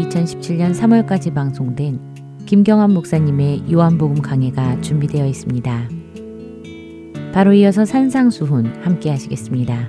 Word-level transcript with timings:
2017년 0.00 0.74
3월까지 0.74 1.34
방송된 1.34 2.00
김경환 2.46 2.92
목사님의 2.92 3.72
요한복음 3.72 4.22
강해가 4.22 4.80
준비되어 4.80 5.26
있습니다. 5.26 5.88
바로 7.32 7.52
이어서 7.52 7.84
산상수훈 7.84 8.82
함께 8.82 9.10
하시겠습니다. 9.10 9.88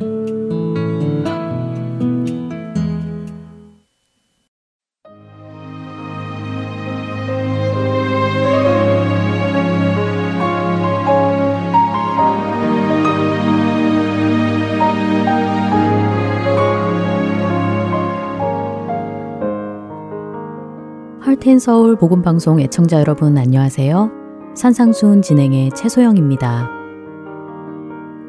텐 21.43 21.59
서울 21.59 21.97
복음 21.97 22.21
방송 22.21 22.61
애청자 22.61 23.01
여러분 23.01 23.37
안녕하세요. 23.37 24.09
산상수훈 24.55 25.21
진행의 25.21 25.71
최소영입니다. 25.75 26.69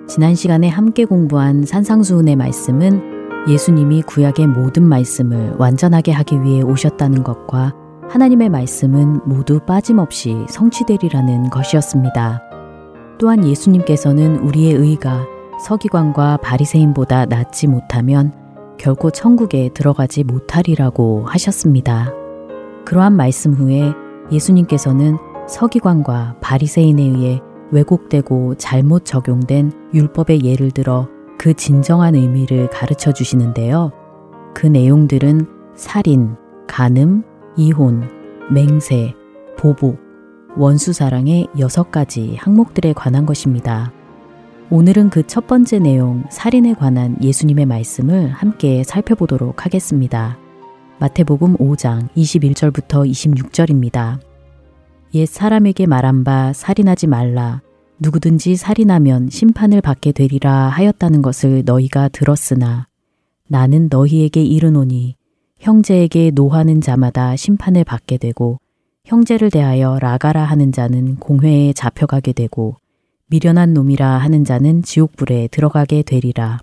지난 0.09 0.35
시간에 0.35 0.69
함께 0.69 1.05
공부한 1.05 1.65
산상수훈의 1.65 2.35
말씀은 2.35 3.47
예수님이 3.49 4.03
구약의 4.03 4.49
모든 4.49 4.83
말씀을 4.83 5.55
완전하게 5.59 6.11
하기 6.11 6.43
위해 6.43 6.63
오셨다는 6.63 7.23
것과 7.23 7.73
하나님의 8.09 8.49
말씀은 8.49 9.21
모두 9.27 9.61
빠짐없이 9.61 10.47
성취되리라는 10.49 11.51
것이었습니다. 11.51 12.43
또한 13.21 13.47
예수님께서는 13.47 14.41
우리의 14.41 14.75
의가 14.75 15.25
서기관과 15.65 16.39
바리새인보다 16.39 17.27
낫지 17.27 17.69
못하면 17.69 18.33
결코 18.77 19.13
천국에 19.13 19.71
들어가지 19.73 20.25
못하리라고 20.25 21.27
하셨습니다. 21.29 22.24
그러한 22.85 23.15
말씀 23.15 23.55
후에 23.55 23.93
예수님께서는 24.31 25.17
서기관과 25.49 26.37
바리새인에 26.41 27.03
의해 27.03 27.41
왜곡되고 27.71 28.57
잘못 28.57 29.05
적용된 29.05 29.73
율법의 29.93 30.45
예를 30.45 30.71
들어 30.71 31.09
그 31.39 31.55
진정한 31.55 32.15
의미를 32.15 32.69
가르쳐 32.71 33.13
주시는데요. 33.13 33.91
그 34.55 34.67
내용들은 34.67 35.47
살인, 35.75 36.37
간음, 36.69 37.23
이혼, 37.57 38.09
맹세, 38.51 39.15
보복, 39.59 39.99
원수 40.57 40.93
사랑의 40.93 41.49
여섯 41.59 41.91
가지 41.91 42.37
항목들에 42.37 42.93
관한 42.93 43.27
것입니다. 43.27 43.93
오늘은 44.71 45.11
그 45.11 45.23
첫 45.25 45.47
번째 45.47 45.79
내용, 45.81 46.25
살인에 46.31 46.75
관한 46.75 47.17
예수님의 47.23 47.67
말씀을 47.67 48.31
함께 48.31 48.83
살펴보도록 48.85 49.65
하겠습니다. 49.65 50.39
마태복음 51.05 51.59
5장 51.59 52.09
21절부터 52.17 53.07
26절입니다. 53.11 54.21
옛 55.13 55.27
사람에게 55.27 55.85
말한 55.85 56.25
바 56.25 56.55
살인하지 56.55 57.09
말라. 57.09 57.61
누구든지 57.99 58.57
살인하면 58.57 59.29
심판을 59.29 59.83
받게 59.83 60.13
되리라 60.13 60.71
하였다는 60.71 61.21
것을 61.21 61.63
너희가 61.67 62.09
들었으나 62.09 62.87
나는 63.49 63.89
너희에게 63.91 64.43
이르노니 64.45 65.17
형제에게 65.59 66.31
노하는 66.31 66.81
자마다 66.81 67.37
심판을 67.37 67.85
받게 67.85 68.17
되고 68.17 68.59
형제를 69.05 69.51
대하여 69.51 69.99
라가라 70.01 70.43
하는 70.43 70.73
자는 70.73 71.17
공회에 71.17 71.75
잡혀가게 71.75 72.33
되고 72.33 72.77
미련한 73.27 73.75
놈이라 73.75 74.09
하는 74.09 74.43
자는 74.43 74.83
지옥불에 74.83 75.49
들어가게 75.49 76.01
되리라. 76.01 76.61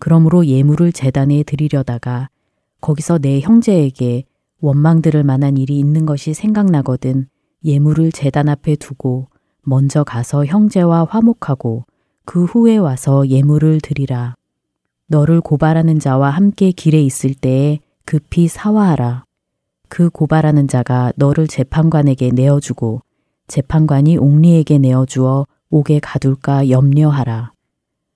그러므로 0.00 0.44
예물을 0.44 0.90
재단에 0.90 1.44
드리려다가 1.44 2.30
거기서 2.80 3.18
내 3.18 3.40
형제에게 3.40 4.24
원망 4.60 5.02
들을 5.02 5.22
만한 5.24 5.56
일이 5.56 5.78
있는 5.78 6.06
것이 6.06 6.34
생각나거든 6.34 7.28
예물을 7.64 8.12
재단 8.12 8.48
앞에 8.48 8.76
두고 8.76 9.28
먼저 9.62 10.04
가서 10.04 10.46
형제와 10.46 11.04
화목하고 11.04 11.84
그 12.24 12.44
후에 12.44 12.76
와서 12.76 13.26
예물을 13.28 13.80
드리라. 13.80 14.34
너를 15.06 15.40
고발하는 15.40 15.98
자와 15.98 16.30
함께 16.30 16.70
길에 16.70 17.02
있을 17.02 17.34
때에 17.34 17.80
급히 18.04 18.48
사화하라. 18.48 19.24
그 19.88 20.08
고발하는 20.08 20.68
자가 20.68 21.12
너를 21.16 21.48
재판관에게 21.48 22.30
내어주고 22.30 23.02
재판관이 23.48 24.18
옥리에게 24.18 24.78
내어주어 24.78 25.46
옥에 25.70 25.98
가둘까 26.00 26.70
염려하라. 26.70 27.52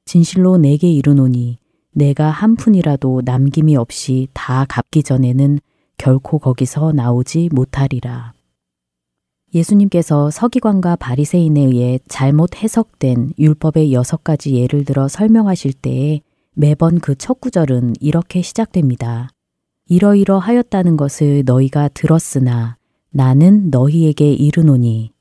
진실로 0.04 0.56
내게 0.58 0.90
이르노니 0.92 1.58
내가 1.94 2.28
한 2.28 2.56
푼이라도 2.56 3.22
남김이 3.24 3.76
없이 3.76 4.28
다 4.32 4.66
갚기 4.68 5.02
전에는 5.02 5.60
결코 5.96 6.38
거기서 6.38 6.92
나오지 6.92 7.50
못하리라. 7.52 8.32
예수님께서 9.54 10.30
서기관과 10.30 10.96
바리새인에 10.96 11.60
의해 11.60 12.00
잘못 12.08 12.56
해석된 12.56 13.34
율법의 13.38 13.92
여섯 13.92 14.24
가지 14.24 14.54
예를 14.54 14.84
들어 14.84 15.06
설명하실 15.06 15.72
때에 15.74 16.20
매번 16.54 16.98
그 16.98 17.14
첫 17.16 17.40
구절은 17.40 17.94
이렇게 18.00 18.42
시작됩니다. 18.42 19.28
이러이러 19.86 20.38
하였다는 20.38 20.96
것을 20.96 21.44
너희가 21.46 21.88
들었으나 21.88 22.76
나는 23.10 23.70
너희에게 23.70 24.32
이르노니 24.32 25.12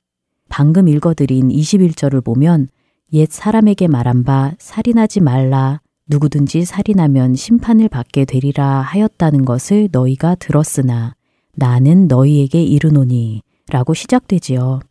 방금 0.49 0.87
읽어드린 0.87 1.49
21절을 1.49 2.23
보면 2.23 2.69
옛 3.13 3.29
사람에게 3.29 3.87
말한 3.87 4.23
바 4.23 4.53
살인하지 4.57 5.21
말라 5.21 5.81
누구든지 6.07 6.65
살인하면 6.65 7.35
심판을 7.35 7.87
받게 7.89 8.25
되리라 8.25 8.81
하였다는 8.81 9.45
것을 9.45 9.89
너희가 9.91 10.35
들었으나 10.35 11.15
나는 11.55 12.07
너희에게 12.07 12.61
이르노니 12.63 13.41
라고 13.69 13.93
시작되지요. 13.93 14.81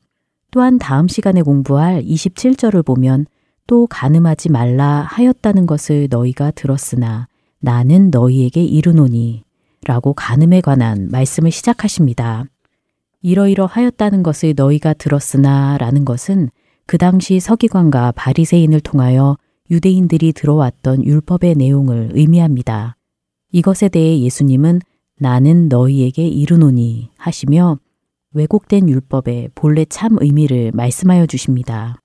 또한 0.50 0.78
다음 0.78 1.08
시간에 1.08 1.42
공부할 1.42 2.02
27절을 2.02 2.84
보면 2.84 3.26
또 3.66 3.86
가늠하지 3.86 4.50
말라 4.50 5.06
하였다는 5.08 5.66
것을 5.66 6.08
너희가 6.10 6.50
들었으나 6.52 7.26
나는 7.60 8.10
너희에게 8.10 8.62
이르노니 8.62 9.44
라고 9.84 10.14
가늠에 10.14 10.60
관한 10.60 11.08
말씀을 11.10 11.50
시작하십니다. 11.50 12.44
이러이러 13.22 13.66
하였다는 13.66 14.22
것을 14.22 14.54
너희가 14.56 14.94
들었으나 14.94 15.78
라는 15.78 16.04
것은 16.04 16.50
그 16.86 16.98
당시 16.98 17.38
서기관과 17.40 18.12
바리새인을 18.12 18.80
통하여 18.80 19.36
유대인들이 19.72 20.34
들어왔던 20.34 21.04
율법의 21.04 21.54
내용을 21.56 22.10
의미합니다. 22.12 22.96
이것에 23.52 23.88
대해 23.88 24.20
예수님은 24.20 24.80
나는 25.18 25.68
너희에게 25.68 26.28
이르노니 26.28 27.08
하시며 27.16 27.78
왜곡된 28.34 28.88
율법의 28.90 29.50
본래 29.54 29.86
참 29.86 30.18
의미를 30.20 30.72
말씀하여 30.74 31.26
주십니다. 31.26 31.96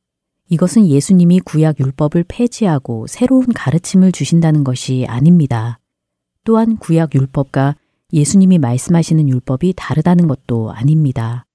이것은 0.50 0.88
예수님이 0.88 1.42
구약 1.42 1.82
율법을 1.82 2.24
폐지하고 2.30 3.06
새로운 3.08 3.48
가르침을 3.54 4.13
주신다는 4.13 4.63
것이 4.63 5.06
아닙니다. 5.08 5.80
또한 6.46 6.78
구약 6.78 7.16
율법과 7.16 7.75
예수님이 8.13 8.60
말씀하시는 8.60 9.28
율법이 9.28 9.74
다르다는 9.75 10.30
것도 10.30 10.72
아닙니다. 10.72 11.46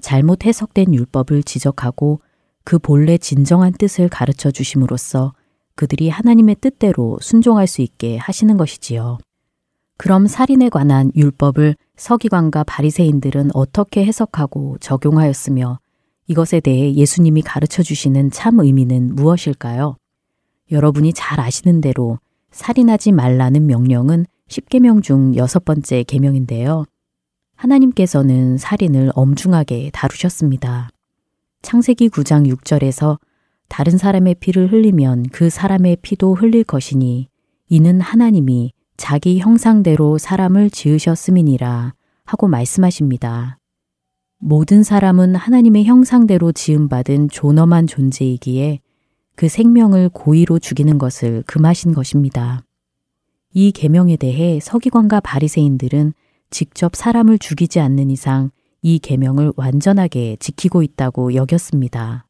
잘못 0.00 0.46
해석된 0.46 0.94
율법을 0.94 1.42
지적하고 1.42 2.22
그 2.64 2.78
본래 2.78 3.18
진정한 3.18 3.72
뜻을 3.72 4.08
가르쳐 4.08 4.50
주심으로써 4.50 5.34
그들이 5.78 6.08
하나님의 6.08 6.56
뜻대로 6.60 7.18
순종할 7.20 7.68
수 7.68 7.82
있게 7.82 8.16
하시는 8.16 8.56
것이지요. 8.56 9.18
그럼 9.96 10.26
살인에 10.26 10.70
관한 10.70 11.12
율법을 11.14 11.76
서기관과 11.96 12.64
바리새인들은 12.64 13.50
어떻게 13.54 14.04
해석하고 14.04 14.78
적용하였으며 14.80 15.78
이것에 16.26 16.58
대해 16.58 16.92
예수님이 16.94 17.42
가르쳐 17.42 17.84
주시는 17.84 18.32
참 18.32 18.58
의미는 18.58 19.14
무엇일까요? 19.14 19.96
여러분이 20.72 21.12
잘 21.12 21.38
아시는 21.38 21.80
대로 21.80 22.18
살인하지 22.50 23.12
말라는 23.12 23.66
명령은 23.66 24.26
10계명 24.48 25.00
중 25.04 25.36
여섯 25.36 25.64
번째 25.64 26.02
계명인데요. 26.02 26.86
하나님께서는 27.54 28.58
살인을 28.58 29.12
엄중하게 29.14 29.90
다루셨습니다. 29.92 30.90
창세기 31.62 32.08
9장 32.08 32.52
6절에서 32.52 33.18
다른 33.68 33.98
사람의 33.98 34.36
피를 34.36 34.72
흘리면 34.72 35.26
그 35.32 35.50
사람의 35.50 35.98
피도 36.02 36.34
흘릴 36.34 36.64
것이니 36.64 37.28
이는 37.68 38.00
하나님이 38.00 38.72
자기 38.96 39.38
형상대로 39.38 40.18
사람을 40.18 40.70
지으셨음이니라 40.70 41.94
하고 42.24 42.48
말씀하십니다. 42.48 43.58
모든 44.38 44.82
사람은 44.82 45.34
하나님의 45.34 45.84
형상대로 45.84 46.52
지음받은 46.52 47.28
존엄한 47.28 47.86
존재이기에 47.86 48.80
그 49.34 49.48
생명을 49.48 50.10
고의로 50.10 50.58
죽이는 50.58 50.98
것을 50.98 51.42
금하신 51.46 51.92
것입니다. 51.92 52.64
이 53.52 53.72
계명에 53.72 54.16
대해 54.16 54.60
서기관과 54.60 55.20
바리새인들은 55.20 56.12
직접 56.50 56.94
사람을 56.94 57.38
죽이지 57.38 57.80
않는 57.80 58.10
이상 58.10 58.50
이 58.82 58.98
계명을 58.98 59.52
완전하게 59.56 60.36
지키고 60.38 60.82
있다고 60.82 61.34
여겼습니다. 61.34 62.27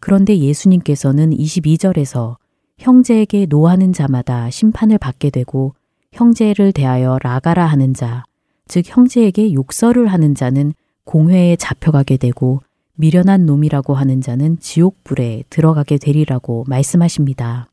그런데 0.00 0.38
예수님께서는 0.38 1.30
22절에서 1.30 2.36
형제에게 2.78 3.46
노하는 3.46 3.92
자마다 3.92 4.48
심판을 4.50 4.98
받게 4.98 5.30
되고 5.30 5.74
형제를 6.12 6.72
대하여 6.72 7.18
라가라 7.22 7.66
하는 7.66 7.94
자, 7.94 8.24
즉 8.66 8.84
형제에게 8.86 9.52
욕설을 9.52 10.06
하는 10.06 10.34
자는 10.34 10.72
공회에 11.04 11.56
잡혀가게 11.56 12.16
되고 12.16 12.60
미련한 12.94 13.46
놈이라고 13.46 13.94
하는 13.94 14.20
자는 14.20 14.58
지옥불에 14.58 15.44
들어가게 15.50 15.98
되리라고 15.98 16.64
말씀하십니다. 16.66 17.68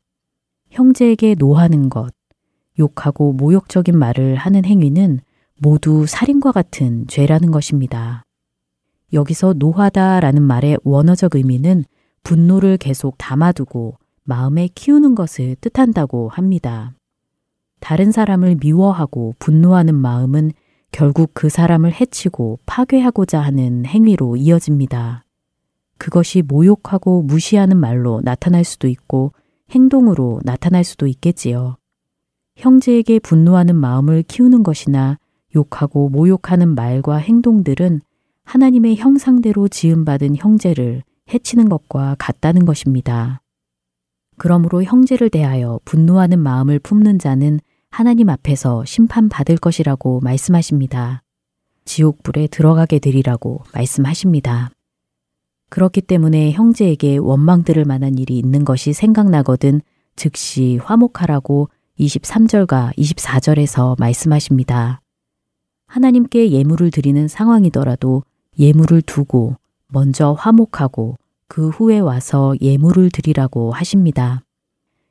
형제에게 0.70 1.34
노하는 1.38 1.88
것, 1.88 2.12
욕하고 2.78 3.32
모욕적인 3.32 3.98
말을 3.98 4.36
하는 4.36 4.64
행위는 4.64 5.20
모두 5.60 6.06
살인과 6.06 6.52
같은 6.52 7.06
죄라는 7.08 7.50
것입니다. 7.50 8.22
여기서 9.12 9.54
노하다 9.54 10.20
라는 10.20 10.42
말의 10.42 10.78
원어적 10.84 11.34
의미는 11.34 11.84
분노를 12.22 12.76
계속 12.76 13.16
담아두고 13.18 13.98
마음에 14.24 14.68
키우는 14.74 15.14
것을 15.14 15.56
뜻한다고 15.60 16.28
합니다. 16.28 16.94
다른 17.80 18.12
사람을 18.12 18.56
미워하고 18.60 19.34
분노하는 19.38 19.94
마음은 19.94 20.52
결국 20.90 21.30
그 21.34 21.48
사람을 21.48 21.92
해치고 21.92 22.58
파괴하고자 22.66 23.40
하는 23.40 23.86
행위로 23.86 24.36
이어집니다. 24.36 25.24
그것이 25.98 26.42
모욕하고 26.42 27.22
무시하는 27.22 27.76
말로 27.76 28.20
나타날 28.22 28.64
수도 28.64 28.88
있고 28.88 29.32
행동으로 29.70 30.40
나타날 30.44 30.84
수도 30.84 31.06
있겠지요. 31.06 31.76
형제에게 32.56 33.18
분노하는 33.20 33.76
마음을 33.76 34.22
키우는 34.22 34.62
것이나 34.62 35.18
욕하고 35.54 36.08
모욕하는 36.08 36.74
말과 36.74 37.16
행동들은 37.16 38.00
하나님의 38.44 38.96
형상대로 38.96 39.68
지음받은 39.68 40.36
형제를 40.36 41.02
해치는 41.32 41.68
것과 41.68 42.16
같다는 42.18 42.64
것입니다. 42.64 43.40
그러므로 44.36 44.82
형제를 44.82 45.30
대하여 45.30 45.80
분노하는 45.84 46.38
마음을 46.38 46.78
품는 46.78 47.18
자는 47.18 47.60
하나님 47.90 48.28
앞에서 48.28 48.84
심판받을 48.84 49.56
것이라고 49.56 50.20
말씀하십니다. 50.20 51.22
지옥불에 51.84 52.48
들어가게 52.48 52.98
되리라고 52.98 53.62
말씀하십니다. 53.74 54.70
그렇기 55.70 56.02
때문에 56.02 56.52
형제에게 56.52 57.18
원망 57.18 57.64
들을 57.64 57.84
만한 57.84 58.18
일이 58.18 58.38
있는 58.38 58.64
것이 58.64 58.92
생각나거든 58.92 59.80
즉시 60.16 60.78
화목하라고 60.82 61.68
23절과 61.98 62.96
24절에서 62.96 63.98
말씀하십니다. 63.98 65.00
하나님께 65.86 66.52
예물을 66.52 66.90
드리는 66.90 67.28
상황이더라도 67.28 68.22
예물을 68.58 69.02
두고 69.02 69.56
먼저 69.88 70.32
화목하고 70.32 71.16
그 71.48 71.70
후에 71.70 71.98
와서 71.98 72.54
예물을 72.60 73.10
드리라고 73.10 73.72
하십니다. 73.72 74.42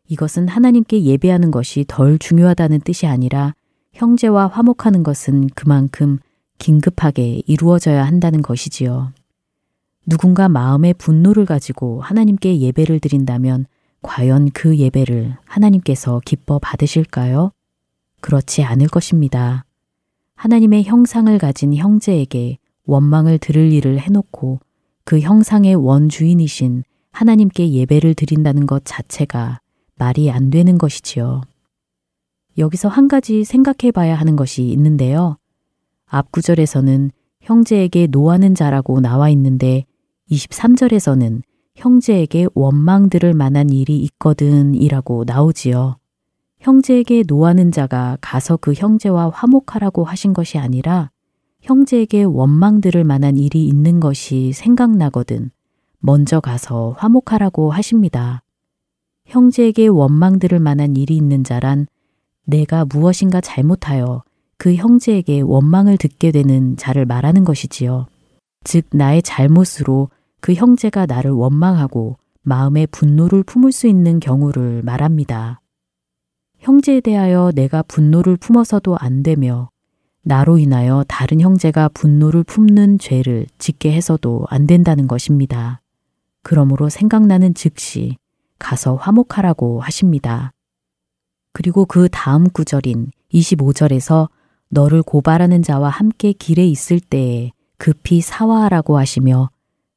이것은 0.08 0.48
하나님께 0.48 1.04
예배하는 1.04 1.52
것이 1.52 1.84
덜 1.88 2.20
중요하다는 2.20 2.82
뜻이 2.82 3.08
아니라 3.08 3.54
형제와 3.94 4.48
화목하는 4.48 5.04
것은 5.04 5.48
그만큼 5.56 6.20
긴급하게 6.60 7.42
이루어져야 7.48 8.06
한다는 8.06 8.42
것이지요. 8.42 9.12
누군가 10.06 10.48
마음의 10.48 10.94
분노를 10.94 11.46
가지고 11.46 12.02
하나님께 12.02 12.60
예배를 12.60 13.00
드린다면 13.00 13.66
과연 14.02 14.52
그 14.54 14.78
예배를 14.78 15.36
하나님께서 15.46 16.22
기뻐 16.24 16.60
받으실까요? 16.60 17.52
그렇지 18.22 18.64
않을 18.64 18.88
것입니다. 18.88 19.66
하나님의 20.36 20.84
형상을 20.84 21.36
가진 21.40 21.74
형제에게 21.76 22.60
원망을 22.86 23.40
들을 23.40 23.74
일을 23.74 24.00
해놓고 24.00 24.60
그 25.08 25.22
형상의 25.22 25.74
원주인이신 25.74 26.84
하나님께 27.14 27.72
예배를 27.72 28.14
드린다는 28.14 28.66
것 28.66 28.82
자체가 28.84 29.62
말이 29.96 30.30
안 30.30 30.50
되는 30.50 30.78
것이지요. 30.78 31.44
여기서 32.58 32.90
한 32.90 33.08
가지 33.08 33.46
생각해 33.46 33.94
봐야 33.94 34.16
하는 34.16 34.36
것이 34.36 34.64
있는데요. 34.64 35.38
앞 36.08 36.30
구절에서는 36.34 37.12
형제에게 37.40 38.08
노하는 38.08 38.54
자라고 38.54 39.00
나와 39.00 39.30
있는데 39.30 39.86
23절에서는 40.30 41.42
형제에게 41.76 42.48
원망 42.54 43.10
들을 43.10 43.34
만한 43.34 43.70
일이 43.70 44.00
있거든 44.00 44.76
이라고 44.76 45.24
나오지요. 45.26 45.96
형제에게 46.60 47.24
노하는 47.26 47.72
자가 47.72 48.18
가서 48.20 48.58
그 48.58 48.74
형제와 48.74 49.30
화목하라고 49.30 50.04
하신 50.04 50.34
것이 50.34 50.58
아니라 50.58 51.12
형제에게 51.62 52.24
원망 52.24 52.82
들을 52.82 53.04
만한 53.04 53.38
일이 53.38 53.68
있는 53.68 54.00
것이 54.00 54.54
생각나거든 54.54 55.52
먼저 56.00 56.40
가서 56.40 56.96
화목하라고 56.98 57.72
하십니다. 57.72 58.44
형제에게 59.26 59.88
원망 59.88 60.40
들을 60.40 60.60
만한 60.60 60.96
일이 60.96 61.16
있는 61.18 61.44
자란 61.44 61.88
내가 62.46 62.86
무엇인가 62.86 63.42
잘못하여 63.42 64.24
그 64.58 64.74
형제에게 64.74 65.42
원망을 65.42 65.98
듣게 65.98 66.32
되는 66.32 66.78
자를 66.78 67.06
말하는 67.06 67.44
것이지요. 67.44 68.08
즉, 68.64 68.86
나의 68.92 69.22
잘못으로 69.22 70.10
그 70.40 70.54
형제가 70.54 71.06
나를 71.06 71.32
원망하고 71.32 72.18
마음에 72.42 72.86
분노를 72.86 73.44
품을 73.44 73.72
수 73.72 73.88
있는 73.88 74.20
경우를 74.20 74.82
말합니다. 74.84 75.62
형제에 76.60 77.02
대하여 77.02 77.52
내가 77.54 77.84
분노를 77.84 78.38
품어서도 78.38 78.98
안 78.98 79.22
되며 79.24 79.70
나로 80.28 80.58
인하여 80.58 81.06
다른 81.08 81.40
형제가 81.40 81.88
분노를 81.88 82.44
품는 82.44 83.00
죄를 83.00 83.46
짓게 83.60 83.94
해서도 83.94 84.46
안 84.50 84.68
된다는 84.68 85.08
것입니다. 85.08 85.80
그러므로 86.44 86.90
생각나는 86.90 87.54
즉시 87.54 88.18
가서 88.60 88.96
화목하라고 88.96 89.80
하십니다. 89.80 90.52
그리고 91.54 91.86
그 91.86 92.10
다음 92.12 92.50
구절인 92.50 93.12
25절에서 93.34 94.28
너를 94.68 95.02
고발하는 95.02 95.64
자와 95.64 95.88
함께 95.88 96.34
길에 96.34 96.68
있을 96.68 97.00
때에 97.00 97.54
급히 97.78 98.20
사화하라고 98.20 98.98
하시며 98.98 99.50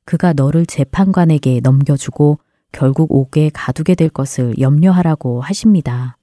그가 0.04 0.32
너를 0.32 0.64
재판관에게 0.64 1.58
넘겨주고 1.60 2.38
결국 2.70 3.10
옥에 3.10 3.50
가두게 3.52 3.96
될 3.96 4.08
것을 4.08 4.56
염려하라고 4.60 5.40
하십니다. 5.40 6.16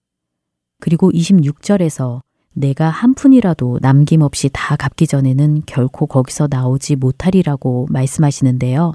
그리고 0.79 1.11
26절에서 1.11 2.21
내가 2.57 2.89
한 2.89 3.13
푼이라도 3.13 3.77
남김없이 3.83 4.49
다 4.51 4.75
갚기 4.75 5.05
전에는 5.05 5.61
결코 5.67 6.07
거기서 6.07 6.47
나오지 6.49 6.95
못하리라고 6.95 7.85
말씀하시는데요. 7.91 8.93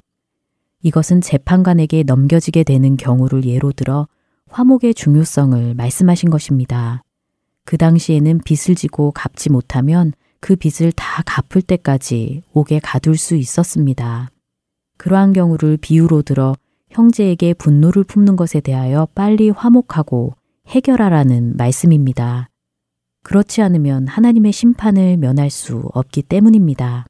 이것은 0.83 1.21
재판관에게 1.21 2.03
넘겨지게 2.03 2.65
되는 2.65 2.97
경우를 2.97 3.45
예로 3.45 3.71
들어 3.71 4.09
화목의 4.51 4.95
중요성을 4.95 5.75
말씀하신 5.75 6.29
것입니다. 6.29 7.05
그 7.65 7.77
당시에는 7.77 8.41
빚을 8.45 8.75
지고 8.75 9.13
갚지 9.13 9.49
못하면 9.49 10.13
그 10.41 10.57
빚을 10.57 10.91
다 10.91 11.23
갚을 11.25 11.63
때까지 11.63 12.43
옥에 12.53 12.81
가둘 12.83 13.17
수 13.17 13.37
있었습니다. 13.37 14.29
그러한 14.97 15.33
경우를 15.33 15.77
비유로 15.77 16.23
들어 16.23 16.57
형제에게 16.91 17.55
분노를 17.55 18.03
품는 18.03 18.35
것에 18.35 18.59
대하여 18.59 19.07
빨리 19.15 19.51
화목하고 19.51 20.35
해결하라는 20.67 21.57
말씀입니다. 21.57 22.49
그렇지 23.23 23.63
않으면 23.63 24.09
하나님의 24.09 24.53
심판을 24.53 25.17
면할 25.17 25.51
수 25.51 25.89
없기 25.95 26.23
때문입니다. 26.23 27.07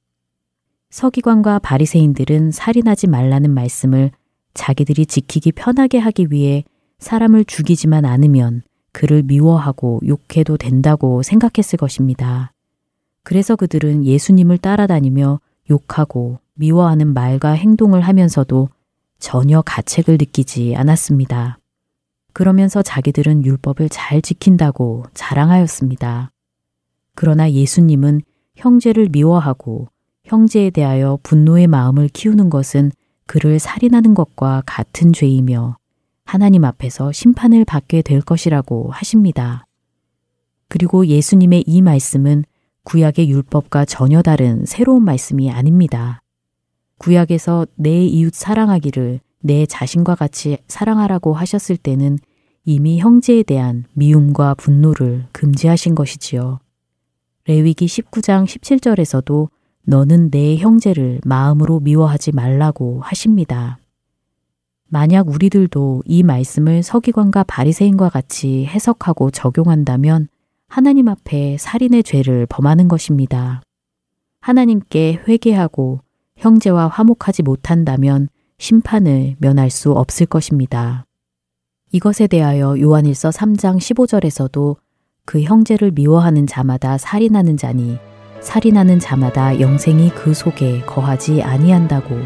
서기관과 0.90 1.58
바리새인들은 1.60 2.50
살인하지 2.50 3.06
말라는 3.06 3.50
말씀을 3.50 4.10
자기들이 4.54 5.06
지키기 5.06 5.52
편하게 5.52 5.98
하기 5.98 6.28
위해 6.30 6.64
사람을 6.98 7.46
죽이지만 7.46 8.04
않으면 8.04 8.62
그를 8.92 9.22
미워하고 9.22 10.00
욕해도 10.06 10.58
된다고 10.58 11.22
생각했을 11.22 11.78
것입니다. 11.78 12.52
그래서 13.24 13.56
그들은 13.56 14.04
예수님을 14.04 14.58
따라다니며 14.58 15.40
욕하고 15.70 16.38
미워하는 16.54 17.14
말과 17.14 17.52
행동을 17.52 18.02
하면서도 18.02 18.68
전혀 19.18 19.62
가책을 19.62 20.18
느끼지 20.18 20.74
않았습니다. 20.76 21.58
그러면서 22.32 22.82
자기들은 22.82 23.44
율법을 23.44 23.88
잘 23.88 24.22
지킨다고 24.22 25.04
자랑하였습니다. 25.14 26.30
그러나 27.14 27.50
예수님은 27.50 28.22
형제를 28.56 29.08
미워하고 29.10 29.88
형제에 30.24 30.70
대하여 30.70 31.18
분노의 31.22 31.66
마음을 31.66 32.08
키우는 32.08 32.48
것은 32.50 32.90
그를 33.26 33.58
살인하는 33.58 34.14
것과 34.14 34.62
같은 34.66 35.12
죄이며 35.12 35.76
하나님 36.24 36.64
앞에서 36.64 37.12
심판을 37.12 37.64
받게 37.64 38.02
될 38.02 38.20
것이라고 38.20 38.90
하십니다. 38.92 39.66
그리고 40.68 41.06
예수님의 41.06 41.64
이 41.66 41.82
말씀은 41.82 42.44
구약의 42.84 43.30
율법과 43.30 43.84
전혀 43.84 44.22
다른 44.22 44.64
새로운 44.64 45.04
말씀이 45.04 45.50
아닙니다. 45.50 46.22
구약에서 46.98 47.66
내 47.74 48.04
이웃 48.04 48.34
사랑하기를 48.34 49.20
내 49.42 49.66
자신과 49.66 50.14
같이 50.14 50.58
사랑하라고 50.68 51.34
하셨을 51.34 51.76
때는 51.76 52.18
이미 52.64 52.98
형제에 53.00 53.42
대한 53.42 53.84
미움과 53.92 54.54
분노를 54.54 55.26
금지하신 55.32 55.94
것이지요. 55.94 56.60
레위기 57.46 57.86
19장 57.86 58.46
17절에서도 58.46 59.48
너는 59.84 60.30
내 60.30 60.56
형제를 60.56 61.20
마음으로 61.24 61.80
미워하지 61.80 62.32
말라고 62.32 63.00
하십니다. 63.02 63.78
만약 64.88 65.28
우리들도 65.28 66.02
이 66.04 66.22
말씀을 66.22 66.82
서기관과 66.82 67.44
바리새인과 67.44 68.10
같이 68.10 68.66
해석하고 68.66 69.30
적용한다면 69.30 70.28
하나님 70.68 71.08
앞에 71.08 71.56
살인의 71.58 72.04
죄를 72.04 72.46
범하는 72.46 72.88
것입니다. 72.88 73.62
하나님께 74.40 75.22
회개하고 75.26 76.00
형제와 76.36 76.88
화목하지 76.88 77.42
못한다면 77.42 78.28
심판을 78.62 79.34
면할 79.40 79.70
수 79.70 79.90
없을 79.90 80.24
것입니다. 80.24 81.04
이것에 81.90 82.28
대하여 82.28 82.78
요한일서 82.78 83.30
3장 83.30 83.78
15절에서도 83.78 84.76
그 85.24 85.42
형제를 85.42 85.90
미워하는 85.90 86.46
자마다 86.46 86.96
살인하는 86.96 87.56
자니 87.56 87.98
살인하는 88.40 89.00
자마다 89.00 89.58
영생이 89.58 90.10
그 90.10 90.32
속에 90.32 90.82
거하지 90.82 91.42
아니한다고 91.42 92.16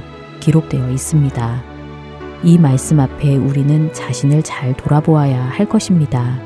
기록되어 0.40 0.90
있습니다. 0.90 1.62
이 2.44 2.58
말씀 2.58 3.00
앞에 3.00 3.36
우리는 3.36 3.90
자신을 3.94 4.42
잘 4.42 4.76
돌아보아야 4.76 5.42
할 5.42 5.66
것입니다. 5.66 6.38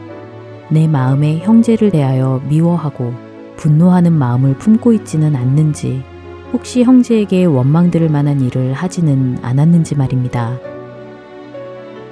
내 0.70 0.86
마음에 0.86 1.40
형제를 1.40 1.90
대하여 1.90 2.40
미워하고 2.48 3.12
분노하는 3.56 4.12
마음을 4.12 4.56
품고 4.56 4.92
있지는 4.92 5.34
않는지 5.34 6.04
혹시 6.52 6.82
형제에게 6.82 7.44
원망 7.44 7.90
들을 7.90 8.08
만한 8.08 8.40
일을 8.40 8.72
하지는 8.72 9.38
않았는지 9.42 9.94
말입니다. 9.94 10.58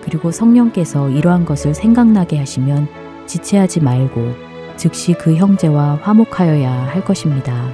그리고 0.02 0.30
성령께서 0.30 1.10
이러한 1.10 1.44
것을 1.44 1.74
생각나게 1.74 2.38
하시면 2.38 2.88
지체하지 3.26 3.80
말고 3.80 4.34
즉시 4.76 5.12
그 5.14 5.34
형제와 5.34 5.98
화목하여야 6.02 6.70
할 6.70 7.04
것입니다. 7.04 7.68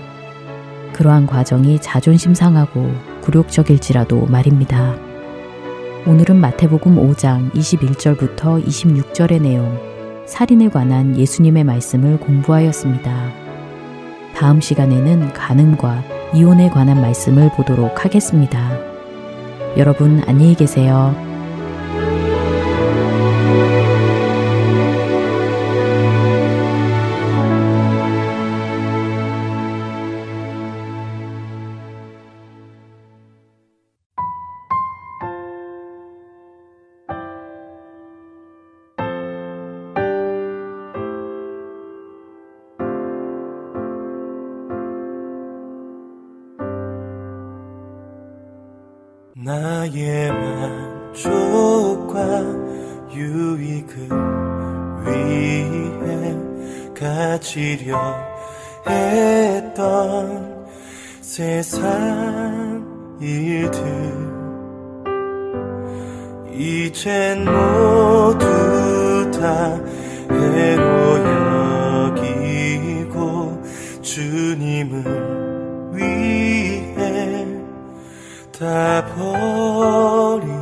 그러한 0.95 1.27
과정이 1.27 1.81
자존심 1.81 2.35
상하고 2.35 2.91
굴욕적일지라도 3.21 4.27
말입니다. 4.27 4.97
오늘은 6.07 6.37
마태복음 6.37 6.97
5장 6.97 7.51
21절부터 7.53 8.65
26절의 8.65 9.43
내용, 9.43 9.79
살인에 10.27 10.69
관한 10.71 11.17
예수님의 11.17 11.65
말씀을 11.65 12.19
공부하였습니다. 12.21 13.33
다음 14.35 14.61
시간에는 14.61 15.33
간음과 15.33 16.24
이혼에 16.35 16.69
관한 16.69 17.01
말씀을 17.01 17.51
보도록 17.57 18.05
하겠습니다. 18.05 18.77
여러분 19.77 20.21
안녕히 20.27 20.57
계세요. 20.57 21.34
나의 49.45 50.33
만족과 51.13 52.41
유익을 53.13 54.09
위해 55.05 56.35
가지려 56.99 58.01
했던 58.89 60.67
세상 61.21 62.83
일들. 63.21 63.85
이젠 66.55 67.45
모두 67.45 69.31
다 69.31 69.79
해로 70.31 71.19
여 71.19 71.44
다 78.65 79.05
버리 79.15 80.54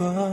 귀 0.00 0.29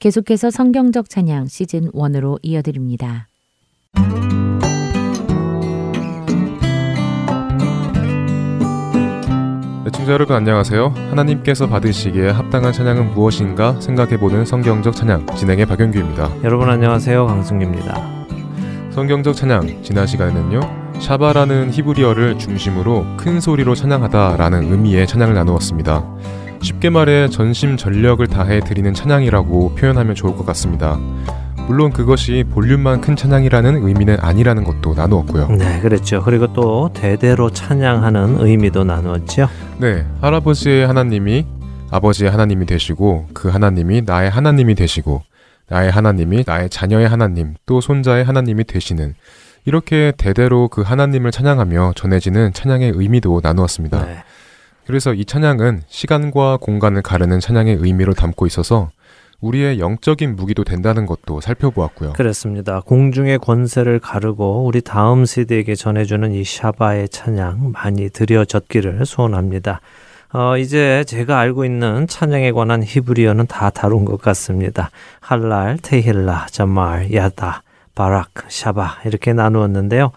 계속해서 0.00 0.50
성경적 0.50 1.10
찬양 1.10 1.46
시즌 1.46 1.90
1으로 1.92 2.38
이어드립니다. 2.40 3.28
애청자 9.86 10.12
여러분 10.12 10.36
안녕하세요. 10.36 10.94
하나님께서 11.10 11.68
받으시기에 11.68 12.30
합당한 12.30 12.72
찬양은 12.72 13.12
무엇인가 13.12 13.78
생각해보는 13.78 14.46
성경적 14.46 14.96
찬양 14.96 15.26
진행의 15.36 15.66
박영규입니다. 15.66 16.44
여러분 16.44 16.70
안녕하세요. 16.70 17.26
강승규입니다. 17.26 18.26
성경적 18.92 19.36
찬양 19.36 19.82
지난 19.82 20.06
시간에는요. 20.06 20.60
샤바라는 20.98 21.72
히브리어를 21.72 22.38
중심으로 22.38 23.04
큰 23.18 23.38
소리로 23.38 23.74
찬양하다라는 23.74 24.72
의미의 24.72 25.06
찬양을 25.06 25.34
나누었습니다. 25.34 26.49
쉽게 26.62 26.90
말해 26.90 27.28
전심 27.28 27.76
전력을 27.76 28.26
다해 28.26 28.60
드리는 28.60 28.92
찬양이라고 28.92 29.74
표현하면 29.74 30.14
좋을 30.14 30.36
것 30.36 30.44
같습니다. 30.46 30.98
물론 31.66 31.92
그것이 31.92 32.44
볼륨만 32.50 33.00
큰 33.00 33.16
찬양이라는 33.16 33.86
의미는 33.86 34.16
아니라는 34.20 34.64
것도 34.64 34.94
나누었고요. 34.94 35.48
네, 35.48 35.80
그렇죠. 35.80 36.22
그리고 36.22 36.52
또 36.52 36.90
대대로 36.92 37.50
찬양하는 37.50 38.40
의미도 38.40 38.84
나누었죠. 38.84 39.48
네, 39.78 40.04
할아버지의 40.20 40.86
하나님이 40.86 41.46
아버지의 41.90 42.30
하나님이 42.30 42.66
되시고 42.66 43.28
그 43.32 43.48
하나님이 43.48 44.02
나의 44.04 44.30
하나님이 44.30 44.74
되시고 44.74 45.22
나의 45.68 45.90
하나님이 45.90 46.44
나의 46.46 46.68
자녀의 46.70 47.08
하나님 47.08 47.54
또 47.66 47.80
손자의 47.80 48.24
하나님이 48.24 48.64
되시는 48.64 49.14
이렇게 49.64 50.12
대대로 50.16 50.68
그 50.68 50.82
하나님을 50.82 51.30
찬양하며 51.30 51.92
전해지는 51.94 52.52
찬양의 52.52 52.92
의미도 52.94 53.40
나누었습니다. 53.42 54.06
네. 54.06 54.22
그래서 54.90 55.14
이 55.14 55.24
찬양은 55.24 55.82
시간과 55.86 56.56
공간을 56.56 57.02
가르는 57.02 57.38
찬양의 57.38 57.76
의미를 57.78 58.12
담고 58.12 58.44
있어서 58.48 58.90
우리의 59.40 59.78
영적인 59.78 60.34
무기도 60.34 60.64
된다는 60.64 61.06
것도 61.06 61.40
살펴보았고요. 61.40 62.14
그렇습니다. 62.14 62.80
공중의 62.80 63.38
권세를 63.38 64.00
가르고 64.00 64.64
우리 64.64 64.80
다음 64.80 65.26
세대에게 65.26 65.76
전해주는 65.76 66.32
이 66.32 66.42
샤바의 66.42 67.08
찬양 67.08 67.70
많이 67.72 68.10
들여졌기를 68.10 69.06
소원합니다. 69.06 69.80
어, 70.32 70.56
이제 70.56 71.04
제가 71.06 71.38
알고 71.38 71.64
있는 71.64 72.08
찬양에 72.08 72.50
관한 72.50 72.82
히브리어는 72.82 73.46
다 73.46 73.70
다룬 73.70 74.04
것 74.04 74.20
같습니다. 74.20 74.90
할랄, 75.20 75.78
테힐라, 75.80 76.48
자말, 76.50 77.14
야다, 77.14 77.62
바락, 77.94 78.30
샤바 78.48 79.02
이렇게 79.04 79.34
나누었는데요. 79.34 80.10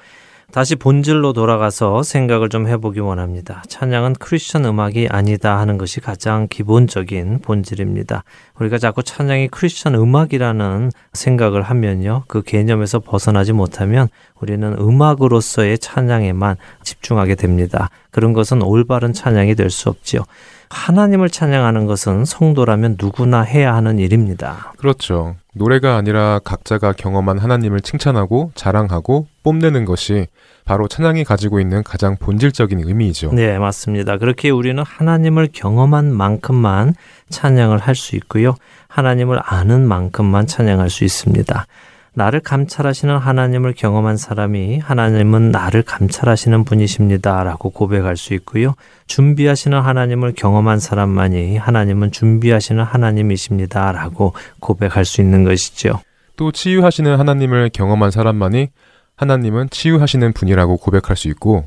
다시 0.53 0.75
본질로 0.75 1.33
돌아가서 1.33 2.03
생각을 2.03 2.47
좀 2.47 2.67
해보기 2.67 2.99
원합니다. 2.99 3.63
찬양은 3.69 4.13
크리스천 4.19 4.65
음악이 4.65 5.07
아니다 5.09 5.57
하는 5.57 5.79
것이 5.79 5.99
가장 5.99 6.47
기본적인 6.47 7.39
본질입니다. 7.39 8.23
우리가 8.59 8.77
자꾸 8.77 9.01
찬양이 9.01 9.47
크리스천 9.47 9.95
음악이라는 9.95 10.91
생각을 11.13 11.63
하면요. 11.63 12.25
그 12.27 12.43
개념에서 12.43 12.99
벗어나지 12.99 13.51
못하면 13.51 14.09
우리는 14.39 14.75
음악으로서의 14.79 15.79
찬양에만 15.79 16.57
집중하게 16.83 17.33
됩니다. 17.33 17.89
그런 18.11 18.33
것은 18.33 18.61
올바른 18.61 19.11
찬양이 19.11 19.55
될 19.55 19.71
수 19.71 19.89
없지요. 19.89 20.21
하나님을 20.69 21.29
찬양하는 21.29 21.87
것은 21.87 22.25
성도라면 22.25 22.97
누구나 22.99 23.41
해야 23.41 23.73
하는 23.73 23.97
일입니다. 23.97 24.73
그렇죠. 24.77 25.33
노래가 25.55 25.95
아니라 25.97 26.39
각자가 26.43 26.93
경험한 26.93 27.37
하나님을 27.37 27.81
칭찬하고 27.81 28.51
자랑하고 28.55 29.27
뽐내는 29.43 29.85
것이 29.85 30.27
바로 30.65 30.87
찬양이 30.87 31.23
가지고 31.23 31.59
있는 31.59 31.83
가장 31.83 32.15
본질적인 32.17 32.79
의미이죠. 32.83 33.33
네, 33.33 33.59
맞습니다. 33.59 34.17
그렇게 34.17 34.49
우리는 34.49 34.81
하나님을 34.83 35.49
경험한 35.53 36.11
만큼만 36.13 36.95
찬양을 37.29 37.77
할 37.77 37.93
수 37.95 38.15
있고요. 38.15 38.55
하나님을 38.87 39.39
아는 39.43 39.87
만큼만 39.87 40.47
찬양할 40.47 40.89
수 40.89 41.03
있습니다. 41.03 41.67
나를 42.15 42.41
감찰하시는 42.41 43.17
하나님을 43.17 43.73
경험한 43.73 44.17
사람이 44.17 44.79
하나님은 44.79 45.51
나를 45.51 45.81
감찰하시는 45.81 46.63
분이십니다. 46.63 47.43
라고 47.43 47.71
고백할 47.71 48.17
수 48.17 48.33
있고요. 48.35 48.75
준비하시는 49.07 49.79
하나님을 49.79 50.33
경험한 50.35 50.79
사람만이 50.79 51.57
하나님은 51.57 52.11
준비하시는 52.11 52.83
하나님이십니다. 52.83 53.91
라고 53.91 54.33
고백할 54.59 55.05
수 55.05 55.21
있는 55.21 55.43
것이죠. 55.43 55.99
또 56.35 56.51
치유하시는 56.51 57.17
하나님을 57.17 57.71
경험한 57.73 58.11
사람만이 58.11 58.69
하나님은 59.15 59.69
치유하시는 59.69 60.33
분이라고 60.33 60.77
고백할 60.77 61.15
수 61.15 61.27
있고 61.29 61.65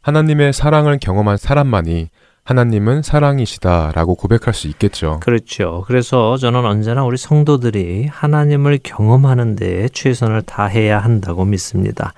하나님의 0.00 0.52
사랑을 0.52 0.98
경험한 0.98 1.36
사람만이 1.36 2.08
하나님은 2.44 3.02
사랑이시다라고 3.02 4.16
고백할 4.16 4.52
수 4.52 4.66
있겠죠. 4.68 5.20
그렇죠. 5.20 5.84
그래서 5.86 6.36
저는 6.36 6.64
언제나 6.64 7.04
우리 7.04 7.16
성도들이 7.16 8.08
하나님을 8.10 8.80
경험하는 8.82 9.54
데 9.54 9.88
최선을 9.88 10.42
다해야 10.42 10.98
한다고 10.98 11.44
믿습니다. 11.44 12.12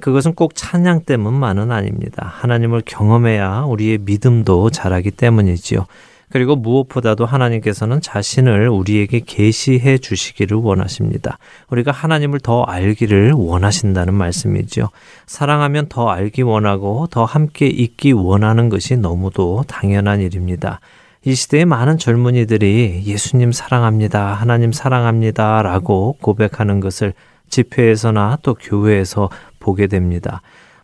그것은 0.00 0.34
꼭 0.34 0.54
찬양 0.54 1.04
때문만은 1.04 1.70
아닙니다. 1.70 2.30
하나님을 2.40 2.82
경험해야 2.84 3.62
우리의 3.62 3.98
믿음도 3.98 4.70
자라기 4.70 5.10
때문이지요. 5.10 5.86
그리고 6.30 6.56
무엇보다도 6.56 7.26
하나님께서는 7.26 8.00
자신을 8.00 8.68
우리에게 8.68 9.20
계시해 9.20 9.98
주시기를 9.98 10.56
원하십니다. 10.56 11.38
우리가 11.70 11.90
하나님을 11.90 12.40
더 12.40 12.62
알기를 12.62 13.32
원하신다는 13.32 14.14
말씀이죠. 14.14 14.90
사랑하면 15.26 15.86
더 15.88 16.08
알기 16.08 16.42
원하고 16.42 17.08
더 17.10 17.24
함께 17.24 17.66
있기 17.66 18.12
원하는 18.12 18.68
것이 18.68 18.96
너무도 18.96 19.64
당연한 19.66 20.20
일입니다. 20.20 20.80
이 21.24 21.34
시대의 21.34 21.66
많은 21.66 21.98
젊은이들이 21.98 23.02
예수님 23.04 23.52
사랑합니다. 23.52 24.32
하나님 24.32 24.72
사랑합니다. 24.72 25.62
라고 25.62 26.16
고백하는 26.20 26.80
것을 26.80 27.12
집회에서나 27.50 28.38
또 28.42 28.54
교회에서 28.54 29.28
보게 29.58 29.86
됩니다. 29.86 30.40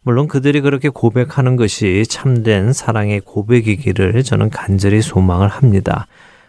물론 0.06 0.28
그들이 0.28 0.60
그렇게 0.60 0.88
고백하는 0.88 1.56
것이 1.56 2.04
참된 2.08 2.72
사랑의 2.72 3.22
고백이기를 3.22 4.22
저는 4.22 4.50
간절히 4.50 5.02
소망을 5.02 5.48
합니다. 5.48 6.06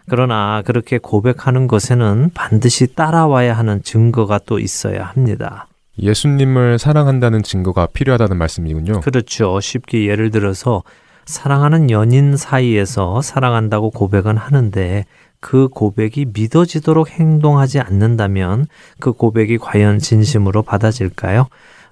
그러나 0.08 0.62
그렇게 0.64 0.98
고백하는 0.98 1.66
것에는 1.66 2.30
반드시 2.34 2.94
따라와야 2.94 3.58
하는 3.58 3.82
증거가 3.82 4.38
또 4.46 4.60
있어야 4.60 5.06
합니다. 5.06 5.66
예수님을 6.00 6.78
사랑한다는 6.78 7.42
증거가 7.42 7.86
필요하다는 7.86 8.36
말씀이군요. 8.36 9.00
그렇죠. 9.00 9.58
쉽게 9.58 10.06
예를 10.06 10.30
들어서 10.30 10.84
사랑하는 11.26 11.90
연인 11.90 12.36
사이에서 12.36 13.22
사랑한다고 13.22 13.90
고백은 13.90 14.36
하는데 14.36 15.04
그 15.40 15.66
고백이 15.66 16.28
믿어지도록 16.32 17.10
행동하지 17.10 17.80
않는다면 17.80 18.68
그 19.00 19.10
고백이 19.10 19.58
과연 19.58 19.98
진심으로 19.98 20.62
받아질까요? 20.62 21.48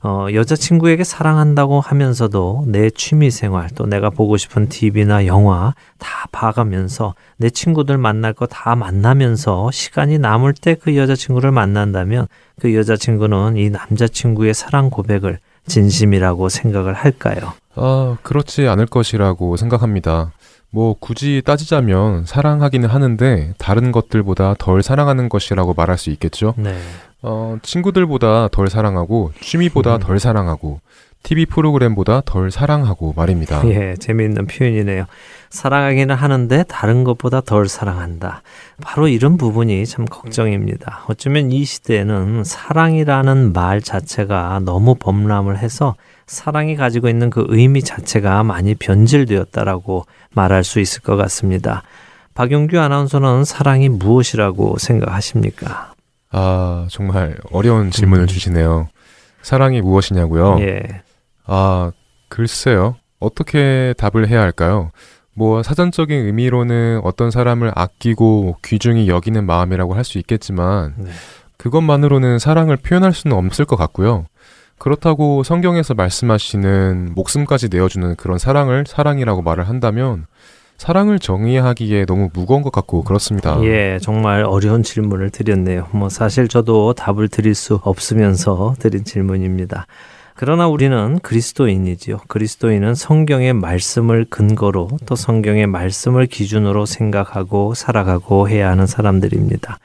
어, 0.07 0.29
여자친구에게 0.33 1.03
사랑한다고 1.03 1.81
하면서도 1.81 2.67
내 2.69 2.91
취미생활 2.91 3.71
또 3.75 3.87
내가 3.87 4.09
보고 4.09 4.37
싶은 4.37 4.69
TV나 4.69 5.27
영화 5.27 5.75
다 5.99 6.29
봐가면서 6.31 7.15
내 7.39 7.51
친구들 7.51 7.99
만날 7.99 8.33
거 8.33 8.47
다 8.47 8.77
만나면서 8.77 9.73
시간이 9.73 10.19
남을 10.21 10.53
때 10.55 10.77
그 10.77 10.97
여자친구를 10.97 11.51
만난다면 11.51 12.29
그 12.61 12.73
여자친구는 12.77 13.57
이 13.57 13.71
남자친구의 13.71 14.55
사랑 14.55 14.91
고백을 14.91 15.41
진심이라고 15.67 16.49
생각을 16.49 16.95
할까요? 16.95 17.55
아, 17.75 18.17
그렇지 18.23 18.69
않을 18.69 18.87
것이라고 18.87 19.57
생각합니다. 19.57 20.31
뭐 20.71 20.95
굳이 21.01 21.43
따지자면 21.45 22.27
사랑하기는 22.27 22.89
하는데 22.89 23.55
다른 23.59 23.91
것들보다 23.91 24.55
덜 24.59 24.83
사랑하는 24.85 25.29
것이라고 25.29 25.75
말할 25.75 25.99
수 25.99 26.11
있겠죠. 26.11 26.55
네. 26.57 26.77
어, 27.29 27.59
친구들보다 27.61 28.49
덜 28.53 28.69
사랑하고 28.69 29.33
취미보다 29.41 29.97
음. 29.97 30.01
덜 30.01 30.21
사랑하고 30.21 30.81
TV 31.25 31.47
프로그램보다 31.47 32.23
덜 32.25 32.53
사랑하고 32.53 33.13
말입니다. 33.17 33.67
예, 33.67 33.97
재미있는 33.99 34.47
표현이네요. 34.47 35.07
사랑하기는 35.51 36.15
하는데 36.15 36.63
다른 36.69 37.03
것보다 37.03 37.41
덜 37.41 37.69
사랑한다. 37.69 38.43
바로 38.81 39.09
이런 39.09 39.37
부분이 39.37 39.85
참 39.87 40.05
걱정입니다. 40.05 41.03
어쩌면 41.09 41.51
이 41.51 41.65
시대에는 41.65 42.45
사랑이라는 42.45 43.53
말 43.53 43.83
자체가 43.83 44.61
너무 44.65 44.95
범람을 44.95 45.59
해서 45.59 45.97
사랑이 46.29 46.77
가지고 46.77 47.09
있는 47.09 47.31
그 47.31 47.45
의미 47.49 47.83
자체가 47.83 48.45
많이 48.45 48.77
변질되었다라고 48.77 50.07
말할 50.33 50.63
수 50.63 50.79
있을 50.79 51.03
것 51.03 51.17
같습니다. 51.17 51.83
박용규 52.35 52.79
아나운서는 52.79 53.45
사랑이 53.45 53.89
무엇이라고 53.89 54.79
생각하십니까? 54.79 55.96
아, 56.31 56.87
정말 56.91 57.37
어려운 57.53 57.91
질문을 57.91 58.25
음. 58.25 58.27
주시네요. 58.27 58.89
사랑이 59.43 59.81
무엇이냐고요? 59.81 60.59
예. 60.61 60.83
아, 61.45 61.93
글쎄요. 62.29 62.97
어떻게 63.21 63.95
답을 63.97 64.29
해야 64.29 64.41
할까요? 64.41 64.91
뭐 65.35 65.63
사전적인 65.63 66.27
의미로는 66.27 67.01
어떤 67.05 67.31
사람을 67.31 67.71
아끼고 67.75 68.57
귀중히 68.65 69.07
여기는 69.09 69.45
마음이라고 69.45 69.95
할 69.95 70.03
수 70.05 70.19
있겠지만 70.19 70.95
네. 70.97 71.11
그것만으로는 71.59 72.39
사랑을 72.39 72.77
표현할 72.77 73.13
수는 73.13 73.37
없을 73.37 73.65
것 73.65 73.77
같고요. 73.77 74.25
그렇다고 74.79 75.43
성경에서 75.43 75.95
말씀하시는 75.95 77.13
목숨까지 77.15 77.69
내어주는 77.71 78.17
그런 78.17 78.39
사랑을 78.39 78.85
사랑이라고 78.87 79.43
말을 79.43 79.69
한다면 79.69 80.27
사랑을 80.79 81.19
정의하기에 81.19 82.05
너무 82.05 82.29
무거운 82.33 82.63
것 82.63 82.71
같고 82.71 83.03
그렇습니다. 83.03 83.63
예, 83.65 83.99
정말 84.01 84.45
어려운 84.45 84.83
질문을 84.83 85.31
드렸네요. 85.31 85.89
뭐 85.93 86.09
사실 86.09 86.49
저도 86.49 86.93
답을 86.93 87.29
드릴 87.29 87.55
수 87.55 87.81
없으면서 87.83 88.75
드린 88.79 89.05
질문입니다. 89.05 89.87
그러나 90.35 90.69
우리는 90.69 91.19
그리스도인이지요. 91.21 92.19
그리스도인은 92.29 92.95
성경의 92.95 93.55
말씀을 93.55 94.27
근거로 94.29 94.91
또 95.07 95.17
성경의 95.17 95.67
말씀을 95.67 96.27
기준으로 96.27 96.85
생각하고 96.85 97.73
살아가고 97.73 98.47
해야 98.51 98.69
하는 98.69 98.87
사람들입니다. 98.87 99.79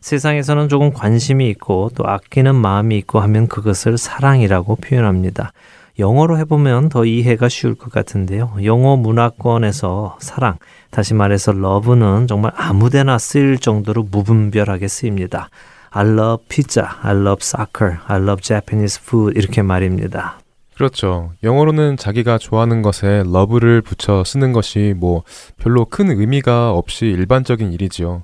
세상에서는 0.00 0.70
조금 0.70 0.94
관심이 0.94 1.50
있고 1.50 1.90
또 1.94 2.06
아끼는 2.06 2.54
마음이 2.54 2.96
있고 2.98 3.20
하면 3.20 3.48
그것을 3.48 3.98
사랑이라고 3.98 4.76
표현합니다. 4.76 5.52
영어로 5.98 6.38
해보면 6.38 6.88
더 6.90 7.04
이해가 7.04 7.48
쉬울 7.48 7.74
것 7.74 7.90
같은데요. 7.90 8.56
영어 8.64 8.96
문화권에서 8.96 10.18
사랑, 10.20 10.56
다시 10.90 11.14
말해서 11.14 11.52
러브는 11.52 12.28
정말 12.28 12.52
아무데나 12.56 13.18
쓰일 13.18 13.58
정도로 13.58 14.04
무분별하게 14.04 14.86
쓰입니다. 14.86 15.50
I 15.90 16.06
love 16.06 16.46
pizza, 16.48 16.86
I 17.02 17.16
love 17.16 17.38
soccer, 17.40 17.98
I 18.06 18.20
love 18.20 18.42
Japanese 18.42 19.00
food 19.02 19.36
이렇게 19.36 19.62
말입니다. 19.62 20.38
그렇죠. 20.74 21.32
영어로는 21.42 21.96
자기가 21.96 22.38
좋아하는 22.38 22.82
것에 22.82 23.24
love를 23.26 23.82
붙여 23.82 24.22
쓰는 24.22 24.52
것이 24.52 24.94
뭐 24.96 25.24
별로 25.56 25.84
큰 25.84 26.10
의미가 26.10 26.70
없이 26.70 27.06
일반적인 27.06 27.72
일이지요. 27.72 28.22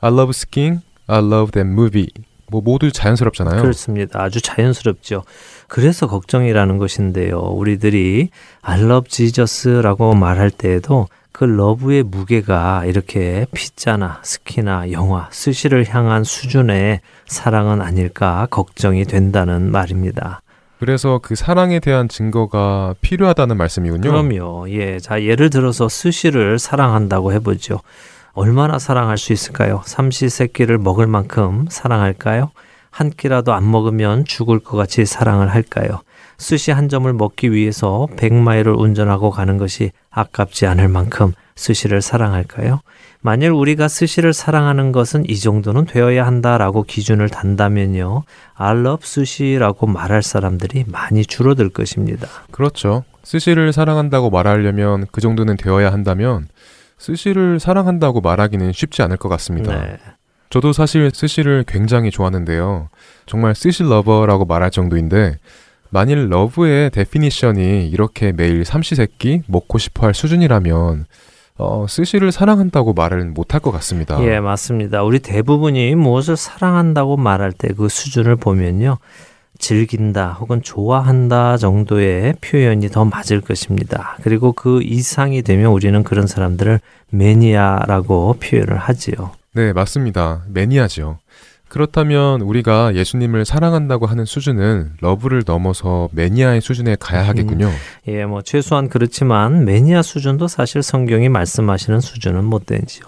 I 0.00 0.12
love 0.12 0.30
skiing, 0.30 0.82
I 1.06 1.20
love 1.20 1.52
that 1.52 1.66
movie. 1.66 2.08
뭐 2.50 2.60
모두 2.60 2.92
자연스럽잖아요. 2.92 3.62
그렇습니다. 3.62 4.22
아주 4.22 4.40
자연스럽죠. 4.40 5.24
그래서 5.68 6.06
걱정이라는 6.06 6.78
것인데요. 6.78 7.38
우리들이 7.38 8.30
I 8.62 8.80
love 8.82 9.08
Jesus라고 9.08 10.14
말할 10.14 10.50
때에도 10.50 11.08
그 11.32 11.44
러브의 11.44 12.04
무게가 12.04 12.86
이렇게 12.86 13.46
피자나 13.52 14.20
스키나 14.22 14.90
영화, 14.92 15.28
스시를 15.30 15.86
향한 15.86 16.24
수준의 16.24 17.00
사랑은 17.26 17.82
아닐까 17.82 18.46
걱정이 18.50 19.04
된다는 19.04 19.70
말입니다. 19.70 20.40
그래서 20.78 21.20
그 21.22 21.34
사랑에 21.34 21.80
대한 21.80 22.08
증거가 22.08 22.94
필요하다는 23.00 23.56
말씀이군요. 23.56 24.10
그럼요. 24.10 24.70
예. 24.70 24.98
자, 24.98 25.22
예를 25.22 25.50
들어서 25.50 25.88
스시를 25.88 26.58
사랑한다고 26.58 27.32
해보죠. 27.34 27.80
얼마나 28.36 28.78
사랑할 28.78 29.16
수 29.16 29.32
있을까요? 29.32 29.80
삼시세끼를 29.86 30.76
먹을 30.76 31.06
만큼 31.06 31.64
사랑할까요? 31.70 32.50
한 32.90 33.08
끼라도 33.08 33.54
안 33.54 33.70
먹으면 33.70 34.26
죽을 34.26 34.58
것 34.58 34.76
같이 34.76 35.06
사랑을 35.06 35.48
할까요? 35.48 36.02
스시 36.36 36.70
한 36.70 36.90
점을 36.90 37.10
먹기 37.10 37.50
위해서 37.52 38.06
100마일을 38.16 38.78
운전하고 38.78 39.30
가는 39.30 39.56
것이 39.56 39.90
아깝지 40.10 40.66
않을 40.66 40.88
만큼 40.88 41.32
스시를 41.54 42.02
사랑할까요? 42.02 42.80
만일 43.22 43.52
우리가 43.52 43.88
스시를 43.88 44.34
사랑하는 44.34 44.92
것은 44.92 45.24
이 45.30 45.38
정도는 45.38 45.86
되어야 45.86 46.26
한다라고 46.26 46.82
기준을 46.82 47.30
단다면요. 47.30 48.24
Love 48.60 49.06
스시라고 49.06 49.86
말할 49.86 50.22
사람들이 50.22 50.84
많이 50.88 51.24
줄어들 51.24 51.70
것입니다. 51.70 52.28
그렇죠. 52.50 53.04
스시를 53.24 53.72
사랑한다고 53.72 54.28
말하려면 54.28 55.06
그 55.10 55.22
정도는 55.22 55.56
되어야 55.56 55.90
한다면 55.90 56.48
스시를 56.98 57.60
사랑한다고 57.60 58.20
말하기는 58.20 58.72
쉽지 58.72 59.02
않을 59.02 59.16
것 59.16 59.28
같습니다. 59.28 59.78
네. 59.80 59.96
저도 60.50 60.72
사실 60.72 61.10
스시를 61.12 61.64
굉장히 61.66 62.10
좋아하는데요. 62.10 62.88
정말 63.26 63.54
스시 63.54 63.82
lover라고 63.82 64.44
말할 64.44 64.70
정도인데 64.70 65.38
만일 65.90 66.28
love의 66.30 66.90
definition이 66.90 67.88
이렇게 67.88 68.32
매일 68.32 68.64
삼시세끼 68.64 69.42
먹고 69.46 69.78
싶어 69.78 70.06
할 70.06 70.14
수준이라면 70.14 71.06
어, 71.58 71.86
스시를 71.88 72.32
사랑한다고 72.32 72.92
말은 72.92 73.32
못할 73.34 73.60
것 73.60 73.70
같습니다. 73.72 74.22
예, 74.24 74.40
맞습니다. 74.40 75.02
우리 75.02 75.18
대부분이 75.20 75.94
무엇을 75.94 76.36
사랑한다고 76.36 77.16
말할 77.16 77.52
때 77.52 77.68
그 77.76 77.88
수준을 77.88 78.36
보면요. 78.36 78.98
즐긴다 79.58 80.32
혹은 80.32 80.62
좋아한다 80.62 81.56
정도의 81.56 82.34
표현이 82.40 82.88
더 82.88 83.04
맞을 83.04 83.40
것입니다. 83.40 84.16
그리고 84.22 84.52
그 84.52 84.82
이상이 84.82 85.42
되면 85.42 85.72
우리는 85.72 86.02
그런 86.02 86.26
사람들을 86.26 86.80
매니아라고 87.10 88.36
표현을 88.40 88.76
하지요. 88.76 89.32
네, 89.54 89.72
맞습니다. 89.72 90.42
매니아죠. 90.48 91.18
그렇다면 91.68 92.42
우리가 92.42 92.94
예수님을 92.94 93.44
사랑한다고 93.44 94.06
하는 94.06 94.24
수준은 94.24 94.92
love를 95.00 95.42
넘어서 95.44 96.08
매니아의 96.12 96.60
수준에 96.60 96.96
가야 96.98 97.26
하겠군요. 97.26 97.70
예, 98.06 98.24
뭐 98.24 98.42
최소한 98.42 98.88
그렇지만 98.88 99.64
매니아 99.64 100.02
수준도 100.02 100.46
사실 100.46 100.82
성경이 100.82 101.28
말씀하시는 101.28 102.00
수준은 102.00 102.44
못 102.44 102.66
되지요. 102.66 103.04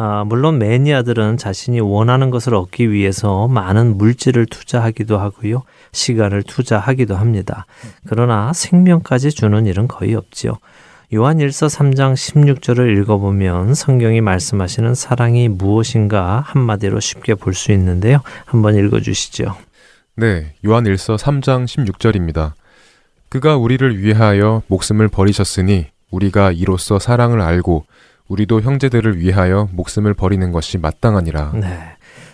아, 0.00 0.22
물론 0.24 0.58
매니아들은 0.58 1.38
자신이 1.38 1.80
원하는 1.80 2.30
것을 2.30 2.54
얻기 2.54 2.92
위해서 2.92 3.48
많은 3.48 3.98
물질을 3.98 4.46
투자하기도 4.46 5.18
하고요. 5.18 5.64
시간을 5.90 6.44
투자하기도 6.44 7.16
합니다. 7.16 7.66
그러나 8.06 8.52
생명까지 8.52 9.32
주는 9.32 9.66
일은 9.66 9.88
거의 9.88 10.14
없지요. 10.14 10.58
요한 11.14 11.38
1서 11.38 11.68
3장 11.74 12.14
16절을 12.14 12.96
읽어보면 13.00 13.74
성경이 13.74 14.20
말씀하시는 14.20 14.94
사랑이 14.94 15.48
무엇인가 15.48 16.44
한마디로 16.46 17.00
쉽게 17.00 17.34
볼 17.34 17.54
수 17.54 17.72
있는데요. 17.72 18.20
한번 18.44 18.76
읽어주시죠. 18.76 19.56
네, 20.16 20.52
요한 20.64 20.84
1서 20.84 21.18
3장 21.18 21.64
16절입니다. 21.64 22.52
그가 23.30 23.56
우리를 23.56 24.00
위하여 24.00 24.62
목숨을 24.68 25.08
버리셨으니 25.08 25.86
우리가 26.10 26.52
이로써 26.52 26.98
사랑을 26.98 27.40
알고 27.40 27.84
우리도 28.28 28.60
형제들을 28.60 29.18
위하여 29.18 29.68
목숨을 29.72 30.14
버리는 30.14 30.52
것이 30.52 30.78
마땅하니라. 30.78 31.52
네. 31.54 31.68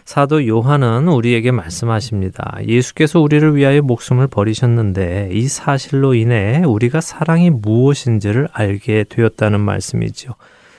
사도 0.04 0.46
요한은 0.46 1.08
우리에게 1.08 1.50
말씀하십니다. 1.50 2.58
예수께서 2.66 3.20
우리를 3.20 3.56
위하여 3.56 3.80
목숨을 3.80 4.26
버리셨는데 4.26 5.30
이 5.32 5.48
사실로 5.48 6.14
인해 6.14 6.62
우리가 6.64 7.00
사랑이 7.00 7.48
무엇인지를 7.48 8.48
알게 8.52 9.04
되었다는 9.08 9.60
말씀이지요. 9.60 10.32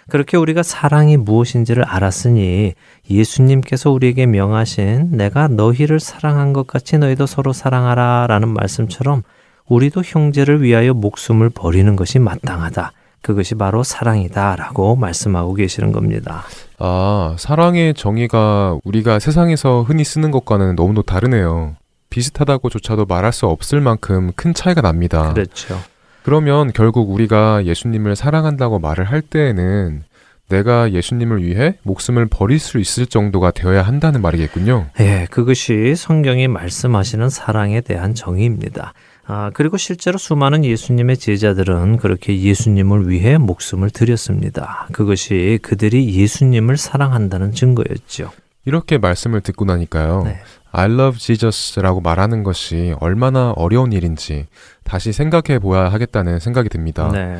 그렇게 0.09 0.37
우리가 0.37 0.61
사랑이 0.61 1.17
무엇인지를 1.17 1.83
알았으니 1.83 2.75
예수님께서 3.09 3.89
우리에게 3.89 4.27
명하신 4.27 5.09
내가 5.11 5.47
너희를 5.47 5.99
사랑한 5.99 6.53
것 6.53 6.67
같이 6.67 6.99
너희도 6.99 7.25
서로 7.25 7.53
사랑하라 7.53 8.27
라는 8.27 8.49
말씀처럼 8.49 9.23
우리도 9.67 10.03
형제를 10.05 10.61
위하여 10.61 10.93
목숨을 10.93 11.49
버리는 11.49 11.95
것이 11.95 12.19
마땅하다. 12.19 12.91
그것이 13.25 13.55
바로 13.55 13.81
사랑이다 13.81 14.55
라고 14.55 14.95
말씀하고 14.95 15.55
계시는 15.55 15.91
겁니다. 15.91 16.43
아, 16.77 17.35
사랑의 17.39 17.95
정의가 17.95 18.77
우리가 18.83 19.17
세상에서 19.17 19.81
흔히 19.81 20.03
쓰는 20.03 20.29
것과는 20.29 20.75
너무도 20.75 21.01
다르네요. 21.01 21.75
비슷하다고조차도 22.11 23.05
말할 23.05 23.33
수 23.33 23.47
없을 23.47 23.81
만큼 23.81 24.31
큰 24.35 24.53
차이가 24.53 24.81
납니다. 24.81 25.33
그렇죠. 25.33 25.75
그러면 26.21 26.71
결국 26.71 27.09
우리가 27.09 27.65
예수님을 27.65 28.15
사랑한다고 28.15 28.77
말을 28.77 29.05
할 29.05 29.23
때에는 29.23 30.03
내가 30.49 30.91
예수님을 30.91 31.43
위해 31.43 31.79
목숨을 31.81 32.27
버릴 32.27 32.59
수 32.59 32.77
있을 32.77 33.07
정도가 33.07 33.49
되어야 33.49 33.81
한다는 33.81 34.21
말이겠군요. 34.21 34.85
예, 34.99 35.25
그것이 35.31 35.95
성경이 35.95 36.47
말씀하시는 36.47 37.29
사랑에 37.29 37.81
대한 37.81 38.13
정의입니다. 38.13 38.93
아, 39.27 39.51
그리고 39.53 39.77
실제로 39.77 40.17
수많은 40.17 40.63
예수님의 40.63 41.17
제자들은 41.17 41.97
그렇게 41.97 42.39
예수님을 42.39 43.09
위해 43.09 43.37
목숨을 43.37 43.89
드렸습니다. 43.89 44.87
그것이 44.91 45.59
그들이 45.61 46.13
예수님을 46.15 46.77
사랑한다는 46.77 47.51
증거였죠. 47.51 48.31
이렇게 48.65 48.97
말씀을 48.97 49.41
듣고 49.41 49.65
나니까요. 49.65 50.23
네. 50.25 50.41
I 50.71 50.91
love 50.91 51.19
Jesus라고 51.19 52.01
말하는 52.01 52.43
것이 52.43 52.93
얼마나 52.99 53.51
어려운 53.51 53.93
일인지 53.93 54.47
다시 54.83 55.13
생각해 55.13 55.59
보아야 55.59 55.89
하겠다는 55.89 56.39
생각이 56.39 56.69
듭니다. 56.69 57.09
네. 57.11 57.39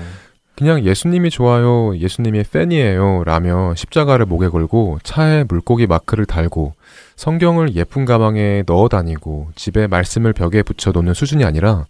그냥 0.57 0.85
예수님이 0.85 1.29
좋아요, 1.29 1.97
예수님이 1.97 2.43
팬이에요 2.43 3.23
라며 3.25 3.73
십자가를 3.75 4.25
목에 4.25 4.47
걸고 4.47 4.99
차에 5.03 5.43
물고기 5.43 5.85
마크를 5.85 6.25
달고 6.25 6.73
성경을 7.17 7.75
예쁜 7.75 8.05
가방에 8.05 8.63
넣어 8.65 8.87
다니고 8.87 9.49
집에 9.55 9.87
말씀을 9.87 10.33
벽에 10.33 10.63
붙여 10.63 10.91
놓는 10.91 11.13
수준이 11.13 11.43
아니라 11.43 11.85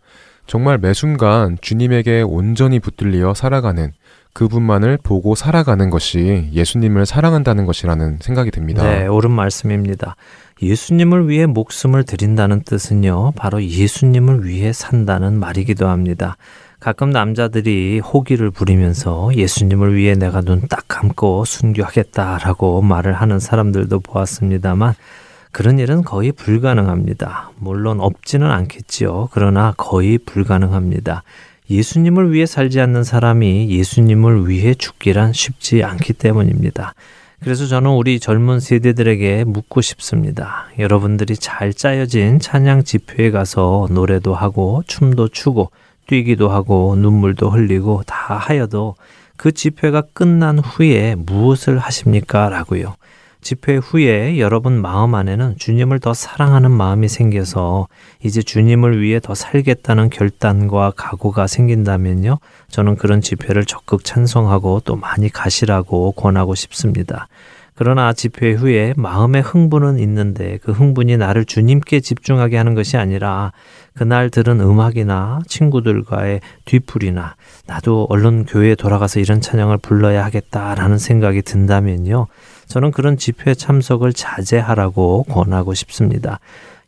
정말 0.48 0.78
매 0.78 0.94
순간 0.94 1.58
주님에게 1.62 2.22
온전히 2.22 2.80
붙들리어 2.80 3.34
살아가는 3.34 3.92
그분만을 4.34 4.98
보고 5.02 5.34
살아가는 5.34 5.90
것이 5.90 6.50
예수님을 6.52 7.06
사랑한다는 7.06 7.66
것이라는 7.66 8.18
생각이 8.20 8.52
듭니다. 8.52 8.84
네, 8.84 9.08
옳은 9.08 9.32
말씀입니다. 9.32 10.18
예수님을 10.62 11.30
위해 11.30 11.46
목숨을 11.46 12.04
드린다는 12.04 12.64
뜻은요, 12.64 13.32
바로 13.38 13.64
예수님을 13.64 14.46
위해 14.46 14.74
산다는 14.74 15.40
말이기도 15.40 15.88
합니다. 15.88 16.36
가끔 16.86 17.10
남자들이 17.10 17.98
호기를 17.98 18.52
부리면서 18.52 19.32
예수님을 19.34 19.96
위해 19.96 20.14
내가 20.14 20.42
눈 20.42 20.68
딱 20.70 20.84
감고 20.88 21.44
순교하겠다라고 21.44 22.84
말을 22.84 23.12
하는 23.14 23.40
사람들도 23.40 24.02
보았습니다만 24.02 24.94
그런 25.52 25.80
일은 25.80 26.04
거의 26.04 26.32
불가능합니다. 26.32 27.50
물론 27.58 28.02
없지는 28.02 28.52
않겠지요. 28.52 29.30
그러나 29.32 29.74
거의 29.76 30.20
불가능합니다. 30.20 31.24
예수님을 31.72 32.32
위해 32.32 32.46
살지 32.46 32.80
않는 32.80 33.04
사람이 33.04 33.72
예수님을 33.72 34.48
위해 34.48 34.76
죽기란 34.76 35.34
쉽지 35.34 35.84
않기 35.84 36.14
때문입니다. 36.14 36.94
그래서 37.40 37.66
저는 37.66 37.90
우리 37.90 38.20
젊은 38.20 38.60
세대들에게 38.60 39.46
묻고 39.46 39.82
싶습니다. 39.82 40.68
여러분들이 40.78 41.36
잘 41.36 41.74
짜여진 41.74 42.38
찬양 42.38 42.84
집회에 42.84 43.32
가서 43.32 43.88
노래도 43.90 44.36
하고 44.36 44.84
춤도 44.86 45.30
추고 45.30 45.72
뛰기도 46.08 46.50
하고 46.50 46.96
눈물도 46.96 47.50
흘리고 47.50 48.04
다 48.06 48.38
하여도 48.38 48.96
그 49.38 49.52
집회가 49.52 50.02
끝난 50.14 50.60
후에 50.60 51.16
무엇을 51.16 51.78
하십니까? 51.78 52.50
라고요. 52.50 52.96
집회 53.46 53.76
후에 53.76 54.40
여러분 54.40 54.82
마음 54.82 55.14
안에는 55.14 55.58
주님을 55.60 56.00
더 56.00 56.16
사랑하는 56.16 56.72
마음이 56.72 57.08
생겨서 57.08 57.88
이제 58.24 58.42
주님을 58.42 59.00
위해 59.02 59.20
더 59.20 59.36
살겠다는 59.36 60.10
결단과 60.10 60.92
각오가 60.96 61.46
생긴다면요. 61.46 62.40
저는 62.70 62.96
그런 62.96 63.22
집회를 63.22 63.66
적극 63.66 64.04
찬성하고 64.04 64.82
또 64.84 64.96
많이 64.96 65.30
가시라고 65.30 66.14
권하고 66.14 66.56
싶습니다. 66.56 67.28
그러나 67.78 68.14
집회 68.14 68.54
후에 68.54 68.94
마음의 68.96 69.42
흥분은 69.42 70.00
있는데 70.00 70.60
그 70.64 70.72
흥분이 70.72 71.18
나를 71.18 71.44
주님께 71.44 72.00
집중하게 72.00 72.56
하는 72.56 72.74
것이 72.74 72.96
아니라 72.96 73.52
그날 73.94 74.30
들은 74.30 74.62
음악이나 74.62 75.42
친구들과의 75.46 76.40
뒤풀이나 76.64 77.36
나도 77.68 78.08
얼른 78.10 78.46
교회에 78.46 78.76
돌아가서 78.76 79.20
이런 79.20 79.42
찬양을 79.42 79.80
불러야 79.80 80.24
하겠다라는 80.24 80.98
생각이 80.98 81.42
든다면요. 81.42 82.28
저는 82.68 82.92
그런 82.92 83.18
집회 83.18 83.54
참석을 83.54 84.14
자제하라고 84.14 85.24
권하고 85.24 85.74
싶습니다. 85.74 86.40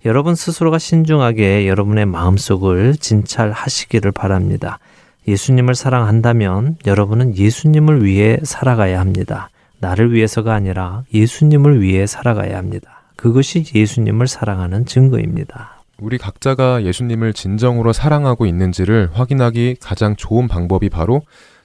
여러분 0.05 0.35
스스로가 0.35 0.79
신중하게 0.79 1.67
여러분의 1.67 2.05
마음속을 2.05 2.95
진찰하시기를 2.95 4.13
바랍니다. 4.13 4.79
예수님을 5.27 5.75
사랑한다면 5.75 6.77
여러분은 6.85 7.35
예수님을 7.35 8.05
위해 8.05 8.37
살아가야 8.43 9.01
합니다. 9.01 9.49
나를 9.79 10.13
위해서가 10.13 10.53
아니라 10.53 11.03
예수님을 11.13 11.81
위해 11.81 12.05
살아가야 12.05 12.57
합니다. 12.57 13.01
그것이 13.15 13.65
예수님을 13.73 14.27
사랑하는 14.27 14.85
증거입니다. 14.85 15.81
우리 15.99 16.17
각자가 16.17 16.83
예수님을 16.83 17.33
진정으로 17.33 17.91
사랑하고 17.91 18.45
있는지를 18.45 19.09
확인하기 19.13 19.77
가장 19.81 20.15
좋은 20.15 20.47
방법이 20.47 20.89
바로 20.89 21.21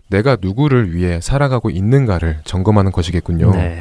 내가 0.08 0.36
누구를 0.40 0.94
위해 0.94 1.20
살아가고 1.20 1.70
있는가를 1.70 2.38
점검하는 2.44 2.92
것이겠군요. 2.92 3.52
네. 3.52 3.80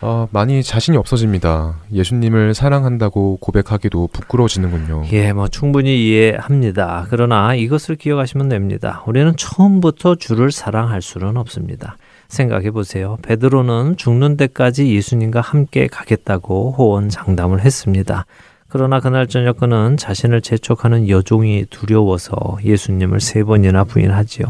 어, 0.00 0.28
많이 0.30 0.62
자신이 0.62 0.96
없어집니다. 0.96 1.76
예수님을 1.92 2.54
사랑한다고 2.54 3.38
고백하기도 3.40 4.08
부끄러워지는군요. 4.12 5.04
예, 5.12 5.32
뭐 5.32 5.48
충분히 5.48 6.06
이해합니다. 6.06 7.06
그러나 7.10 7.54
이것을 7.54 7.96
기억하시면 7.96 8.48
됩니다. 8.48 9.02
우리는 9.06 9.34
처음부터 9.36 10.14
주를 10.14 10.52
사랑할 10.52 11.02
수는 11.02 11.36
없습니다. 11.36 11.96
생각해 12.28 12.70
보세요. 12.70 13.16
베드로는 13.22 13.96
죽는 13.96 14.36
데까지 14.36 14.94
예수님과 14.94 15.40
함께 15.40 15.86
가겠다고 15.86 16.72
호언 16.72 17.08
장담을 17.08 17.60
했습니다. 17.60 18.26
그러나 18.68 19.00
그날 19.00 19.26
저녁 19.26 19.58
그는 19.58 19.96
자신을 19.96 20.42
재촉하는 20.42 21.08
여종이 21.08 21.64
두려워서 21.70 22.58
예수님을 22.62 23.20
세 23.20 23.42
번이나 23.42 23.84
부인하지요. 23.84 24.46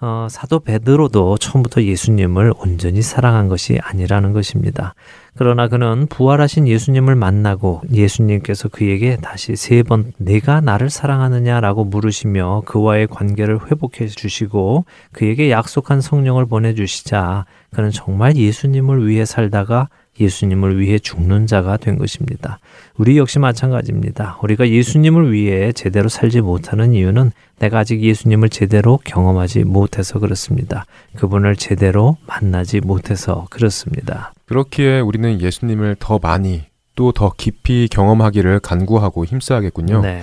어, 0.00 0.26
사도 0.30 0.60
베드로도 0.60 1.38
처음부터 1.38 1.82
예수님을 1.82 2.52
온전히 2.58 3.02
사랑한 3.02 3.48
것이 3.48 3.78
아니라는 3.82 4.32
것입니다. 4.32 4.94
그러나 5.38 5.68
그는 5.68 6.06
부활하신 6.08 6.66
예수님을 6.66 7.14
만나고 7.14 7.82
예수님께서 7.92 8.68
그에게 8.68 9.16
다시 9.16 9.54
세 9.54 9.82
번 9.82 10.12
내가 10.18 10.60
나를 10.60 10.90
사랑하느냐라고 10.90 11.84
물으시며 11.84 12.62
그와의 12.64 13.06
관계를 13.06 13.70
회복해 13.70 14.08
주시고 14.08 14.84
그에게 15.12 15.50
약속한 15.50 16.00
성령을 16.00 16.46
보내 16.46 16.74
주시자 16.74 17.44
그는 17.74 17.90
정말 17.90 18.36
예수님을 18.36 19.06
위해 19.06 19.24
살다가 19.24 19.88
예수님을 20.20 20.78
위해 20.80 20.98
죽는 20.98 21.46
자가 21.46 21.76
된 21.76 21.98
것입니다. 21.98 22.58
우리 22.96 23.18
역시 23.18 23.38
마찬가지입니다. 23.38 24.38
우리가 24.42 24.68
예수님을 24.68 25.32
위해 25.32 25.72
제대로 25.72 26.08
살지 26.08 26.40
못하는 26.40 26.94
이유는 26.94 27.32
내가 27.58 27.80
아직 27.80 28.00
예수님을 28.00 28.48
제대로 28.48 28.98
경험하지 29.04 29.64
못해서 29.64 30.18
그렇습니다. 30.18 30.86
그분을 31.16 31.56
제대로 31.56 32.16
만나지 32.26 32.80
못해서 32.80 33.46
그렇습니다. 33.50 34.32
그렇기에 34.46 35.00
우리는 35.00 35.40
예수님을 35.40 35.96
더 35.98 36.18
많이 36.22 36.64
또 36.96 37.12
더 37.12 37.30
깊이 37.36 37.88
경험하기를 37.90 38.60
간구하고 38.60 39.24
힘써야겠군요. 39.24 40.00
네. 40.00 40.22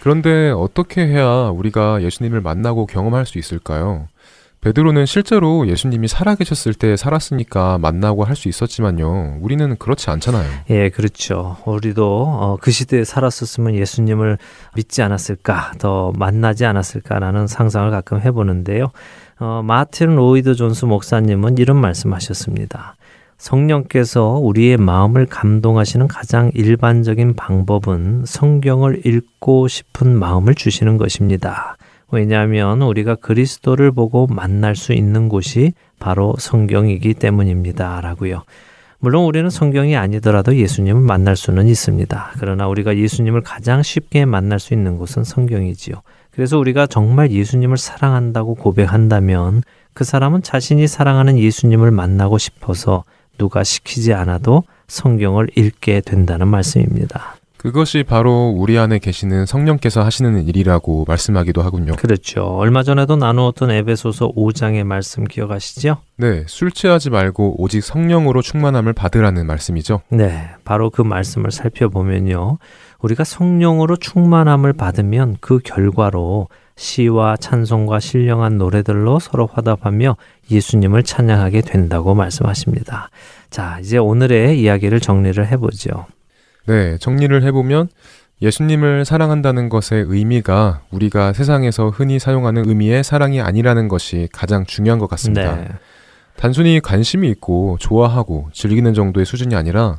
그런데 0.00 0.50
어떻게 0.50 1.06
해야 1.06 1.48
우리가 1.48 2.02
예수님을 2.02 2.40
만나고 2.40 2.86
경험할 2.86 3.26
수 3.26 3.38
있을까요? 3.38 4.06
베드로는 4.60 5.06
실제로 5.06 5.66
예수님이 5.66 6.06
살아계셨을 6.06 6.74
때 6.74 6.94
살았으니까 6.94 7.78
만나고 7.78 8.24
할 8.24 8.36
수 8.36 8.48
있었지만요. 8.48 9.38
우리는 9.40 9.76
그렇지 9.76 10.10
않잖아요. 10.10 10.46
예, 10.70 10.88
그렇죠. 10.90 11.56
우리도 11.64 12.24
어, 12.26 12.56
그 12.60 12.70
시대에 12.70 13.04
살았었으면 13.04 13.74
예수님을 13.74 14.38
믿지 14.76 15.02
않았을까, 15.02 15.72
더 15.78 16.12
만나지 16.16 16.64
않았을까라는 16.66 17.46
상상을 17.46 17.90
가끔 17.90 18.20
해보는데요. 18.20 18.90
어, 19.38 19.62
마틴 19.64 20.16
로이드 20.16 20.54
존스 20.54 20.84
목사님은 20.84 21.58
이런 21.58 21.78
말씀하셨습니다. 21.78 22.96
성령께서 23.38 24.34
우리의 24.34 24.76
마음을 24.76 25.24
감동하시는 25.24 26.06
가장 26.08 26.50
일반적인 26.54 27.34
방법은 27.36 28.24
성경을 28.26 29.06
읽고 29.06 29.68
싶은 29.68 30.18
마음을 30.18 30.54
주시는 30.54 30.98
것입니다. 30.98 31.76
왜냐하면 32.12 32.82
우리가 32.82 33.14
그리스도를 33.16 33.92
보고 33.92 34.26
만날 34.26 34.76
수 34.76 34.92
있는 34.92 35.28
곳이 35.28 35.72
바로 35.98 36.34
성경이기 36.38 37.14
때문입니다. 37.14 38.00
라고요. 38.00 38.42
물론 38.98 39.24
우리는 39.24 39.48
성경이 39.48 39.96
아니더라도 39.96 40.56
예수님을 40.56 41.00
만날 41.00 41.34
수는 41.34 41.66
있습니다. 41.68 42.32
그러나 42.38 42.68
우리가 42.68 42.98
예수님을 42.98 43.40
가장 43.40 43.82
쉽게 43.82 44.26
만날 44.26 44.60
수 44.60 44.74
있는 44.74 44.98
곳은 44.98 45.24
성경이지요. 45.24 45.96
그래서 46.32 46.58
우리가 46.58 46.86
정말 46.86 47.30
예수님을 47.30 47.78
사랑한다고 47.78 48.56
고백한다면 48.56 49.62
그 49.94 50.04
사람은 50.04 50.42
자신이 50.42 50.86
사랑하는 50.86 51.38
예수님을 51.38 51.90
만나고 51.90 52.38
싶어서 52.38 53.04
누가 53.38 53.64
시키지 53.64 54.12
않아도 54.12 54.64
성경을 54.86 55.48
읽게 55.56 56.02
된다는 56.02 56.48
말씀입니다. 56.48 57.36
그것이 57.60 58.04
바로 58.04 58.54
우리 58.56 58.78
안에 58.78 58.98
계시는 58.98 59.44
성령께서 59.44 60.02
하시는 60.02 60.48
일이라고 60.48 61.04
말씀하기도 61.06 61.60
하군요. 61.60 61.92
그렇죠. 61.96 62.42
얼마 62.56 62.82
전에도 62.82 63.16
나누었던 63.16 63.70
에베소서 63.70 64.32
5장의 64.32 64.84
말씀 64.84 65.24
기억하시죠? 65.24 65.98
네, 66.16 66.44
술 66.46 66.70
취하지 66.70 67.10
말고 67.10 67.60
오직 67.62 67.82
성령으로 67.82 68.40
충만함을 68.40 68.94
받으라는 68.94 69.46
말씀이죠. 69.46 70.00
네, 70.08 70.48
바로 70.64 70.88
그 70.88 71.02
말씀을 71.02 71.50
살펴보면요. 71.50 72.56
우리가 73.00 73.24
성령으로 73.24 73.96
충만함을 73.96 74.72
받으면 74.72 75.36
그 75.40 75.58
결과로 75.58 76.48
시와 76.76 77.36
찬송과 77.36 78.00
신령한 78.00 78.56
노래들로 78.56 79.18
서로 79.18 79.46
화답하며 79.52 80.16
예수님을 80.50 81.02
찬양하게 81.02 81.60
된다고 81.60 82.14
말씀하십니다. 82.14 83.10
자, 83.50 83.78
이제 83.80 83.98
오늘의 83.98 84.58
이야기를 84.58 85.00
정리를 85.00 85.46
해보죠. 85.46 86.06
네, 86.66 86.98
정리를 86.98 87.42
해보면 87.42 87.88
예수님을 88.42 89.04
사랑한다는 89.04 89.68
것의 89.68 90.04
의미가 90.06 90.82
우리가 90.90 91.32
세상에서 91.32 91.90
흔히 91.90 92.18
사용하는 92.18 92.68
의미의 92.68 93.04
사랑이 93.04 93.40
아니라는 93.40 93.88
것이 93.88 94.28
가장 94.32 94.64
중요한 94.64 94.98
것 94.98 95.08
같습니다. 95.10 95.56
네. 95.56 95.68
단순히 96.36 96.80
관심이 96.80 97.28
있고 97.28 97.76
좋아하고 97.80 98.48
즐기는 98.54 98.94
정도의 98.94 99.26
수준이 99.26 99.54
아니라 99.54 99.98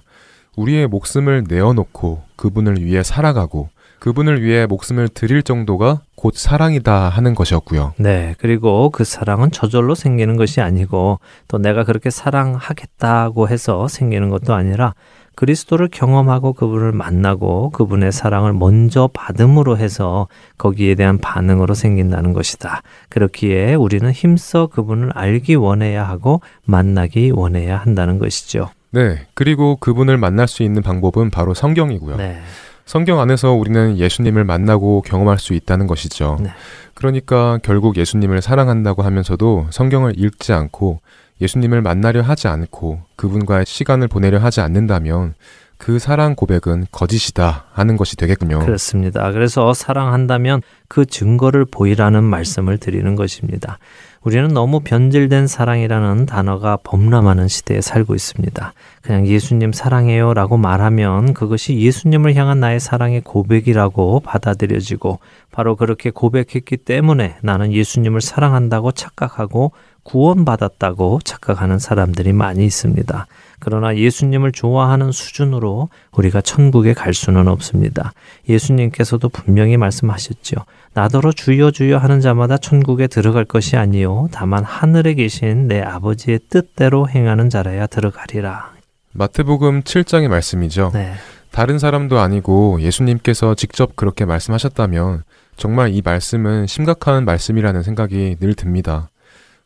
우리의 0.57 0.87
목숨을 0.87 1.43
내어놓고 1.47 2.23
그분을 2.35 2.83
위해 2.83 3.03
살아가고 3.03 3.69
그분을 3.99 4.41
위해 4.41 4.65
목숨을 4.65 5.09
드릴 5.09 5.43
정도가 5.43 6.01
곧 6.15 6.33
사랑이다 6.35 7.09
하는 7.09 7.35
것이었고요. 7.35 7.93
네. 7.97 8.33
그리고 8.39 8.89
그 8.89 9.03
사랑은 9.03 9.51
저절로 9.51 9.93
생기는 9.93 10.35
것이 10.37 10.59
아니고 10.59 11.19
또 11.47 11.59
내가 11.59 11.83
그렇게 11.83 12.09
사랑하겠다고 12.09 13.47
해서 13.47 13.87
생기는 13.87 14.29
것도 14.29 14.55
아니라 14.55 14.95
그리스도를 15.41 15.87
경험하고 15.87 16.53
그분을 16.53 16.91
만나고 16.91 17.71
그분의 17.71 18.11
사랑을 18.11 18.53
먼저 18.53 19.09
받음으로 19.11 19.75
해서 19.75 20.27
거기에 20.59 20.93
대한 20.93 21.17
반응으로 21.17 21.73
생긴다는 21.73 22.33
것이다. 22.33 22.83
그렇기에 23.09 23.73
우리는 23.73 24.11
힘써 24.11 24.67
그분을 24.67 25.09
알기 25.15 25.55
원해야 25.55 26.07
하고 26.07 26.41
만나기 26.63 27.31
원해야 27.31 27.77
한다는 27.77 28.19
것이죠. 28.19 28.69
네. 28.91 29.25
그리고 29.33 29.77
그분을 29.77 30.19
만날 30.19 30.47
수 30.47 30.61
있는 30.61 30.83
방법은 30.83 31.31
바로 31.31 31.55
성경이고요. 31.55 32.17
네. 32.17 32.39
성경 32.85 33.19
안에서 33.19 33.51
우리는 33.51 33.97
예수님을 33.97 34.43
만나고 34.43 35.01
경험할 35.01 35.39
수 35.39 35.55
있다는 35.55 35.87
것이죠. 35.87 36.37
네. 36.39 36.51
그러니까 36.93 37.57
결국 37.63 37.97
예수님을 37.97 38.43
사랑한다고 38.43 39.01
하면서도 39.01 39.69
성경을 39.71 40.19
읽지 40.19 40.53
않고 40.53 40.99
예수님을 41.41 41.81
만나려 41.81 42.21
하지 42.21 42.47
않고 42.47 43.01
그분과의 43.15 43.65
시간을 43.65 44.07
보내려 44.07 44.37
하지 44.39 44.61
않는다면 44.61 45.33
그 45.77 45.97
사랑 45.97 46.35
고백은 46.35 46.85
거짓이다 46.91 47.65
하는 47.71 47.97
것이 47.97 48.15
되겠군요. 48.15 48.59
그렇습니다. 48.59 49.31
그래서 49.31 49.73
사랑한다면 49.73 50.61
그 50.87 51.07
증거를 51.07 51.65
보이라는 51.65 52.23
말씀을 52.23 52.77
드리는 52.77 53.15
것입니다. 53.15 53.79
우리는 54.23 54.49
너무 54.49 54.81
변질된 54.81 55.47
사랑이라는 55.47 56.27
단어가 56.27 56.77
범람하는 56.83 57.47
시대에 57.47 57.81
살고 57.81 58.13
있습니다. 58.13 58.73
그냥 59.01 59.25
예수님 59.25 59.73
사랑해요 59.73 60.35
라고 60.35 60.57
말하면 60.57 61.33
그것이 61.33 61.79
예수님을 61.79 62.35
향한 62.35 62.59
나의 62.59 62.79
사랑의 62.79 63.21
고백이라고 63.21 64.19
받아들여지고 64.19 65.19
바로 65.51 65.75
그렇게 65.75 66.11
고백했기 66.11 66.77
때문에 66.77 67.37
나는 67.41 67.73
예수님을 67.73 68.21
사랑한다고 68.21 68.91
착각하고 68.91 69.71
구원받았다고 70.03 71.21
착각하는 71.23 71.79
사람들이 71.79 72.33
많이 72.33 72.63
있습니다. 72.65 73.25
그러나 73.61 73.95
예수님을 73.95 74.51
좋아하는 74.51 75.11
수준으로 75.11 75.89
우리가 76.11 76.41
천국에 76.41 76.93
갈 76.93 77.13
수는 77.13 77.47
없습니다. 77.47 78.11
예수님께서도 78.49 79.29
분명히 79.29 79.77
말씀하셨죠. 79.77 80.57
나더러 80.93 81.31
주여 81.31 81.71
주여 81.71 81.97
하는 81.97 82.19
자마다 82.19 82.57
천국에 82.57 83.07
들어갈 83.07 83.45
것이 83.45 83.77
아니요 83.77 84.27
다만 84.31 84.65
하늘에 84.65 85.13
계신 85.13 85.67
내 85.67 85.79
아버지의 85.79 86.39
뜻대로 86.49 87.07
행하는 87.07 87.49
자라야 87.49 87.87
들어가리라. 87.87 88.71
마태복음 89.13 89.83
7장의 89.83 90.27
말씀이죠. 90.27 90.91
네. 90.93 91.13
다른 91.51 91.79
사람도 91.79 92.19
아니고 92.19 92.81
예수님께서 92.81 93.55
직접 93.55 93.95
그렇게 93.95 94.25
말씀하셨다면 94.25 95.23
정말 95.55 95.93
이 95.93 96.01
말씀은 96.03 96.65
심각한 96.65 97.25
말씀이라는 97.25 97.83
생각이 97.83 98.37
늘 98.39 98.55
듭니다. 98.55 99.09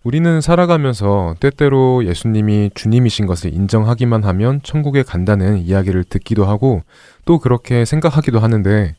우리는 0.05 0.39
살아가면서 0.39 1.33
때때로 1.39 2.05
예수님이 2.05 2.69
주님이신 2.75 3.25
것을 3.25 3.51
인정하기만 3.51 4.23
하면 4.23 4.61
천국에 4.61 5.01
간다는 5.01 5.57
이야기를 5.57 6.03
듣기도 6.03 6.45
하고 6.45 6.83
또 7.25 7.39
그렇게 7.39 7.85
생각하기도 7.85 8.39
하는데 8.39 8.93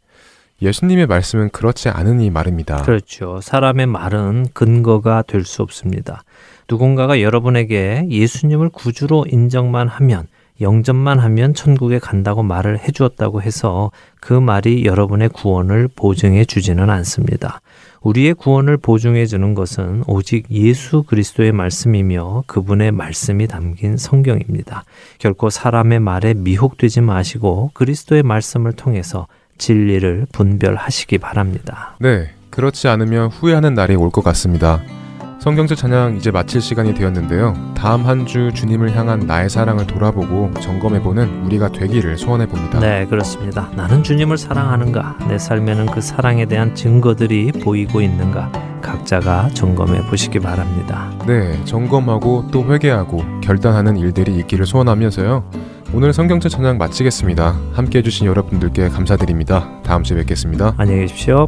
예수님의 0.61 1.07
말씀은 1.07 1.51
그렇지 1.51 1.91
않으니 1.91 2.31
말입니다. 2.31 2.83
그렇죠. 2.83 3.41
사람의 3.41 3.87
말은 3.87 4.49
근거가 4.53 5.23
될 5.23 5.45
수 5.45 5.63
없습니다. 5.63 6.25
누군가가 6.69 7.21
여러분에게 7.21 8.07
예수님을 8.11 8.71
구주로 8.71 9.27
인정만 9.31 9.87
하면 9.87 10.27
영접만 10.61 11.21
하면 11.21 11.55
천국에 11.55 12.01
간다고 12.01 12.43
말을 12.43 12.81
해주었다고 12.81 13.43
해서 13.43 13.93
그 14.19 14.33
말이 14.33 14.85
여러분의 14.85 15.29
구원을 15.29 15.89
보증해 15.95 16.47
주지는 16.47 16.91
않습니다. 16.91 17.61
우리의 18.03 18.35
구원을 18.35 18.77
보증해 18.77 19.27
주는 19.27 19.55
것은 19.55 20.05
오직 20.07 20.47
예수 20.51 21.03
그리스도의 21.03 21.53
말씀이며 21.53 22.45
그분의 22.47 22.93
말씀이 22.93 23.47
담긴 23.47 23.97
성경입니다. 23.97 24.85
결코 25.19 25.51
사람의 25.51 26.01
말에 26.01 26.35
미혹되지 26.35 27.01
마시고 27.01 27.71
그리스도의 27.75 28.23
말씀을 28.23 28.73
통해서 28.73 29.27
진리를 29.59 30.27
분별하시기 30.33 31.19
바랍니다. 31.19 31.97
네, 32.01 32.31
그렇지 32.51 32.89
않으면 32.89 33.29
후회하는 33.29 33.75
날이 33.75 33.95
올 33.97 34.11
것 34.11 34.23
같습니다. 34.23 34.83
성경제 35.47 35.77
찬양 35.77 36.17
이제 36.17 36.33
마칠 36.33 36.61
시간이 36.61 36.93
되었는데요. 36.95 37.55
다음 37.77 38.05
한 38.05 38.27
주 38.27 38.51
주님을 38.53 38.97
향한 38.97 39.21
나의 39.21 39.49
사랑을 39.49 39.87
돌아보고 39.87 40.51
점검해보는 40.61 41.45
우리가 41.45 41.71
되기를 41.71 42.19
소원해봅니다. 42.19 42.81
네, 42.81 43.07
그렇습니다. 43.07 43.71
나는 43.77 44.03
주님을 44.03 44.37
사랑하는가? 44.39 45.19
내 45.29 45.39
삶에는 45.39 45.87
그 45.87 46.01
사랑에 46.01 46.47
대한 46.47 46.75
증거들이 46.75 47.53
보이고 47.63 48.01
있는가? 48.01 48.51
각자가 48.83 49.51
점검해 49.55 50.09
보시기 50.09 50.41
바랍니다. 50.41 51.13
네, 51.29 51.57
점검하고 51.65 52.49
또 52.51 52.65
회개하고 52.65 53.23
결단하는 53.41 53.97
일들이 53.99 54.35
있기를 54.39 54.67
소원하면서요. 54.67 55.49
오늘 55.95 56.13
성경제 56.13 56.49
찬양 56.49 56.77
마치겠습니다. 56.79 57.57
함께 57.73 57.99
해주신 58.01 58.27
여러분들께 58.27 58.89
감사드립니다. 58.89 59.69
다음 59.85 60.03
주에 60.03 60.17
뵙겠습니다. 60.17 60.75
안녕히 60.77 61.03
계십시오. 61.03 61.47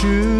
choose 0.00 0.39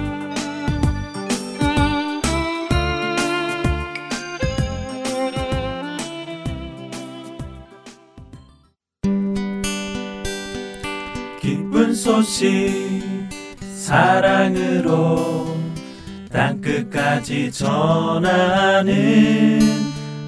소식 12.21 13.01
사랑으로 13.73 15.47
땅끝까지 16.31 17.51
전하는 17.51 18.93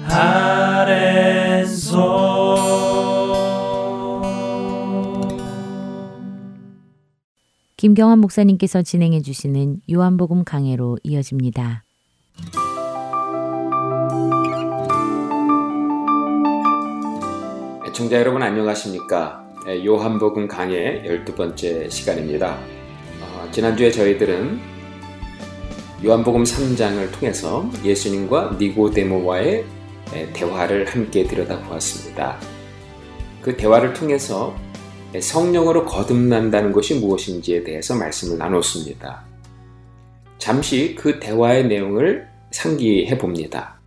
아랜소 0.08 1.04
김경환 7.76 8.18
목사님께서 8.18 8.82
진행해 8.82 9.20
주시는 9.22 9.82
요한복음 9.92 10.42
강해로 10.44 10.98
이어집니다. 11.04 11.84
애청자 17.86 18.18
여러분 18.18 18.42
안녕하십니까? 18.42 19.43
예, 19.66 19.82
요한복음 19.82 20.46
강의 20.46 21.02
12번째 21.06 21.90
시간입니다. 21.90 22.58
어, 23.22 23.48
지난주에 23.50 23.90
저희들은 23.90 24.60
요한복음 26.04 26.42
3장을 26.42 27.10
통해서 27.18 27.66
예수님과 27.82 28.56
니고데모와의 28.60 29.64
대화를 30.34 30.84
함께 30.84 31.24
들여다보았습니다. 31.24 32.38
그 33.40 33.56
대화를 33.56 33.94
통해서 33.94 34.54
성령으로 35.18 35.86
거듭난다는 35.86 36.70
것이 36.70 36.96
무엇인지에 36.96 37.64
대해서 37.64 37.94
말씀을 37.94 38.36
나눴습니다. 38.36 39.24
잠시 40.36 40.94
그 40.94 41.18
대화의 41.18 41.68
내용을 41.68 42.28
상기해 42.50 43.16
봅니다. 43.16 43.80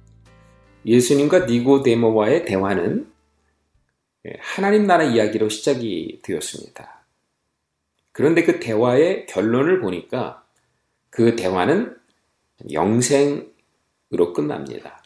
예수님과 0.88 1.46
니고데모와의 1.46 2.46
대화는 2.46 3.17
하나님 4.40 4.86
나라 4.86 5.04
이야기로 5.04 5.50
시작이 5.50 6.20
되었습니다. 6.24 7.06
그런데 8.12 8.44
그 8.44 8.60
대화의 8.60 9.28
결론을 9.28 9.80
보니까 9.80 10.44
그 11.10 11.36
대화는 11.36 11.96
영생으로 12.72 14.34
끝납니다. 14.34 15.04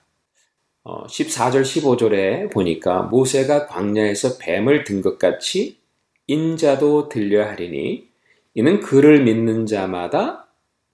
14절, 0.85 1.59
어, 1.59 1.61
15절에 1.61 2.51
보니까 2.51 3.03
모세가 3.03 3.67
광야에서 3.67 4.37
뱀을 4.39 4.83
든 4.83 5.01
것 5.01 5.19
같이 5.19 5.79
인자도 6.27 7.09
들려 7.09 7.45
하리니 7.47 8.09
이는 8.53 8.79
그를 8.79 9.23
믿는 9.23 9.65
자마다 9.65 10.47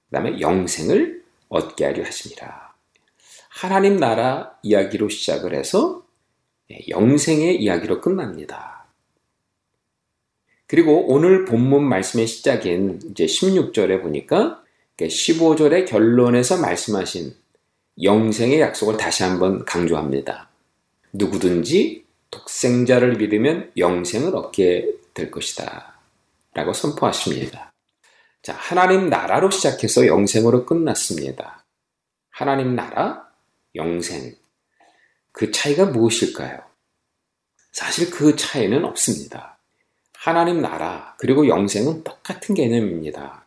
그다음에 0.09 0.39
영생을 0.39 1.23
얻게 1.49 1.85
하려 1.85 2.03
하십니다. 2.05 2.75
하나님 3.49 3.97
나라 3.97 4.57
이야기로 4.63 5.09
시작을 5.09 5.53
해서 5.53 6.06
영생의 6.89 7.61
이야기로 7.61 8.01
끝납니다. 8.01 8.85
그리고 10.67 11.07
오늘 11.07 11.45
본문 11.45 11.87
말씀의 11.87 12.27
시작인 12.27 12.99
이제 13.09 13.25
16절에 13.25 14.01
보니까 14.01 14.63
15절의 14.99 15.87
결론에서 15.87 16.57
말씀하신 16.57 17.33
영생의 18.03 18.59
약속을 18.59 18.97
다시 18.97 19.23
한번 19.23 19.63
강조합니다. 19.65 20.49
누구든지 21.13 22.05
독생자를 22.31 23.17
믿으면 23.17 23.71
영생을 23.77 24.35
얻게 24.35 24.91
될 25.13 25.31
것이다. 25.31 25.99
라고 26.53 26.73
선포하십니다. 26.73 27.71
자, 28.41 28.53
하나님 28.53 29.09
나라로 29.09 29.49
시작해서 29.51 30.05
영생으로 30.05 30.65
끝났습니다. 30.65 31.65
하나님 32.29 32.75
나라, 32.75 33.27
영생. 33.75 34.35
그 35.37 35.51
차이가 35.51 35.85
무엇일까요? 35.85 36.59
사실 37.71 38.09
그 38.09 38.35
차이는 38.35 38.83
없습니다. 38.85 39.59
하나님 40.15 40.63
나라, 40.63 41.15
그리고 41.19 41.47
영생은 41.47 42.03
똑같은 42.03 42.55
개념입니다. 42.55 43.45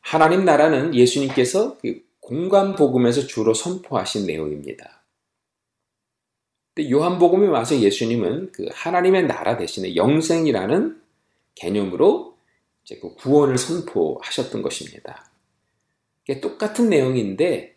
하나님 0.00 0.44
나라는 0.44 0.96
예수님께서 0.96 1.78
그 1.78 2.04
공간 2.18 2.74
복음에서 2.74 3.28
주로 3.28 3.54
선포하신 3.54 4.26
내용입니다. 4.26 5.04
요한복음에 6.90 7.46
와서 7.46 7.78
예수님은 7.78 8.50
그 8.50 8.66
하나님의 8.72 9.28
나라 9.28 9.56
대신에 9.56 9.94
영생이라는 9.94 11.00
개념으로 11.54 12.36
그 13.00 13.14
구원을 13.14 13.56
선포하셨던 13.56 14.62
것입니다. 14.62 15.30
똑같은 16.42 16.88
내용인데 16.88 17.76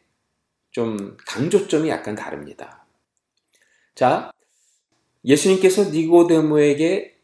좀 0.72 1.18
강조점이 1.28 1.88
약간 1.90 2.16
다릅니다. 2.16 2.81
자, 3.96 4.32
예수님께서 5.26 5.92
니고데모에게 5.92 7.16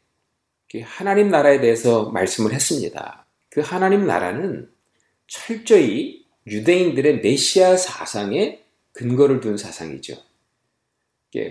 하나님 0.84 1.30
나라에 1.30 1.59
대해서 1.59 2.09
말씀을 2.11 2.53
했습니다. 2.53 3.26
그 3.49 3.61
하나님 3.61 4.05
나라는 4.05 4.70
철저히 5.28 6.26
유대인들의 6.45 7.22
메시아 7.22 7.78
사상에 7.78 8.63
근거를 8.93 9.39
둔 9.39 9.57
사상이죠. 9.57 10.15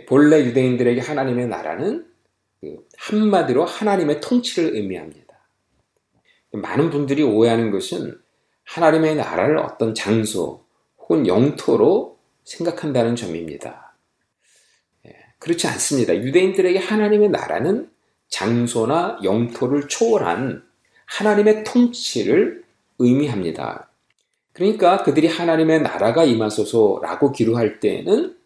본래 0.08 0.44
유대인들에게 0.44 1.00
하나님의 1.00 1.46
나라는 1.48 2.06
그 2.60 2.88
한마디로 2.96 3.64
하나님의 3.64 4.20
통치를 4.20 4.74
의미합니다. 4.74 5.26
많은 6.52 6.90
분들이 6.90 7.22
오해하는 7.22 7.70
것은 7.70 8.18
하나님의 8.64 9.16
나라를 9.16 9.58
어떤 9.58 9.94
장소 9.94 10.64
혹은 10.98 11.26
영토로 11.26 12.18
생각한다는 12.44 13.14
점입니다. 13.14 13.85
예, 15.36 15.38
그렇지 15.38 15.66
않습니다. 15.68 16.14
유대인들에게 16.14 16.78
하나님의 16.78 17.30
나라는 17.30 17.90
장소나 18.28 19.18
영토를 19.22 19.88
초월한 19.88 20.64
하나님의 21.06 21.64
통치를 21.64 22.64
의미합니다. 22.98 23.88
그러니까 24.52 25.02
그들이 25.02 25.26
하나님의 25.26 25.82
나라가 25.82 26.24
임하소서라고 26.24 27.32
기도할 27.32 27.78
때에는 27.78 28.36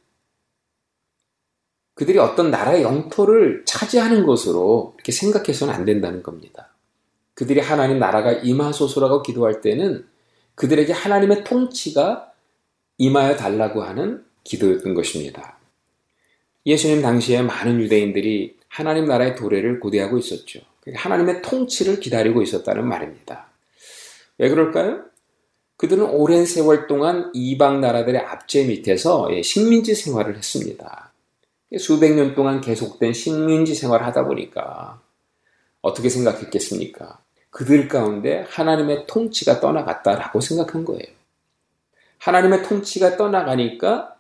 그들이 1.95 2.19
어떤 2.19 2.51
나라의 2.51 2.83
영토를 2.83 3.65
차지하는 3.67 4.27
것으로 4.27 4.95
이렇게 4.97 5.13
생각해서는 5.13 5.73
안 5.73 5.85
된다는 5.85 6.23
겁니다. 6.23 6.71
그들이 7.35 7.61
하나님 7.61 7.99
나라가 7.99 8.33
임하소서라고 8.33 9.23
기도할 9.23 9.61
때는 9.61 10.07
그들에게 10.55 10.93
하나님의 10.93 11.45
통치가 11.45 12.33
임하여 12.99 13.37
달라고 13.37 13.83
하는 13.83 14.25
기도였던 14.45 14.95
것입니다. 14.95 15.60
예수님 16.67 17.03
당시에 17.03 17.43
많은 17.43 17.81
유대인들이 17.81 18.57
하나님 18.69 19.07
나라의 19.07 19.35
도래를 19.37 19.81
고대하고 19.81 20.19
있었죠. 20.19 20.61
하나님의 20.95 21.43
통치를 21.43 22.01
기다리고 22.01 22.43
있었다는 22.43 22.87
말입니다. 22.87 23.49
왜 24.39 24.49
그럴까요? 24.49 25.05
그들은 25.77 26.05
오랜 26.11 26.45
세월 26.45 26.87
동안 26.87 27.31
이방 27.33 27.81
나라들의 27.81 28.21
압제 28.21 28.67
밑에서 28.67 29.29
예, 29.35 29.43
식민지 29.43 29.95
생활을 29.95 30.37
했습니다. 30.37 31.13
수백 31.79 32.15
년 32.15 32.35
동안 32.35 32.61
계속된 32.61 33.13
식민지 33.13 33.75
생활을 33.75 34.05
하다 34.07 34.27
보니까 34.27 35.01
어떻게 35.81 36.09
생각했겠습니까? 36.09 37.21
그들 37.51 37.89
가운데 37.89 38.45
하나님의 38.49 39.07
통치가 39.07 39.61
떠나갔다라고 39.61 40.41
생각한 40.41 40.85
거예요. 40.85 41.07
하나님의 42.19 42.63
통치가 42.65 43.17
떠나가니까 43.17 44.17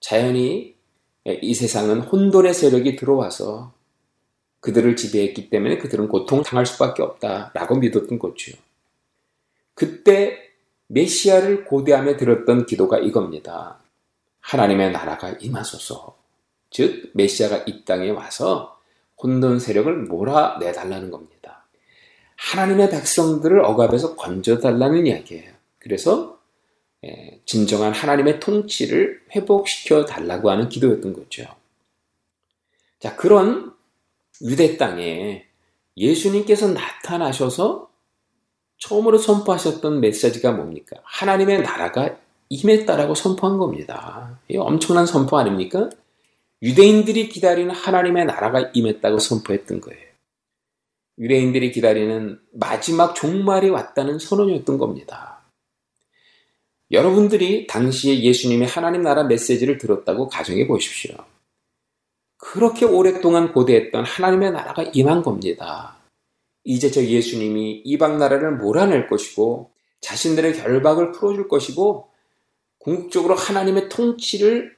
자연히 0.00 0.74
예, 0.74 0.77
이 1.34 1.54
세상은 1.54 2.00
혼돈의 2.00 2.54
세력이 2.54 2.96
들어와서 2.96 3.72
그들을 4.60 4.96
지배했기 4.96 5.50
때문에 5.50 5.78
그들은 5.78 6.08
고통 6.08 6.42
당할 6.42 6.66
수밖에 6.66 7.02
없다라고 7.02 7.76
믿었던 7.76 8.18
거죠. 8.18 8.56
그때 9.74 10.38
메시아를 10.88 11.64
고대함에 11.64 12.16
들었던 12.16 12.66
기도가 12.66 12.98
이겁니다. 12.98 13.78
하나님의 14.40 14.92
나라가 14.92 15.30
임하소서. 15.30 16.16
즉 16.70 17.10
메시아가 17.14 17.64
이 17.66 17.84
땅에 17.84 18.10
와서 18.10 18.78
혼돈 19.22 19.60
세력을 19.60 19.94
몰아내달라는 20.04 21.10
겁니다. 21.10 21.66
하나님의 22.36 22.90
백성들을 22.90 23.64
억압에서 23.64 24.16
건져달라는 24.16 25.06
이야기예요. 25.06 25.52
그래서 25.78 26.37
예, 26.37 26.37
진정한 27.44 27.92
하나님의 27.92 28.40
통치를 28.40 29.22
회복시켜 29.34 30.04
달라고 30.04 30.50
하는 30.50 30.68
기도였던 30.68 31.12
거죠. 31.12 31.44
자, 32.98 33.14
그런 33.16 33.72
유대 34.42 34.76
땅에 34.76 35.46
예수님께서 35.96 36.68
나타나셔서 36.68 37.88
처음으로 38.78 39.18
선포하셨던 39.18 40.00
메시지가 40.00 40.52
뭡니까? 40.52 40.96
하나님의 41.04 41.62
나라가 41.62 42.16
임했다라고 42.48 43.14
선포한 43.14 43.58
겁니다. 43.58 44.40
이 44.48 44.56
엄청난 44.56 45.06
선포 45.06 45.36
아닙니까? 45.36 45.90
유대인들이 46.62 47.28
기다리는 47.28 47.72
하나님의 47.72 48.24
나라가 48.24 48.70
임했다고 48.72 49.18
선포했던 49.18 49.80
거예요. 49.80 50.08
유대인들이 51.18 51.72
기다리는 51.72 52.40
마지막 52.52 53.14
종말이 53.14 53.70
왔다는 53.70 54.18
선언이었던 54.18 54.78
겁니다. 54.78 55.37
여러분들이 56.90 57.66
당시에 57.66 58.22
예수님의 58.22 58.66
하나님 58.66 59.02
나라 59.02 59.24
메시지를 59.24 59.78
들었다고 59.78 60.28
가정해 60.28 60.66
보십시오. 60.66 61.14
그렇게 62.38 62.86
오랫동안 62.86 63.52
고대했던 63.52 64.04
하나님의 64.04 64.52
나라가 64.52 64.82
임한 64.82 65.22
겁니다. 65.22 65.98
이제 66.64 66.90
저 66.90 67.02
예수님이 67.02 67.82
이방 67.84 68.18
나라를 68.18 68.56
몰아낼 68.56 69.06
것이고 69.06 69.70
자신들의 70.00 70.54
결박을 70.54 71.12
풀어줄 71.12 71.48
것이고 71.48 72.08
궁극적으로 72.78 73.34
하나님의 73.34 73.88
통치를 73.88 74.76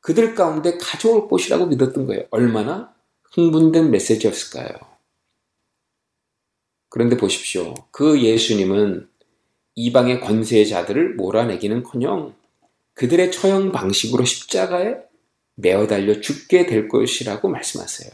그들 0.00 0.34
가운데 0.34 0.76
가져올 0.78 1.28
것이라고 1.28 1.66
믿었던 1.66 2.06
거예요. 2.06 2.24
얼마나 2.30 2.94
흥분된 3.32 3.90
메시지였을까요? 3.90 4.68
그런데 6.88 7.16
보십시오. 7.16 7.74
그 7.90 8.20
예수님은 8.20 9.08
이방의 9.76 10.20
권세의 10.20 10.66
자들을 10.66 11.14
몰아내기는 11.14 11.82
커녕 11.82 12.34
그들의 12.94 13.30
처형 13.30 13.72
방식으로 13.72 14.24
십자가에 14.24 14.96
매어 15.54 15.86
달려 15.86 16.20
죽게 16.20 16.66
될 16.66 16.88
것이라고 16.88 17.48
말씀하세요. 17.48 18.10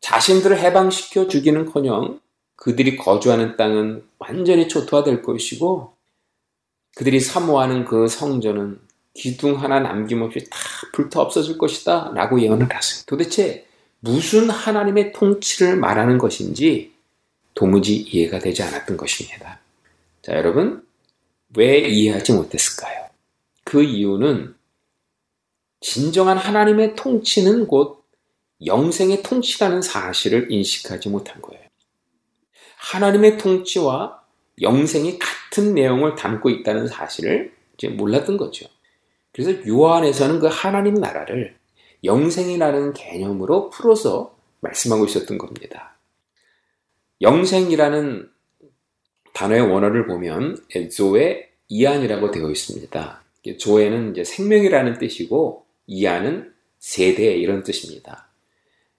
자신들을 0.00 0.58
해방시켜 0.58 1.26
주기는커녕 1.26 2.20
그들이 2.54 2.96
거주하는 2.96 3.56
땅은 3.56 4.04
완전히 4.18 4.68
초토화될 4.68 5.22
것이고 5.22 5.94
그들이 6.94 7.20
사모하는 7.20 7.84
그 7.84 8.06
성전은 8.06 8.80
기둥 9.14 9.60
하나 9.60 9.80
남김없이 9.80 10.48
다 10.48 10.58
불타 10.92 11.20
없어질 11.20 11.58
것이다 11.58 12.12
라고 12.14 12.40
예언을 12.40 12.72
하세요. 12.72 13.02
도대체 13.06 13.66
무슨 13.98 14.48
하나님의 14.48 15.12
통치를 15.12 15.76
말하는 15.76 16.18
것인지 16.18 16.95
도무지 17.56 17.96
이해가 17.96 18.38
되지 18.38 18.62
않았던 18.62 18.96
것입니다. 18.96 19.58
자, 20.22 20.32
여러분, 20.36 20.86
왜 21.56 21.78
이해하지 21.78 22.34
못했을까요? 22.34 23.06
그 23.64 23.82
이유는 23.82 24.54
진정한 25.80 26.36
하나님의 26.36 26.94
통치는 26.94 27.66
곧 27.66 28.04
영생의 28.64 29.22
통치라는 29.22 29.82
사실을 29.82 30.52
인식하지 30.52 31.08
못한 31.08 31.40
거예요. 31.40 31.64
하나님의 32.76 33.38
통치와 33.38 34.22
영생이 34.60 35.18
같은 35.18 35.74
내용을 35.74 36.14
담고 36.14 36.50
있다는 36.50 36.86
사실을 36.86 37.54
이제 37.74 37.88
몰랐던 37.88 38.36
거죠. 38.36 38.66
그래서 39.32 39.66
요한에서는 39.66 40.40
그 40.40 40.46
하나님 40.46 40.94
나라를 40.94 41.56
영생이라는 42.04 42.92
개념으로 42.92 43.70
풀어서 43.70 44.36
말씀하고 44.60 45.06
있었던 45.06 45.38
겁니다. 45.38 45.95
영생이라는 47.20 48.28
단어의 49.32 49.60
원어를 49.62 50.06
보면 50.06 50.58
조의 50.94 51.48
이안이라고 51.68 52.30
되어 52.30 52.50
있습니다. 52.50 53.22
조에는 53.58 54.12
이제 54.12 54.24
생명이라는 54.24 54.98
뜻이고 54.98 55.64
이안은 55.86 56.52
세대 56.78 57.34
이런 57.34 57.62
뜻입니다. 57.62 58.28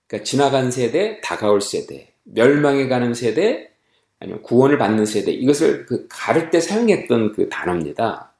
그러니까 0.07 0.25
지나간 0.25 0.71
세대, 0.71 1.19
다가올 1.21 1.61
세대, 1.61 2.13
멸망해 2.23 2.87
가는 2.87 3.13
세대, 3.13 3.71
아니면 4.19 4.41
구원을 4.41 4.77
받는 4.77 5.05
세대 5.05 5.31
이것을 5.31 5.85
그 5.85 6.07
가를 6.09 6.49
때 6.49 6.59
사용했던 6.59 7.33
그 7.33 7.49
단어입니다. 7.49 8.33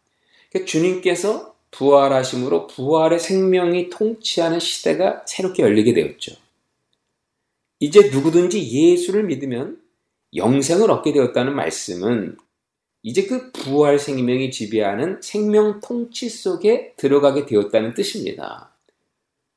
그러니까 0.50 0.68
주님께서 0.68 1.56
부활하심으로 1.72 2.68
부활의 2.68 3.20
생명이 3.20 3.90
통치하는 3.90 4.60
시대가 4.60 5.24
새롭게 5.28 5.64
열리게 5.64 5.94
되었죠. 5.94 6.36
이제 7.80 8.10
누구든지 8.10 8.72
예수를 8.72 9.24
믿으면 9.24 9.80
영생을 10.36 10.90
얻게 10.92 11.14
되었다는 11.14 11.56
말씀은 11.56 12.38
이제 13.04 13.26
그 13.26 13.52
부활 13.52 14.00
생명이 14.00 14.52
지배하는 14.52 15.22
생명 15.22 15.80
통치 15.80 16.30
속에 16.30 16.94
들어가게 16.98 17.46
되었다는 17.46 17.94
뜻입니다. 17.94 18.72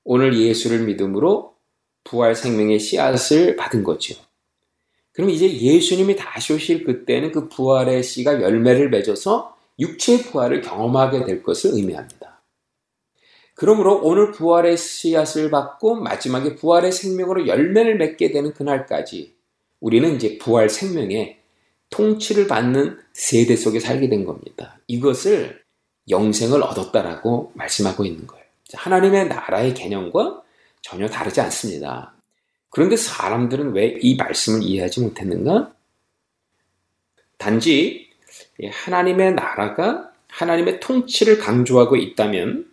오늘 0.04 0.38
예수를 0.38 0.84
믿음으로 0.84 1.54
부활 2.04 2.34
생명의 2.34 2.78
씨앗을 2.78 3.56
받은 3.56 3.82
거죠. 3.82 4.14
그럼 5.12 5.30
이제 5.30 5.50
예수님이 5.50 6.16
다시 6.16 6.52
오실 6.52 6.84
그때는 6.84 7.32
그 7.32 7.48
부활의 7.48 8.02
씨가 8.02 8.40
열매를 8.42 8.90
맺어서 8.90 9.56
육체의 9.78 10.22
부활을 10.24 10.60
경험하게 10.60 11.24
될 11.24 11.42
것을 11.42 11.74
의미합니다. 11.74 12.19
그러므로 13.60 14.00
오늘 14.02 14.32
부활의 14.32 14.78
씨앗을 14.78 15.50
받고 15.50 15.96
마지막에 15.96 16.54
부활의 16.54 16.92
생명으로 16.92 17.46
열매를 17.46 17.98
맺게 17.98 18.32
되는 18.32 18.54
그날까지 18.54 19.34
우리는 19.80 20.16
이제 20.16 20.38
부활 20.38 20.70
생명의 20.70 21.40
통치를 21.90 22.46
받는 22.46 22.98
세대 23.12 23.56
속에 23.56 23.78
살게 23.78 24.08
된 24.08 24.24
겁니다. 24.24 24.78
이것을 24.86 25.62
영생을 26.08 26.62
얻었다라고 26.62 27.52
말씀하고 27.54 28.06
있는 28.06 28.26
거예요. 28.26 28.42
하나님의 28.72 29.28
나라의 29.28 29.74
개념과 29.74 30.40
전혀 30.80 31.06
다르지 31.06 31.42
않습니다. 31.42 32.14
그런데 32.70 32.96
사람들은 32.96 33.74
왜 33.74 33.98
이 34.00 34.16
말씀을 34.16 34.62
이해하지 34.62 35.02
못했는가? 35.02 35.74
단지 37.36 38.08
하나님의 38.72 39.34
나라가 39.34 40.12
하나님의 40.28 40.80
통치를 40.80 41.36
강조하고 41.36 41.96
있다면 41.96 42.64
예, 42.64 42.69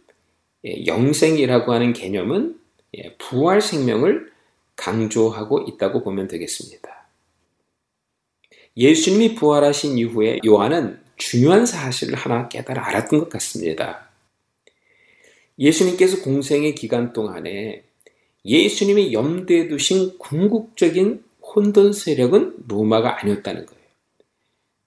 영생이라고 0.86 1.74
하는 1.74 1.94
개념은 1.94 2.60
예, 2.98 3.16
부활 3.18 3.62
생명을 3.62 4.32
강조하고 4.76 5.66
있다고 5.68 6.04
보면 6.04 6.28
되겠습니다. 6.28 7.08
예수님이 8.76 9.36
부활하신 9.36 9.98
이후에 9.98 10.40
요한은 10.46 11.00
중요한 11.18 11.66
사실을 11.66 12.16
하나 12.16 12.48
깨달아 12.48 12.88
알았던 12.88 13.20
것 13.20 13.30
같습니다. 13.30 14.10
예수님께서 15.58 16.22
공생의 16.22 16.76
기간 16.76 17.12
동안에 17.12 17.84
예수님이 18.46 19.14
염두에 19.14 19.68
두신 19.68 20.18
궁극적인 20.20 21.24
혼돈 21.42 21.94
세력은 21.94 22.66
로마가 22.68 23.22
아니었다는 23.22 23.66
거예요. 23.66 23.82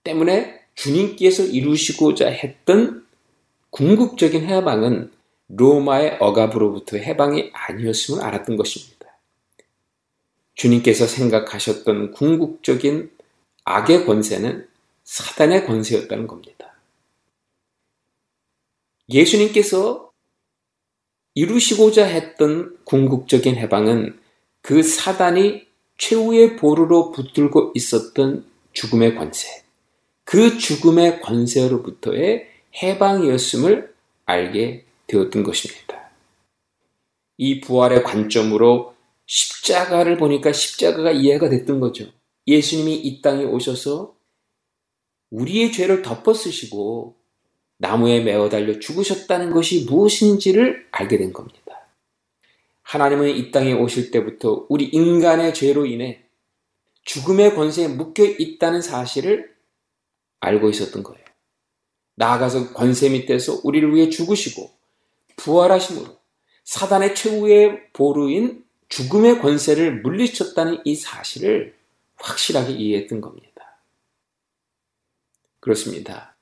때문에 0.04 0.60
주님께서 0.74 1.44
이루시고자 1.44 2.28
했던 2.28 3.06
궁극적인 3.70 4.44
해방은 4.46 5.10
로마의 5.52 6.18
억압으로부터 6.20 6.96
해방이 6.96 7.50
아니었음을 7.52 8.22
알았던 8.22 8.56
것입니다. 8.56 9.00
주님께서 10.54 11.06
생각하셨던 11.06 12.12
궁극적인 12.12 13.10
악의 13.64 14.06
권세는 14.06 14.68
사단의 15.04 15.66
권세였다는 15.66 16.26
겁니다. 16.26 16.74
예수님께서 19.08 20.10
이루시고자 21.34 22.04
했던 22.06 22.76
궁극적인 22.84 23.56
해방은 23.56 24.20
그 24.62 24.82
사단이 24.82 25.66
최후의 25.98 26.56
보루로 26.56 27.10
붙들고 27.10 27.72
있었던 27.74 28.44
죽음의 28.72 29.16
권세, 29.16 29.64
그 30.24 30.58
죽음의 30.58 31.20
권세로부터의 31.22 32.48
해방이었음을 32.82 33.94
알게 34.26 34.84
되었던 35.10 35.42
것입니다. 35.42 36.10
이 37.36 37.60
부활의 37.60 38.02
관점으로 38.02 38.94
십자가를 39.26 40.16
보니까 40.16 40.52
십자가가 40.52 41.12
이해가 41.12 41.48
됐던 41.48 41.80
거죠. 41.80 42.06
예수님이 42.46 42.96
이 42.96 43.22
땅에 43.22 43.44
오셔서 43.44 44.14
우리의 45.30 45.72
죄를 45.72 46.02
덮어 46.02 46.34
쓰시고 46.34 47.16
나무에 47.78 48.20
매어 48.20 48.48
달려 48.48 48.78
죽으셨다는 48.78 49.52
것이 49.52 49.86
무엇인지를 49.86 50.88
알게 50.90 51.16
된 51.18 51.32
겁니다. 51.32 51.60
하나님은 52.82 53.30
이 53.36 53.50
땅에 53.50 53.72
오실 53.72 54.10
때부터 54.10 54.66
우리 54.68 54.84
인간의 54.84 55.54
죄로 55.54 55.86
인해 55.86 56.24
죽음의 57.04 57.54
권세에 57.54 57.88
묶여 57.88 58.24
있다는 58.24 58.82
사실을 58.82 59.54
알고 60.40 60.68
있었던 60.70 61.02
거예요. 61.02 61.24
나아가서 62.16 62.72
권세 62.74 63.08
밑에서 63.08 63.60
우리를 63.64 63.94
위해 63.94 64.10
죽으시고 64.10 64.79
부활하심으로 65.40 66.18
사단의 66.64 67.14
최후의 67.14 67.92
보루인 67.92 68.64
죽음의 68.88 69.40
권세를 69.40 70.02
물리쳤다는 70.02 70.82
이 70.84 70.94
사실을 70.94 71.74
확실하게 72.16 72.72
이해했던 72.72 73.20
겁니다. 73.20 73.80
그렇습니다. 75.60 76.36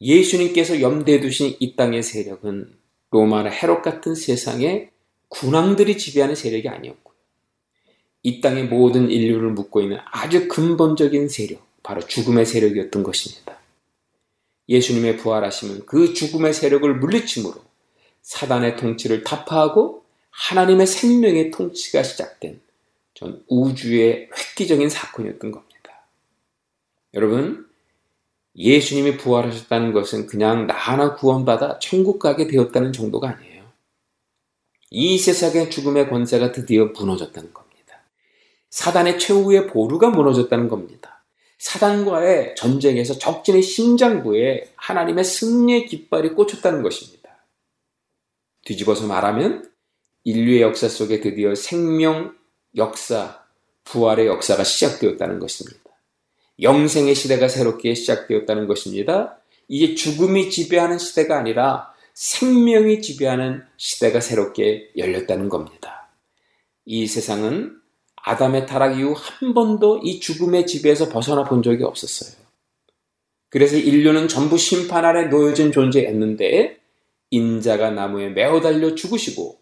예수님께서 0.00 0.80
염두에 0.80 1.20
두신 1.20 1.56
이 1.60 1.76
땅의 1.76 2.02
세력은 2.02 2.76
로마나 3.10 3.50
헤롯 3.50 3.82
같은 3.82 4.14
세상의 4.14 4.90
군왕들이 5.28 5.96
지배하는 5.96 6.34
세력이 6.34 6.68
아니었고요. 6.68 7.14
이 8.24 8.40
땅의 8.40 8.64
모든 8.64 9.10
인류를 9.10 9.50
묶고 9.50 9.80
있는 9.80 9.98
아주 10.10 10.48
근본적인 10.48 11.28
세력, 11.28 11.64
바로 11.82 12.04
죽음의 12.06 12.46
세력이었던 12.46 13.02
것입니다. 13.02 13.58
예수님의 14.68 15.18
부활하심은 15.18 15.86
그 15.86 16.14
죽음의 16.14 16.54
세력을 16.54 16.92
물리침으로 16.96 17.71
사단의 18.22 18.76
통치를 18.76 19.24
타파하고 19.24 20.04
하나님의 20.30 20.86
생명의 20.86 21.50
통치가 21.50 22.02
시작된 22.02 22.60
전 23.14 23.44
우주의 23.48 24.28
획기적인 24.36 24.88
사건이었던 24.88 25.50
겁니다. 25.50 26.06
여러분, 27.14 27.68
예수님이 28.56 29.16
부활하셨다는 29.16 29.92
것은 29.92 30.26
그냥 30.26 30.66
나 30.66 30.74
하나 30.74 31.14
구원받아 31.14 31.78
천국 31.78 32.18
가게 32.18 32.46
되었다는 32.46 32.92
정도가 32.92 33.28
아니에요. 33.28 33.64
이 34.90 35.18
세상의 35.18 35.70
죽음의 35.70 36.08
권세가 36.08 36.52
드디어 36.52 36.86
무너졌다는 36.86 37.52
겁니다. 37.52 38.02
사단의 38.70 39.18
최후의 39.18 39.68
보루가 39.68 40.10
무너졌다는 40.10 40.68
겁니다. 40.68 41.24
사단과의 41.58 42.56
전쟁에서 42.56 43.14
적진의 43.14 43.62
심장부에 43.62 44.72
하나님의 44.74 45.24
승리의 45.24 45.86
깃발이 45.86 46.30
꽂혔다는 46.30 46.82
것입니다. 46.82 47.21
뒤집어서 48.64 49.06
말하면 49.06 49.70
인류의 50.24 50.62
역사 50.62 50.88
속에 50.88 51.20
드디어 51.20 51.54
생명 51.54 52.34
역사, 52.76 53.42
부활의 53.84 54.26
역사가 54.26 54.64
시작되었다는 54.64 55.40
것입니다. 55.40 55.78
영생의 56.60 57.14
시대가 57.14 57.48
새롭게 57.48 57.94
시작되었다는 57.94 58.66
것입니다. 58.66 59.38
이제 59.68 59.94
죽음이 59.94 60.50
지배하는 60.50 60.98
시대가 60.98 61.38
아니라 61.38 61.92
생명이 62.14 63.00
지배하는 63.00 63.62
시대가 63.76 64.20
새롭게 64.20 64.90
열렸다는 64.96 65.48
겁니다. 65.48 66.10
이 66.84 67.06
세상은 67.06 67.76
아담의 68.16 68.66
타락 68.66 68.98
이후 68.98 69.14
한 69.16 69.54
번도 69.54 70.00
이 70.04 70.20
죽음의 70.20 70.66
지배에서 70.66 71.08
벗어나 71.08 71.44
본 71.44 71.62
적이 71.62 71.84
없었어요. 71.84 72.36
그래서 73.48 73.76
인류는 73.76 74.28
전부 74.28 74.56
심판 74.56 75.04
아래 75.04 75.26
놓여진 75.26 75.72
존재였는데 75.72 76.81
인자가 77.32 77.90
나무에 77.90 78.28
매어 78.28 78.60
달려 78.60 78.94
죽으시고 78.94 79.58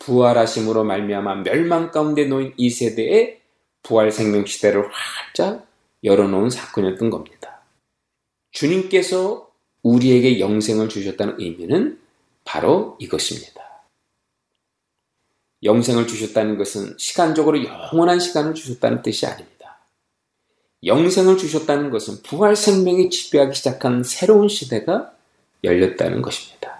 부활하심으로 0.00 0.82
말미암아 0.82 1.42
멸망 1.44 1.92
가운데 1.92 2.24
놓인 2.24 2.54
이 2.56 2.70
세대에 2.70 3.40
부활 3.82 4.10
생명 4.10 4.46
시대를 4.46 4.88
활짝 4.90 5.68
열어놓은 6.02 6.50
사건이었던 6.50 7.10
겁니다. 7.10 7.62
주님께서 8.50 9.48
우리에게 9.82 10.40
영생을 10.40 10.88
주셨다는 10.88 11.36
의미는 11.38 12.00
바로 12.44 12.96
이것입니다. 12.98 13.62
영생을 15.62 16.06
주셨다는 16.06 16.56
것은 16.58 16.96
시간적으로 16.98 17.62
영원한 17.64 18.18
시간을 18.18 18.54
주셨다는 18.54 19.02
뜻이 19.02 19.26
아닙니다. 19.26 19.52
영생을 20.84 21.36
주셨다는 21.36 21.90
것은 21.90 22.22
부활 22.22 22.56
생명이 22.56 23.10
지배하기 23.10 23.54
시작한 23.54 24.02
새로운 24.02 24.48
시대가 24.48 25.14
열렸다는 25.62 26.22
것입니다. 26.22 26.71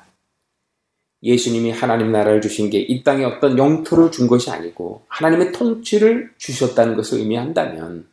예수님이 1.22 1.70
하나님 1.70 2.10
나라를 2.12 2.40
주신 2.40 2.68
게 2.70 2.80
이 2.80 3.02
땅에 3.04 3.24
어떤 3.24 3.56
영토를 3.58 4.10
준 4.10 4.26
것이 4.26 4.50
아니고 4.50 5.04
하나님의 5.08 5.52
통치를 5.52 6.30
주셨다는 6.38 6.96
것을 6.96 7.18
의미한다면 7.18 8.08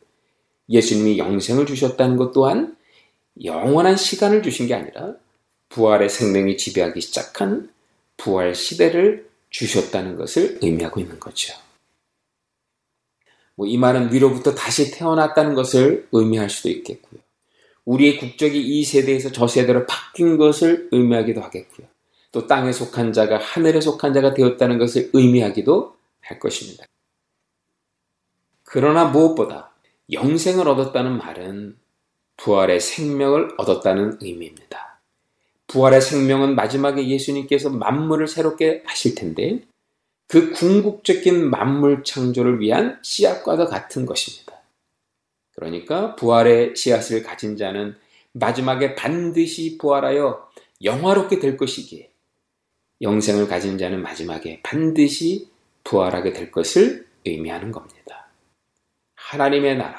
예수님이 0.68 1.18
영생을 1.18 1.66
주셨다는 1.66 2.16
것 2.16 2.32
또한 2.32 2.76
영원한 3.44 3.96
시간을 3.96 4.42
주신 4.42 4.66
게 4.66 4.74
아니라 4.74 5.14
부활의 5.70 6.08
생명이 6.08 6.56
지배하기 6.56 7.00
시작한 7.00 7.70
부활 8.16 8.54
시대를 8.54 9.28
주셨다는 9.50 10.16
것을 10.16 10.58
의미하고 10.62 11.00
있는 11.00 11.18
거죠. 11.18 11.54
뭐 13.56 13.66
이 13.66 13.76
말은 13.76 14.12
위로부터 14.12 14.54
다시 14.54 14.90
태어났다는 14.90 15.54
것을 15.54 16.08
의미할 16.12 16.48
수도 16.48 16.68
있겠고요. 16.70 17.20
우리의 17.84 18.18
국적이 18.18 18.60
이 18.60 18.84
세대에서 18.84 19.32
저 19.32 19.46
세대로 19.48 19.86
바뀐 19.86 20.36
것을 20.38 20.88
의미하기도 20.92 21.40
하겠고요. 21.40 21.86
또 22.32 22.46
땅에 22.46 22.72
속한 22.72 23.12
자가 23.12 23.38
하늘에 23.38 23.80
속한 23.80 24.14
자가 24.14 24.34
되었다는 24.34 24.78
것을 24.78 25.10
의미하기도 25.12 25.96
할 26.20 26.38
것입니다. 26.38 26.84
그러나 28.62 29.04
무엇보다 29.06 29.72
영생을 30.12 30.68
얻었다는 30.68 31.18
말은 31.18 31.76
부활의 32.36 32.80
생명을 32.80 33.54
얻었다는 33.58 34.18
의미입니다. 34.20 35.00
부활의 35.66 36.00
생명은 36.00 36.54
마지막에 36.54 37.06
예수님께서 37.08 37.70
만물을 37.70 38.26
새롭게 38.26 38.82
하실 38.86 39.14
텐데 39.14 39.62
그 40.26 40.52
궁극적인 40.52 41.50
만물 41.50 42.04
창조를 42.04 42.60
위한 42.60 42.98
씨앗과도 43.02 43.66
같은 43.66 44.06
것입니다. 44.06 44.60
그러니까 45.54 46.14
부활의 46.14 46.76
씨앗을 46.76 47.22
가진 47.22 47.56
자는 47.56 47.96
마지막에 48.32 48.94
반드시 48.94 49.76
부활하여 49.78 50.48
영화롭게 50.82 51.40
될 51.40 51.56
것이기에 51.56 52.09
영생을 53.02 53.48
가진 53.48 53.78
자는 53.78 54.02
마지막에 54.02 54.60
반드시 54.62 55.48
부활하게 55.84 56.32
될 56.32 56.50
것을 56.50 57.06
의미하는 57.24 57.72
겁니다. 57.72 58.28
하나님의 59.14 59.76
나라, 59.76 59.96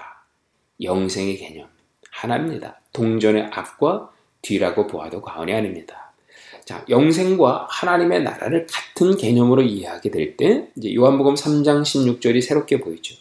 영생의 0.82 1.38
개념, 1.38 1.68
하나입니다. 2.12 2.80
동전의 2.94 3.50
앞과 3.52 4.12
뒤라고 4.42 4.88
보아도 4.88 5.22
과언이 5.22 5.54
아닙니다. 5.54 6.14
자, 6.66 6.86
영생과 6.90 7.68
하나님의 7.70 8.24
나라를 8.24 8.68
같은 8.68 9.18
개념으로 9.18 9.62
이해하게 9.62 10.12
될 10.12 10.38
때, 10.38 10.68
이제 10.76 10.94
요한복음 10.94 11.34
3장 11.34 11.82
16절이 11.82 12.42
새롭게 12.42 12.80
보이죠. 12.80 13.16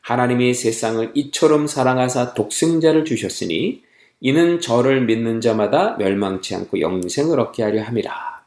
하나님이 0.00 0.54
세상을 0.54 1.12
이처럼 1.14 1.66
사랑하사 1.66 2.34
독생자를 2.34 3.04
주셨으니 3.04 3.82
이는 4.20 4.60
저를 4.60 5.06
믿는 5.06 5.40
자마다 5.40 5.96
멸망치 5.96 6.54
않고 6.54 6.80
영생을 6.80 7.40
얻게 7.40 7.62
하려 7.62 7.82
함이라. 7.82 8.43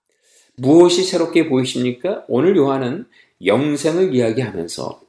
무엇이 0.58 1.04
새롭게 1.04 1.48
보이십니까? 1.48 2.24
오늘 2.28 2.56
요한은 2.58 3.06
영생을 3.46 4.16
이야기하면서 4.16 5.02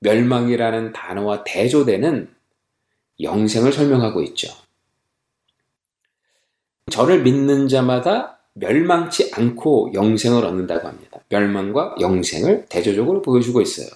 멸망이라는 0.00 0.92
단어와 0.92 1.44
대조되는 1.44 2.28
영생을 3.20 3.72
설명하고 3.72 4.22
있죠. 4.22 4.48
저를 6.90 7.22
믿는 7.22 7.68
자마다 7.68 8.38
멸망치 8.54 9.30
않고 9.34 9.92
영생을 9.94 10.44
얻는다고 10.44 10.88
합니다. 10.88 11.20
멸망과 11.28 11.96
영생을 12.00 12.66
대조적으로 12.68 13.20
보여주고 13.20 13.60
있어요. 13.60 13.88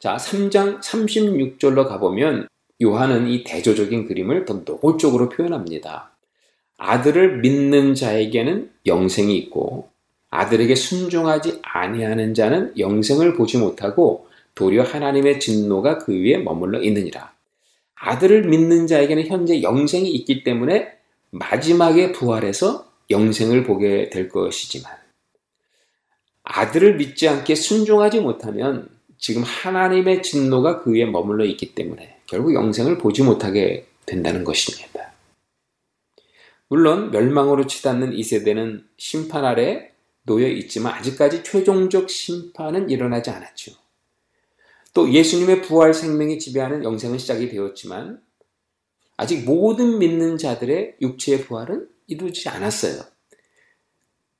자, 0.00 0.16
3장 0.16 0.80
36절로 0.80 1.86
가보면 1.86 2.48
요한은 2.82 3.28
이 3.28 3.44
대조적인 3.44 4.08
그림을 4.08 4.44
더 4.44 4.62
노골적으로 4.64 5.28
표현합니다. 5.28 6.10
아들을 6.78 7.38
믿는 7.38 7.94
자에게는 7.94 8.72
영생이 8.86 9.36
있고 9.38 9.91
아들에게 10.32 10.74
순종하지 10.74 11.60
아니하는 11.62 12.32
자는 12.32 12.72
영생을 12.78 13.34
보지 13.34 13.58
못하고 13.58 14.26
도리어 14.54 14.82
하나님의 14.82 15.38
진노가 15.38 15.98
그 15.98 16.14
위에 16.14 16.38
머물러 16.38 16.82
있느니라. 16.82 17.32
아들을 17.94 18.48
믿는 18.48 18.86
자에게는 18.86 19.26
현재 19.26 19.62
영생이 19.62 20.10
있기 20.10 20.42
때문에 20.42 20.90
마지막에 21.30 22.12
부활해서 22.12 22.90
영생을 23.10 23.64
보게 23.64 24.08
될 24.08 24.30
것이지만 24.30 24.90
아들을 26.44 26.96
믿지 26.96 27.28
않게 27.28 27.54
순종하지 27.54 28.20
못하면 28.20 28.88
지금 29.18 29.42
하나님의 29.42 30.22
진노가 30.22 30.82
그 30.82 30.92
위에 30.92 31.04
머물러 31.04 31.44
있기 31.44 31.74
때문에 31.74 32.16
결국 32.26 32.54
영생을 32.54 32.96
보지 32.96 33.22
못하게 33.22 33.86
된다는 34.06 34.44
것입니다. 34.44 35.12
물론 36.68 37.10
멸망으로 37.10 37.66
치닫는 37.66 38.14
이 38.14 38.22
세대는 38.22 38.86
심판 38.96 39.44
아래 39.44 39.91
놓여 40.24 40.48
있지만 40.48 40.94
아직까지 40.94 41.42
최종적 41.42 42.08
심판은 42.08 42.90
일어나지 42.90 43.30
않았죠. 43.30 43.72
또 44.94 45.10
예수님의 45.12 45.62
부활 45.62 45.94
생명이 45.94 46.38
지배하는 46.38 46.84
영생은 46.84 47.18
시작이 47.18 47.48
되었지만 47.48 48.20
아직 49.16 49.44
모든 49.44 49.98
믿는 49.98 50.38
자들의 50.38 50.96
육체의 51.00 51.44
부활은 51.44 51.88
이루지 52.06 52.48
않았어요. 52.48 53.02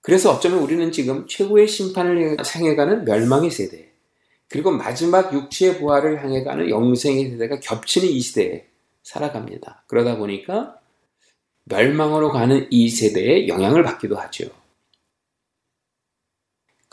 그래서 0.01 0.33
어쩌면 0.33 0.59
우리는 0.59 0.91
지금 0.91 1.26
최고의 1.26 1.68
심판을 1.68 2.37
향해 2.45 2.74
가는 2.74 3.05
멸망의 3.05 3.51
세대, 3.51 3.93
그리고 4.49 4.70
마지막 4.70 5.33
육체의 5.33 5.78
부활을 5.78 6.22
향해 6.22 6.43
가는 6.43 6.68
영생의 6.68 7.30
세대가 7.30 7.61
겹치는 7.61 8.09
이 8.09 8.20
시대에 8.20 8.66
살아갑니다. 9.03 9.85
그러다 9.87 10.16
보니까 10.16 10.78
멸망으로 11.64 12.30
가는 12.30 12.66
이 12.70 12.89
세대에 12.89 13.49
영향을 13.49 13.83
받기도 13.83 14.16
하죠. 14.16 14.62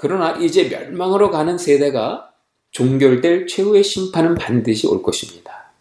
그러나 0.02 0.32
이제 0.38 0.70
멸망으로 0.70 1.30
가는 1.30 1.58
세대가 1.58 2.32
종결될 2.72 3.48
최후의 3.48 3.84
심판은 3.84 4.36
반드시 4.36 4.88
올 4.88 5.04
것입니다. 5.04 5.74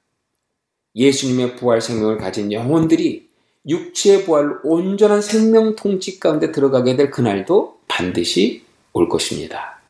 예수님의 0.97 1.55
부활 1.55 1.81
생명을 1.81 2.19
가진 2.19 2.51
영혼들이 2.51 3.29
육체의 3.69 4.25
부활 4.25 4.59
온전한 4.65 5.23
생명 5.23 5.77
통치 5.77 6.19
가운데 6.19 6.51
들어가게 6.51 6.97
될 6.97 7.13
그날도 7.13 7.79
반드시 7.87 8.65
올 8.93 9.09
것입니다. 9.09 9.81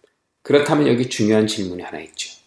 그렇다면 0.42 0.88
여기 0.88 1.08
중요한 1.08 1.46
질문이 1.46 1.82
하나 1.82 1.98
있죠. 2.00 2.38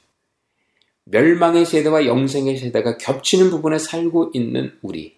멸망의 1.05 1.65
세대와 1.65 2.05
영생의 2.05 2.57
세대가 2.57 2.99
겹치는 2.99 3.49
부분에 3.49 3.79
살고 3.79 4.33
있는 4.35 4.77
우리. 4.83 5.17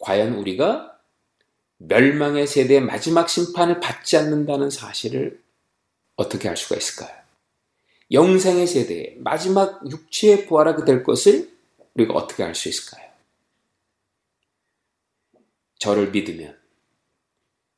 과연 0.00 0.34
우리가 0.34 0.93
멸망의 1.78 2.46
세대의 2.46 2.80
마지막 2.82 3.28
심판을 3.28 3.80
받지 3.80 4.16
않는다는 4.16 4.70
사실을 4.70 5.40
어떻게 6.16 6.48
알 6.48 6.56
수가 6.56 6.76
있을까요? 6.76 7.14
영생의 8.12 8.66
세대의 8.66 9.16
마지막 9.18 9.80
육체의 9.90 10.46
부활하게 10.46 10.84
될 10.84 11.02
것을 11.02 11.50
우리가 11.94 12.14
어떻게 12.14 12.42
알 12.44 12.54
수 12.54 12.68
있을까요? 12.68 13.04
저를 15.78 16.10
믿으면 16.10 16.56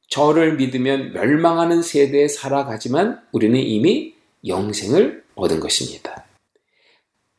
저를 0.08 0.56
믿으면 0.56 1.12
멸망하는 1.12 1.82
세대에 1.82 2.28
살아가지만 2.28 3.26
우리는 3.32 3.58
이미 3.58 4.14
영생을 4.46 5.24
얻은 5.34 5.60
것입니다. 5.60 6.24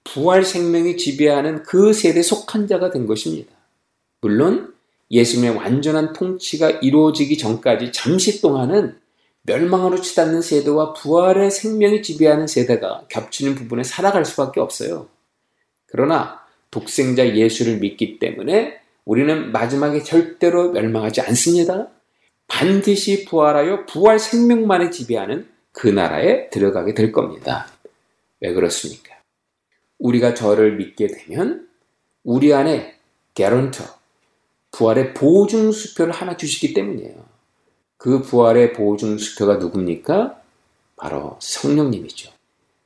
부활 0.03 0.43
생명이 0.43 0.97
지배하는 0.97 1.64
그 1.64 1.93
세대에 1.93 2.22
속한 2.22 2.68
자가 2.68 2.91
된 2.91 3.08
것입니다. 3.08 3.53
물론 4.22 4.76
예수님의 5.12 5.55
완전한 5.55 6.14
통치가 6.14 6.70
이루어지기 6.70 7.38
전까지 7.38 7.91
잠시 7.91 8.41
동안은 8.41 8.99
멸망으로 9.43 10.01
치닫는 10.01 10.41
세대와 10.41 10.93
부활의 10.93 11.51
생명이 11.51 12.01
지배하는 12.01 12.47
세대가 12.47 13.05
겹치는 13.08 13.55
부분에 13.55 13.84
살아갈 13.84 14.26
수밖에 14.26 14.60
없어요. 14.60 15.08
그러나 15.86 16.41
독생자 16.70 17.36
예수를 17.36 17.78
믿기 17.78 18.20
때문에 18.20 18.80
우리는 19.05 19.53
마지막에 19.53 20.03
절대로 20.03 20.72
멸망하지 20.72 21.22
않습니다. 21.22 21.88
반드시 22.47 23.24
부활하여 23.24 23.86
부활 23.86 24.20
생명만을 24.20 24.91
지배하는 24.91 25.47
그 25.72 25.88
나라에 25.88 26.49
들어가게 26.49 26.93
될 26.93 27.14
겁니다. 27.14 27.68
왜 28.41 28.53
그렇습니까? 28.53 29.16
우리가 29.99 30.34
저를 30.34 30.76
믿게 30.76 31.08
되면 31.08 31.68
우리 32.24 32.53
안에 32.53 32.95
개런터, 33.34 33.84
부활의 34.72 35.13
보증 35.13 35.72
수표를 35.72 36.13
하나 36.13 36.38
주시기 36.38 36.74
때문이에요. 36.74 37.26
그 37.97 38.22
부활의 38.22 38.74
보증 38.74 39.18
수표가 39.18 39.55
누굽니까? 39.55 40.41
바로 40.95 41.38
성령님이죠. 41.39 42.32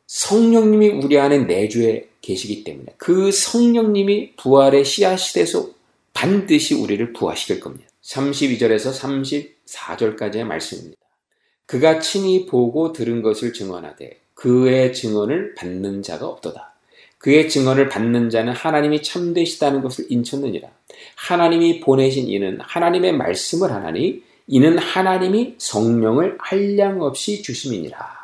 성령님이 0.08 0.90
우리 0.90 1.18
안에 1.18 1.40
내주에 1.40 2.10
계시기 2.22 2.64
때문에 2.64 2.94
그 2.98 3.32
성령님이 3.32 4.36
부활의 4.36 4.86
씨앗이 4.86 5.34
돼서 5.34 5.70
반드시 6.14 6.76
우리를 6.76 7.14
부활시킬 7.14 7.60
겁니다. 7.60 7.90
32절에서 8.04 8.94
34절까지의 9.66 10.44
말씀입니다. 10.44 11.02
그가 11.66 12.00
친히 12.00 12.46
보고 12.46 12.92
들은 12.92 13.22
것을 13.22 13.54
증언하되 13.54 14.20
그의 14.34 14.94
증언을 14.94 15.56
받는 15.56 16.02
자가 16.02 16.28
없도다. 16.28 16.71
그의 17.22 17.50
증언을 17.50 17.88
받는 17.88 18.32
자는 18.32 18.52
하나님이 18.52 19.04
참되시다는 19.04 19.82
것을 19.82 20.06
인쳤느니라. 20.10 20.68
하나님이 21.16 21.80
보내신 21.80 22.28
이는 22.28 22.60
하나님의 22.62 23.14
말씀을 23.14 23.72
하나니 23.72 24.24
이는 24.48 24.78
하나님이 24.80 25.56
성령을 25.60 26.38
한량 26.40 27.02
없이 27.02 27.44
주심이니라. 27.44 28.22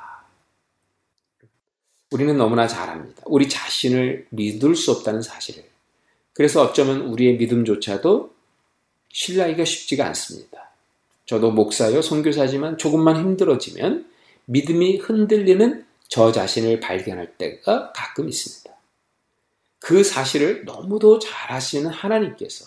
우리는 2.11 2.37
너무나 2.37 2.67
잘 2.67 2.89
압니다. 2.89 3.21
우리 3.25 3.47
자신을 3.47 4.27
믿을 4.31 4.75
수 4.75 4.91
없다는 4.91 5.21
사실을. 5.21 5.63
그래서 6.33 6.63
어쩌면 6.63 7.01
우리의 7.01 7.37
믿음조차도 7.37 8.33
신뢰하기가 9.09 9.63
쉽지가 9.63 10.07
않습니다. 10.07 10.71
저도 11.25 11.51
목사요, 11.51 12.01
선교사지만 12.01 12.77
조금만 12.77 13.17
힘들어지면 13.17 14.09
믿음이 14.45 14.97
흔들리는 14.97 15.85
저 16.07 16.31
자신을 16.31 16.79
발견할 16.79 17.37
때가 17.37 17.91
가끔 17.91 18.29
있습니다. 18.29 18.76
그 19.79 20.03
사실을 20.03 20.65
너무도 20.65 21.19
잘 21.19 21.51
아시는 21.51 21.89
하나님께서 21.89 22.65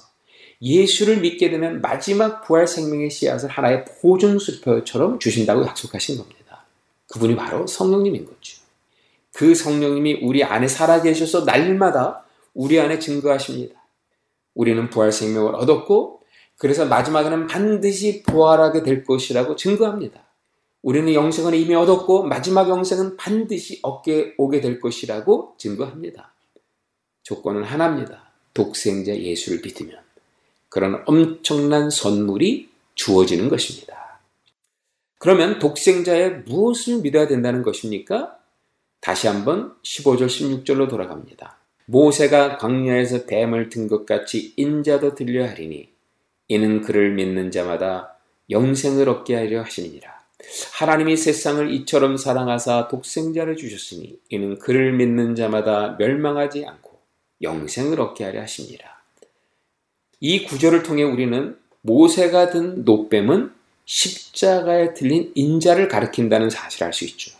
예수를 0.63 1.21
믿게 1.21 1.51
되면 1.51 1.81
마지막 1.81 2.43
부활 2.43 2.67
생명의 2.67 3.11
씨앗을 3.11 3.49
하나의 3.49 3.85
보증수표처럼 3.85 5.19
주신다고 5.19 5.65
약속하신 5.65 6.19
겁니다. 6.19 6.65
그분이 7.09 7.35
바로 7.37 7.67
성령님인 7.67 8.27
거죠. 8.27 8.61
그 9.33 9.55
성령님이 9.55 10.21
우리 10.23 10.45
안에 10.45 10.69
살아계셔서 10.69 11.45
날마다 11.45 12.25
우리 12.55 12.79
안에 12.79 12.99
증거하십니다. 12.99 13.81
우리는 14.55 14.91
부활 14.91 15.13
생명을 15.13 15.55
얻었고 15.55 16.21
그래서 16.57 16.85
마지막에는 16.85 17.47
반드시 17.47 18.23
부활하게 18.23 18.83
될 18.83 19.05
것이라고 19.05 19.57
증거합니다. 19.57 20.21
우리는 20.83 21.13
영생을 21.15 21.55
이미 21.55 21.75
얻었고 21.75 22.25
마지막 22.25 22.69
영생은 22.69 23.17
반드시 23.17 23.81
얻게 23.83 24.35
오게 24.37 24.61
될 24.61 24.81
것이라고 24.81 25.55
증거합니다. 25.59 26.35
조건은 27.31 27.63
하나입니다. 27.63 28.25
독생자 28.55 29.17
예수를 29.17 29.61
믿으면 29.63 29.97
그런 30.69 31.01
엄청난 31.07 31.89
선물이 31.89 32.69
주어지는 32.97 33.49
것입니다. 33.49 34.19
그러면 35.19 35.61
독생자의 35.61 36.41
무엇을 36.47 37.03
믿어야 37.03 37.29
된다는 37.29 37.63
것입니까? 37.63 38.37
다시 39.01 39.29
한번 39.29 39.77
15절 39.85 40.27
16절로 40.27 40.89
돌아갑니다. 40.89 41.57
모세가 41.87 42.59
광야에서 42.59 43.27
뱀을 43.27 43.69
든 43.69 43.87
것 43.87 44.07
같이 44.07 44.53
인자도 44.57 45.15
들려 45.15 45.47
하리니 45.49 45.89
이는 46.49 46.81
그를 46.81 47.13
믿는 47.15 47.53
자마다 47.53 48.17
영생을 48.51 49.09
얻게 49.09 49.37
하려 49.37 49.63
하시니라. 49.63 50.21
하나님이 50.73 51.17
세상을 51.17 51.73
이처럼 51.75 52.17
사랑하사 52.17 52.89
독생자를 52.89 53.57
주셨으니 53.57 54.19
이는 54.31 54.59
그를 54.59 54.93
믿는 54.95 55.37
자마다 55.37 55.95
멸망하지 55.97 56.67
않고 56.67 56.90
영생을 57.43 58.01
얻게 58.01 58.25
하려 58.25 58.43
하시니라. 58.43 59.01
이 60.21 60.45
구절을 60.45 60.83
통해 60.83 61.03
우리는 61.03 61.57
모세가 61.83 62.51
든 62.51 62.85
노뱀은 62.85 63.53
십자가에 63.87 64.95
들린 64.95 65.33
인자를 65.35 65.89
가리킨다는 65.89 66.51
사실을 66.51 66.87
알 66.87 66.93
수 66.93 67.05
있죠. 67.05 67.33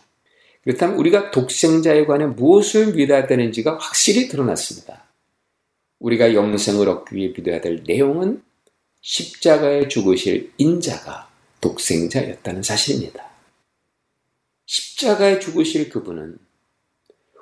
그렇다면 0.63 0.97
우리가 0.97 1.31
독생자에 1.31 2.05
관해 2.05 2.25
무엇을 2.25 2.93
믿어야 2.93 3.25
되는지가 3.25 3.77
확실히 3.79 4.27
드러났습니다. 4.27 5.05
우리가 5.99 6.33
영생을 6.33 6.89
얻기 6.89 7.15
위해 7.15 7.33
믿어야 7.35 7.61
될 7.61 7.83
내용은 7.87 8.43
십자가에 9.01 9.87
죽으실 9.87 10.51
인자가 10.57 11.29
독생자였다는 11.61 12.63
사실입니다. 12.63 13.29
십자가에 14.65 15.39
죽으실 15.39 15.89
그분은 15.89 16.37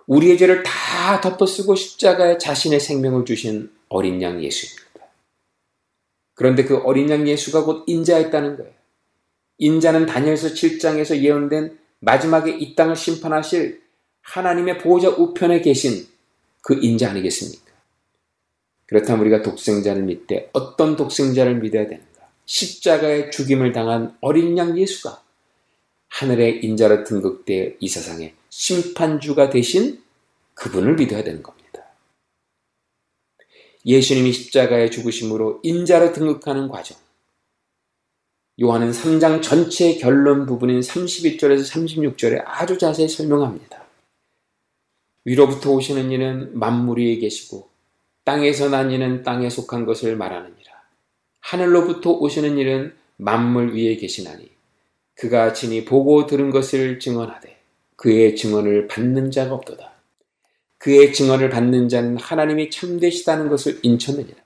우리의 0.10 0.39
죄를 0.39 0.64
다 0.64 1.22
덮어쓰고 1.22 1.76
십자가에 1.76 2.39
자신의 2.39 2.80
생명을 2.80 3.26
주신 3.26 3.72
어린 3.89 4.22
양 4.24 4.43
예수입니다. 4.43 4.89
그런데 6.34 6.64
그 6.64 6.78
어린 6.78 7.10
양 7.12 7.28
예수가 7.28 7.64
곧 7.64 7.84
인자였다는 7.86 8.57
거예요. 8.57 8.72
인자는 9.60 10.07
다니엘서 10.07 10.49
7장에서 10.49 11.22
예언된 11.22 11.78
마지막에 11.99 12.49
이 12.51 12.76
땅을 12.76 12.95
심판하실 12.95 13.84
하나님의 14.22 14.80
보호자 14.80 15.10
우편에 15.10 15.62
계신 15.62 16.07
그 16.62 16.80
인자 16.82 17.12
아니겠습니까? 17.12 17.72
그렇다면 18.88 19.22
우리가 19.22 19.43
독생자를 19.43 20.03
믿되 20.03 20.49
어떤 20.53 20.95
독생자를 20.95 21.60
믿어야 21.60 21.84
되는가? 21.84 22.30
십자가의 22.45 23.30
죽임을 23.30 23.74
당한 23.74 24.18
어린 24.22 24.57
양 24.57 24.76
예수가 24.76 25.22
하늘의 26.07 26.66
인자로 26.66 27.03
등극되어 27.03 27.74
이 27.80 27.88
세상에 27.88 28.34
심판주가 28.50 29.50
되신 29.50 30.02
그분을 30.54 30.95
믿어야 30.95 31.24
되는 31.24 31.41
겁니다. 31.41 31.60
예수님이 33.86 34.32
십자가에 34.34 34.89
죽으심으로 34.89 35.62
인자로 35.64 36.12
등극하는 36.14 36.68
과정. 36.68 36.97
요한은 38.62 38.91
3장 38.91 39.41
전체 39.41 39.95
결론 39.95 40.45
부분인 40.45 40.82
31절에서 40.82 41.66
36절에 41.72 42.43
아주 42.45 42.78
자세히 42.78 43.08
설명합니다. 43.08 43.86
위로부터 45.24 45.72
오시는 45.72 46.12
이는 46.12 46.58
만물 46.58 47.00
위에 47.00 47.18
계시고 47.18 47.70
땅에서 48.26 48.70
난 48.70 48.91
이는 48.91 49.24
땅에 49.24 49.50
속한 49.50 49.86
것을 49.86 50.18
말하느니라. 50.18 50.72
하늘로부터 51.39 52.12
오시는 52.12 52.58
이는 52.58 52.95
만물 53.16 53.76
위에 53.76 53.95
계시나니 53.95 54.50
그가 55.16 55.54
친히 55.54 55.86
보고 55.86 56.26
들은 56.26 56.50
것을 56.52 57.00
증언하되 57.00 57.59
그의 58.00 58.38
증언을 58.38 58.88
받는 58.88 59.30
자가 59.30 59.54
없도다. 59.56 59.91
그의 60.78 61.12
증언을 61.12 61.50
받는 61.50 61.89
자는 61.89 62.16
하나님이 62.16 62.70
참되시다는 62.70 63.50
것을 63.50 63.80
인쳤느니라. 63.84 64.38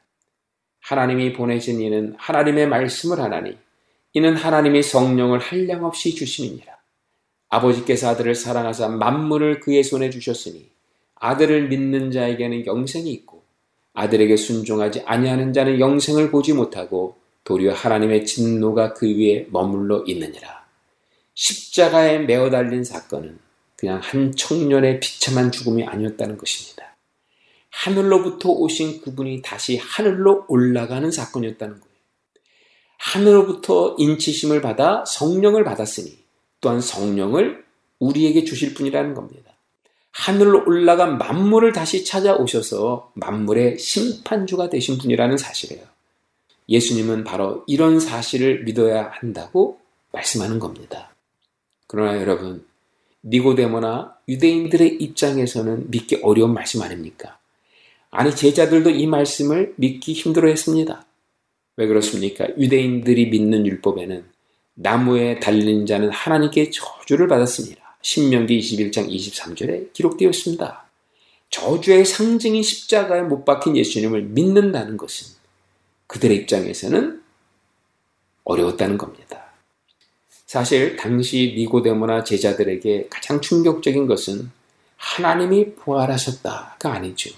하나님이 0.82 1.34
보내신 1.34 1.80
이는 1.80 2.16
하나님의 2.18 2.68
말씀을 2.68 3.20
하나니 3.20 3.56
이는 4.14 4.36
하나님이 4.36 4.82
성령을 4.82 5.38
한량없이 5.38 6.16
주심이니라. 6.16 6.76
아버지께서 7.50 8.10
아들을 8.10 8.34
사랑하사 8.34 8.88
만물을 8.88 9.60
그의 9.60 9.84
손에 9.84 10.10
주셨으니 10.10 10.68
아들을 11.14 11.68
믿는 11.68 12.10
자에게는 12.10 12.66
영생이 12.66 13.12
있고 13.12 13.44
아들에게 13.94 14.36
순종하지 14.36 15.04
아니하는 15.06 15.54
자는 15.54 15.80
영생을 15.80 16.32
보지 16.32 16.54
못하고 16.54 17.18
도리어 17.44 17.74
하나님의 17.74 18.26
진노가 18.26 18.96
그 18.96 19.06
위에 19.06 19.46
머물러 19.52 20.04
있느니라. 20.08 20.63
십자가에 21.34 22.20
매어 22.20 22.50
달린 22.50 22.84
사건은 22.84 23.40
그냥 23.76 24.00
한 24.02 24.34
청년의 24.36 25.00
비참한 25.00 25.52
죽음이 25.52 25.84
아니었다는 25.84 26.38
것입니다. 26.38 26.96
하늘로부터 27.70 28.50
오신 28.50 29.02
그분이 29.02 29.42
다시 29.42 29.78
하늘로 29.78 30.46
올라가는 30.48 31.10
사건이었다는 31.10 31.80
거예요. 31.80 31.94
하늘로부터 32.98 33.96
인치심을 33.98 34.62
받아 34.62 35.04
성령을 35.06 35.64
받았으니 35.64 36.18
또한 36.62 36.80
성령을 36.80 37.66
우리에게 38.00 38.46
주실 38.46 38.74
분이라는 38.74 39.14
겁니다. 39.14 39.52
하늘로 40.12 40.64
올라간 40.66 41.18
만물을 41.18 41.74
다시 41.74 42.06
찾아오셔서 42.06 43.12
만물의 43.16 43.80
심판주가 43.80 44.70
되신 44.70 45.00
분이라는 45.00 45.38
사실이에요. 45.38 45.84
예수님은 46.70 47.24
바로 47.24 47.64
이런 47.68 48.00
사실을 48.00 48.64
믿어야 48.64 49.10
한다고 49.14 49.80
말씀하는 50.12 50.60
겁니다. 50.60 51.13
그러나 51.94 52.20
여러분, 52.20 52.66
니고데모나 53.24 54.16
유대인들의 54.28 54.96
입장에서는 54.96 55.92
믿기 55.92 56.16
어려운 56.24 56.52
말씀 56.52 56.82
아닙니까? 56.82 57.38
아니, 58.10 58.36
제자들도 58.36 58.90
이 58.90 59.06
말씀을 59.06 59.76
믿기 59.78 60.14
힘들어 60.14 60.48
했습니다. 60.48 61.06
왜 61.78 61.86
그렇습니까? 61.86 62.48
유대인들이 62.58 63.30
믿는 63.30 63.68
율법에는 63.68 64.26
나무에 64.74 65.40
달린 65.40 65.86
자는 65.86 66.10
하나님께 66.10 66.72
저주를 66.72 67.28
받았습니다. 67.28 68.00
신명기 68.02 68.58
21장 68.58 69.08
23절에 69.08 69.94
기록되어 69.94 70.30
있습니다. 70.30 70.90
저주의 71.52 72.06
상징인 72.06 72.64
십자가에 72.64 73.22
못 73.22 73.46
박힌 73.46 73.78
예수님을 73.78 74.24
믿는다는 74.24 74.98
것은 74.98 75.36
그들의 76.08 76.38
입장에서는 76.38 77.22
어려웠다는 78.46 78.98
겁니다. 78.98 79.43
사실 80.54 80.98
당시 80.98 81.56
니고데모나 81.58 82.24
제자들에게 82.24 83.08
가장 83.10 83.42
충격적인 83.42 84.06
것은 84.06 84.52
하나님이 84.98 85.74
부활하셨다가 85.74 86.94
아니죠. 86.94 87.32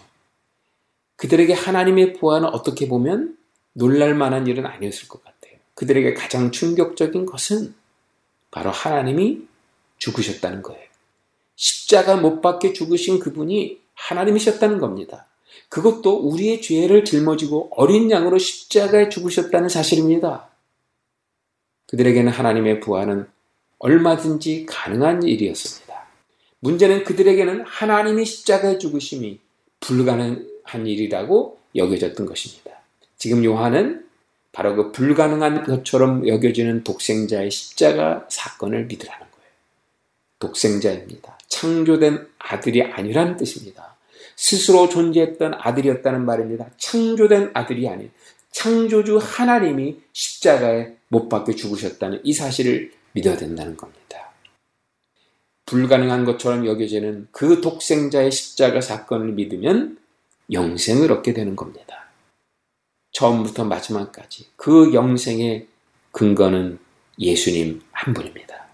그들에게 1.16 1.53
하나님의 1.53 2.16
부활은 2.16 2.49
어떻게 2.49 2.89
보면 2.89 3.38
놀랄 3.72 4.16
만한 4.16 4.47
일은 4.47 4.66
아니었을 4.66 5.07
것 5.07 5.24
같아요. 5.24 5.53
그들에게 5.76 6.13
가장 6.13 6.51
충격적인 6.51 7.26
것은 7.26 7.74
바로 8.51 8.70
하나님이 8.72 9.43
죽으셨다는 9.97 10.61
거예요. 10.61 10.84
십자가 11.55 12.18
못 12.18 12.41
박혀 12.41 12.74
죽으신 12.74 13.20
그분이 13.20 13.80
하나님이셨다는 13.93 14.80
겁니다. 14.80 15.28
그것도 15.70 16.18
우리의 16.18 16.61
죄를 16.61 17.05
짊어지고 17.05 17.70
어린 17.78 18.11
양으로 18.11 18.38
십자가에 18.39 19.07
죽으셨다는 19.07 19.70
사실입니다. 19.70 20.49
그들에게는 21.88 22.32
하나님의 22.32 22.80
부활은 22.80 23.28
얼마든지 23.80 24.66
가능한 24.68 25.24
일이었습니다. 25.24 26.08
문제는 26.60 27.04
그들에게는 27.04 27.64
하나님이 27.66 28.26
십자가에 28.26 28.78
죽으심이 28.78 29.40
불가능한 29.82 30.88
일이라고 30.88 31.60
여겨졌던 31.76 32.26
것입니다. 32.26 32.72
지금 33.18 33.44
요한은 33.44 34.06
바로 34.52 34.76
그 34.76 34.92
불가능한 34.92 35.64
것처럼 35.64 36.28
여겨지는 36.28 36.84
독생자의 36.84 37.52
십자가 37.52 38.26
사건을 38.30 38.86
믿으라는 38.86 39.20
거예요. 39.20 39.50
독생자입니다. 40.40 41.38
창조된 41.48 42.28
아들이 42.40 42.82
아니라는 42.82 43.36
뜻입니다. 43.38 43.96
스스로 44.36 44.90
존재했던 44.90 45.56
아들이었다는 45.60 46.26
말입니다. 46.26 46.70
창조된 46.78 47.52
아들이 47.54 47.88
아닌 47.88 48.12
창조주 48.56 49.20
하나님이 49.22 49.99
십자가에 50.14 50.95
못 51.10 51.28
박혀 51.28 51.53
죽으셨다는 51.53 52.22
이 52.24 52.32
사실을 52.32 52.93
믿어야 53.12 53.36
된다는 53.36 53.76
겁니다. 53.76 54.32
불가능한 55.66 56.24
것처럼 56.24 56.66
여겨지는 56.66 57.28
그 57.32 57.60
독생자의 57.60 58.32
십자가 58.32 58.80
사건을 58.80 59.34
믿으면 59.34 59.99
영생을 60.53 61.12
얻게 61.12 61.34
되는 61.34 61.58
겁니다. 61.58 62.08
처음부터 63.12 63.66
마지막까지 63.66 64.47
그 64.56 64.93
영생의 64.93 65.68
근거는 66.14 66.80
예수님 67.20 67.82
한 67.91 68.14
분입니다. 68.14 68.68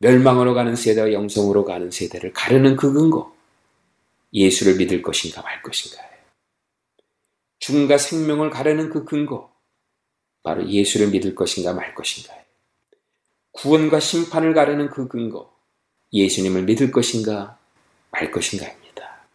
멸망으로 0.00 0.52
가는 0.52 0.76
세대와 0.76 1.14
영성으로 1.14 1.64
가는 1.64 1.90
세대를 1.90 2.34
가르는 2.34 2.76
그 2.76 2.92
근거, 2.92 3.34
예수를 4.34 4.76
믿을 4.76 5.00
것인가 5.00 5.40
말 5.40 5.62
것인가요? 5.62 6.05
죽음과 7.58 7.98
생명을 7.98 8.50
가르는 8.50 8.90
그 8.90 9.04
근거, 9.04 9.52
바로 10.42 10.68
예수를 10.68 11.08
믿을 11.08 11.34
것인가 11.34 11.72
말 11.72 11.94
것인가요? 11.94 12.40
구원과 13.52 14.00
심판을 14.00 14.54
가르는 14.54 14.90
그 14.90 15.08
근거, 15.08 15.54
예수님을 16.12 16.64
믿을 16.64 16.90
것인가 16.90 17.58
말 18.10 18.30
것인가입니다. 18.30 19.26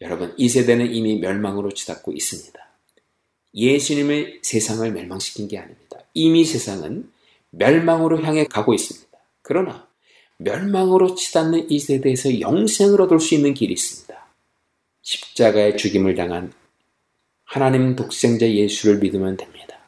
여러분, 0.00 0.34
이 0.36 0.48
세대는 0.48 0.92
이미 0.92 1.20
멸망으로 1.20 1.72
치닫고 1.72 2.12
있습니다. 2.12 2.60
예수님의 3.54 4.40
세상을 4.42 4.90
멸망시킨 4.90 5.48
게 5.48 5.58
아닙니다. 5.58 5.98
이미 6.14 6.44
세상은 6.44 7.10
멸망으로 7.50 8.22
향해 8.22 8.44
가고 8.44 8.74
있습니다. 8.74 9.18
그러나 9.42 9.86
멸망으로 10.38 11.14
치닫는 11.14 11.70
이 11.70 11.78
세대에서 11.78 12.40
영생을 12.40 13.00
얻을 13.02 13.20
수 13.20 13.34
있는 13.34 13.54
길이 13.54 13.74
있습니다. 13.74 14.26
십자가의 15.02 15.76
죽임을 15.76 16.14
당한 16.14 16.52
하나님 17.52 17.96
독생자 17.96 18.50
예수를 18.50 18.98
믿으면 18.98 19.36
됩니다. 19.36 19.78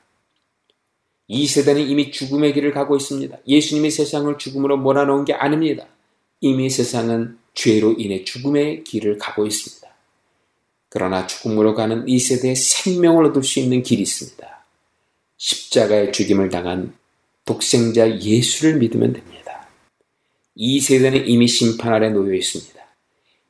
이 1.26 1.46
세대는 1.46 1.80
이미 1.88 2.10
죽음의 2.10 2.52
길을 2.52 2.72
가고 2.72 2.94
있습니다. 2.94 3.38
예수님이 3.48 3.90
세상을 3.90 4.36
죽음으로 4.36 4.76
몰아넣은 4.76 5.24
게 5.24 5.32
아닙니다. 5.32 5.86
이미 6.42 6.68
세상은 6.68 7.38
죄로 7.54 7.92
인해 7.92 8.22
죽음의 8.22 8.84
길을 8.84 9.16
가고 9.16 9.46
있습니다. 9.46 9.88
그러나 10.90 11.26
죽음으로 11.26 11.74
가는 11.74 12.06
이 12.06 12.18
세대에 12.18 12.54
생명을 12.54 13.24
얻을 13.24 13.42
수 13.42 13.60
있는 13.60 13.82
길이 13.82 14.02
있습니다. 14.02 14.66
십자가의 15.38 16.12
죽임을 16.12 16.50
당한 16.50 16.94
독생자 17.46 18.20
예수를 18.20 18.76
믿으면 18.76 19.14
됩니다. 19.14 19.70
이 20.54 20.80
세대는 20.80 21.26
이미 21.26 21.48
심판 21.48 21.94
아래 21.94 22.10
놓여 22.10 22.34
있습니다. 22.34 22.78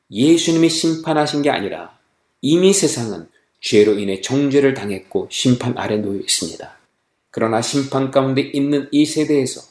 예수님이 0.09 0.69
심판하신 0.69 1.41
게 1.41 1.49
아니라 1.49 1.99
이미 2.41 2.71
세상은 2.71 3.27
죄로 3.59 3.97
인해 3.97 4.21
정죄를 4.21 4.73
당했고 4.73 5.27
심판 5.31 5.77
아래 5.77 5.97
놓여 5.97 6.19
있습니다. 6.19 6.77
그러나 7.31 7.61
심판 7.61 8.11
가운데 8.11 8.41
있는 8.41 8.87
이 8.91 9.05
세대에서 9.05 9.61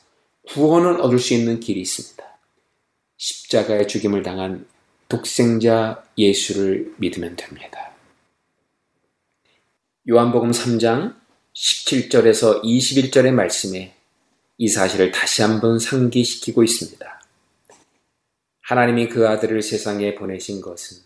구원을 0.49 1.01
얻을 1.01 1.19
수 1.19 1.35
있는 1.35 1.61
길이 1.61 1.81
있습니다. 1.81 2.23
십자가의 3.17 3.89
죽임을 3.89 4.23
당한 4.23 4.67
독생자 5.09 6.05
예수를 6.19 6.95
믿으면 6.99 7.37
됩니다. 7.37 7.93
요한복음 10.09 10.51
3장 10.51 11.15
17절에서 11.55 12.63
21절의 12.63 13.31
말씀에 13.31 13.95
이 14.59 14.69
사실을 14.69 15.13
다시 15.13 15.43
한번 15.43 15.79
상기시키고 15.79 16.63
있습니다. 16.63 17.23
하나님이 18.61 19.09
그 19.09 19.29
아들을 19.29 19.63
세상에 19.63 20.15
보내신 20.15 20.61
것은 20.61 21.04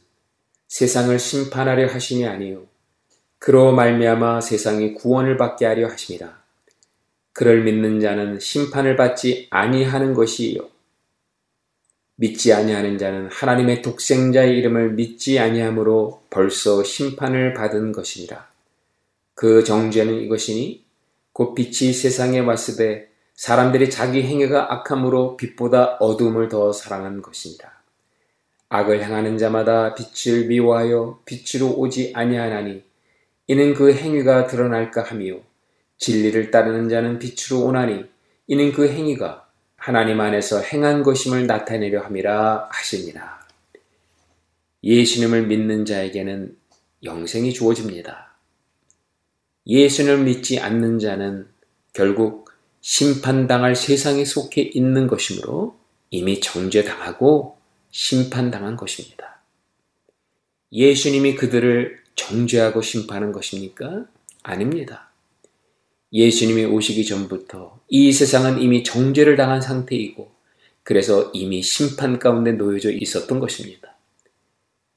세상을 0.69 1.19
심판하려 1.19 1.89
하심이 1.89 2.27
아니요 2.27 2.67
그로 3.39 3.73
말미암아 3.73 4.41
세상이 4.41 4.95
구원을 4.95 5.37
받게 5.37 5.65
하려 5.65 5.89
하심이라. 5.89 6.39
그를 7.33 7.63
믿는 7.63 8.01
자는 8.01 8.41
심판을 8.41 8.97
받지 8.97 9.47
아니하는 9.51 10.13
것이요 10.13 10.69
믿지 12.17 12.53
아니하는 12.53 12.99
자는 12.99 13.29
하나님의 13.31 13.83
독생자의 13.83 14.59
이름을 14.59 14.95
믿지 14.95 15.39
아니하므로 15.39 16.25
벌써 16.31 16.83
심판을 16.83 17.55
받은 17.55 17.93
것이니라. 17.93 18.49
그 19.35 19.63
정죄는 19.63 20.21
이것이니 20.23 20.85
곧 21.33 21.55
빛이 21.55 21.93
세상에 21.93 22.41
왔으되 22.41 23.09
사람들이 23.35 23.89
자기 23.89 24.25
행위가 24.25 24.75
악함으로 24.75 25.37
빛보다 25.37 25.99
어둠을 26.01 26.49
더 26.49 26.73
사랑한 26.73 27.23
것이니라. 27.23 27.78
악을 28.71 29.03
행하는 29.03 29.39
자마다 29.39 29.95
빛을 29.95 30.47
미워하여 30.47 31.23
빛으로 31.25 31.79
오지 31.79 32.13
아니하나니 32.15 32.83
이는 33.47 33.75
그 33.75 33.95
행위가 33.95 34.47
드러날까 34.47 35.03
하며 35.05 35.37
진리를 35.97 36.51
따르는 36.51 36.89
자는 36.89 37.19
빛으로 37.19 37.65
오나니 37.65 38.05
이는 38.47 38.73
그 38.73 38.89
행위가 38.89 39.49
하나님 39.77 40.21
안에서 40.21 40.61
행한 40.61 41.03
것임을 41.03 41.47
나타내려 41.47 42.03
함이라 42.03 42.69
하시니라. 42.71 43.41
예수님을 44.83 45.47
믿는 45.47 45.85
자에게는 45.85 46.57
영생이 47.05 47.53
주어집니다. 47.53 48.35
예수님을 49.67 50.25
믿지 50.25 50.61
않는 50.61 50.99
자는 50.99 51.49
결국 51.93 52.51
심판당할 52.81 53.77
세상에 53.77 54.25
속해 54.25 54.63
있는 54.63 55.07
것이므로 55.07 55.77
이미 56.11 56.41
정죄당하고 56.41 57.58
심판당한 57.91 58.77
것입니다. 58.77 59.41
예수님이 60.73 61.35
그들을 61.35 61.99
정죄하고 62.15 62.83
심판한 62.83 63.33
것입니까? 63.33 64.07
아닙니다. 64.43 65.11
예수님이 66.13 66.65
오시기 66.65 67.05
전부터 67.05 67.81
이 67.89 68.13
세상은 68.13 68.61
이미 68.61 68.83
정죄를 68.83 69.37
당한 69.37 69.61
상태이고 69.61 70.31
그래서 70.83 71.31
이미 71.35 71.63
심판 71.63 72.19
가운데 72.19 72.53
놓여져 72.53 72.91
있었던 72.93 73.39
것입니다. 73.39 73.95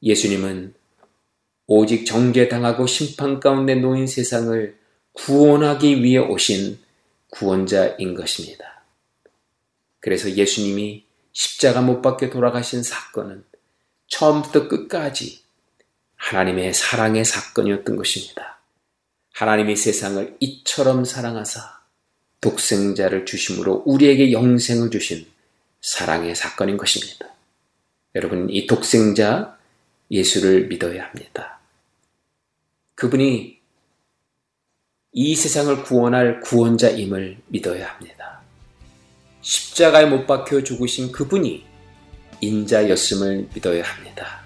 예수님은 0.04 0.74
오직 1.68 2.06
정죄당하고 2.06 2.88
심판 2.88 3.40
가운데 3.40 3.76
놓인 3.76 4.08
세상을 4.08 4.78
구원하기 5.14 6.04
위해 6.04 6.18
오신 6.18 6.80
구원자인 7.30 8.14
것입니다. 8.14 8.84
그래서 10.00 10.32
예수님이 10.32 11.06
십자가 11.34 11.82
못 11.82 12.02
박혀 12.02 12.30
돌아가신 12.30 12.84
사건은 12.84 13.44
처음부터 14.08 14.68
끝까지 14.68 15.42
하나님의 16.16 16.74
사랑의 16.74 17.26
사건이었던 17.26 17.96
것입니다. 17.96 18.60
하나님이 19.34 19.76
세상을 19.76 20.38
이처럼 20.40 21.06
사랑하사 21.06 21.82
독생자를 22.42 23.26
주심으로 23.26 23.84
우리에게 23.86 24.32
영생을 24.32 24.92
주신 24.92 25.26
사랑의 25.82 26.36
사건인 26.36 26.78
것입니다. 26.78 27.28
여러분, 28.16 28.50
이 28.50 28.68
독생자 28.68 29.58
예수를 30.12 30.68
믿어야 30.68 31.06
합니다. 31.06 31.60
그분이 32.96 33.60
이 35.14 35.36
세상을 35.36 35.84
구원할 35.84 36.40
구원자임을 36.42 37.40
믿어야 37.48 37.90
합니다. 37.90 38.21
십자가에 39.42 40.06
못 40.06 40.28
박혀 40.28 40.64
죽으신 40.64 41.12
그분이 41.12 41.66
인자였음을 42.42 43.50
믿어야 43.54 43.84
합니다. 43.84 44.42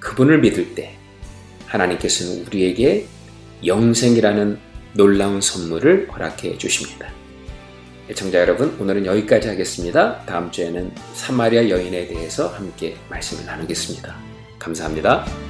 그분을 0.00 0.40
믿을 0.40 0.74
때 0.74 0.96
하나님께서는 1.66 2.46
우리에게 2.46 3.06
영생이라는 3.64 4.58
놀라운 4.94 5.40
선물을 5.40 6.08
허락해 6.12 6.58
주십니다. 6.58 7.08
애청자 8.10 8.38
여러분, 8.38 8.76
오늘은 8.78 9.06
여기까지 9.06 9.48
하겠습니다. 9.48 10.24
다음 10.26 10.50
주에는 10.50 10.94
사마리아 11.14 11.68
여인에 11.68 12.06
대해서 12.06 12.48
함께 12.48 12.96
말씀을 13.08 13.46
나누겠습니다. 13.46 14.14
감사합니다. 14.58 15.43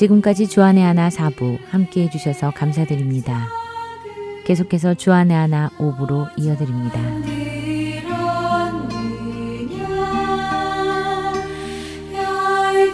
지금까지 0.00 0.48
주안의 0.48 0.82
하나 0.82 1.10
사부 1.10 1.58
함께 1.68 2.04
해주셔서 2.04 2.52
감사드립니다. 2.52 3.48
계속해서 4.46 4.94
주안의 4.94 5.36
하나 5.36 5.68
5부로 5.76 6.26
이어드립니다. 6.38 6.98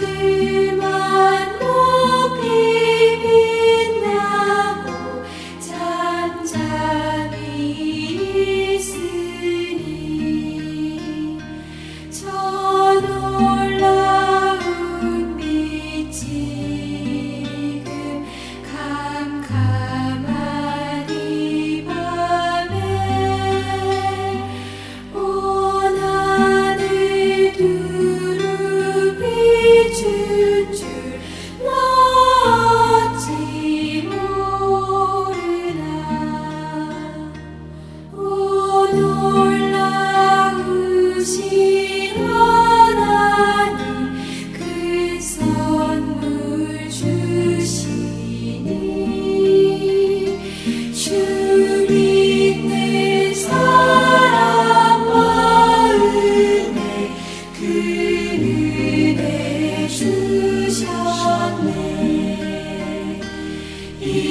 주 0.00 0.95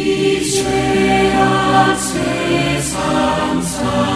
Ich 0.08 0.64
will, 0.64 1.32
dass 1.32 2.14
es 2.14 2.96
am 2.96 3.60
Sand 3.60 4.15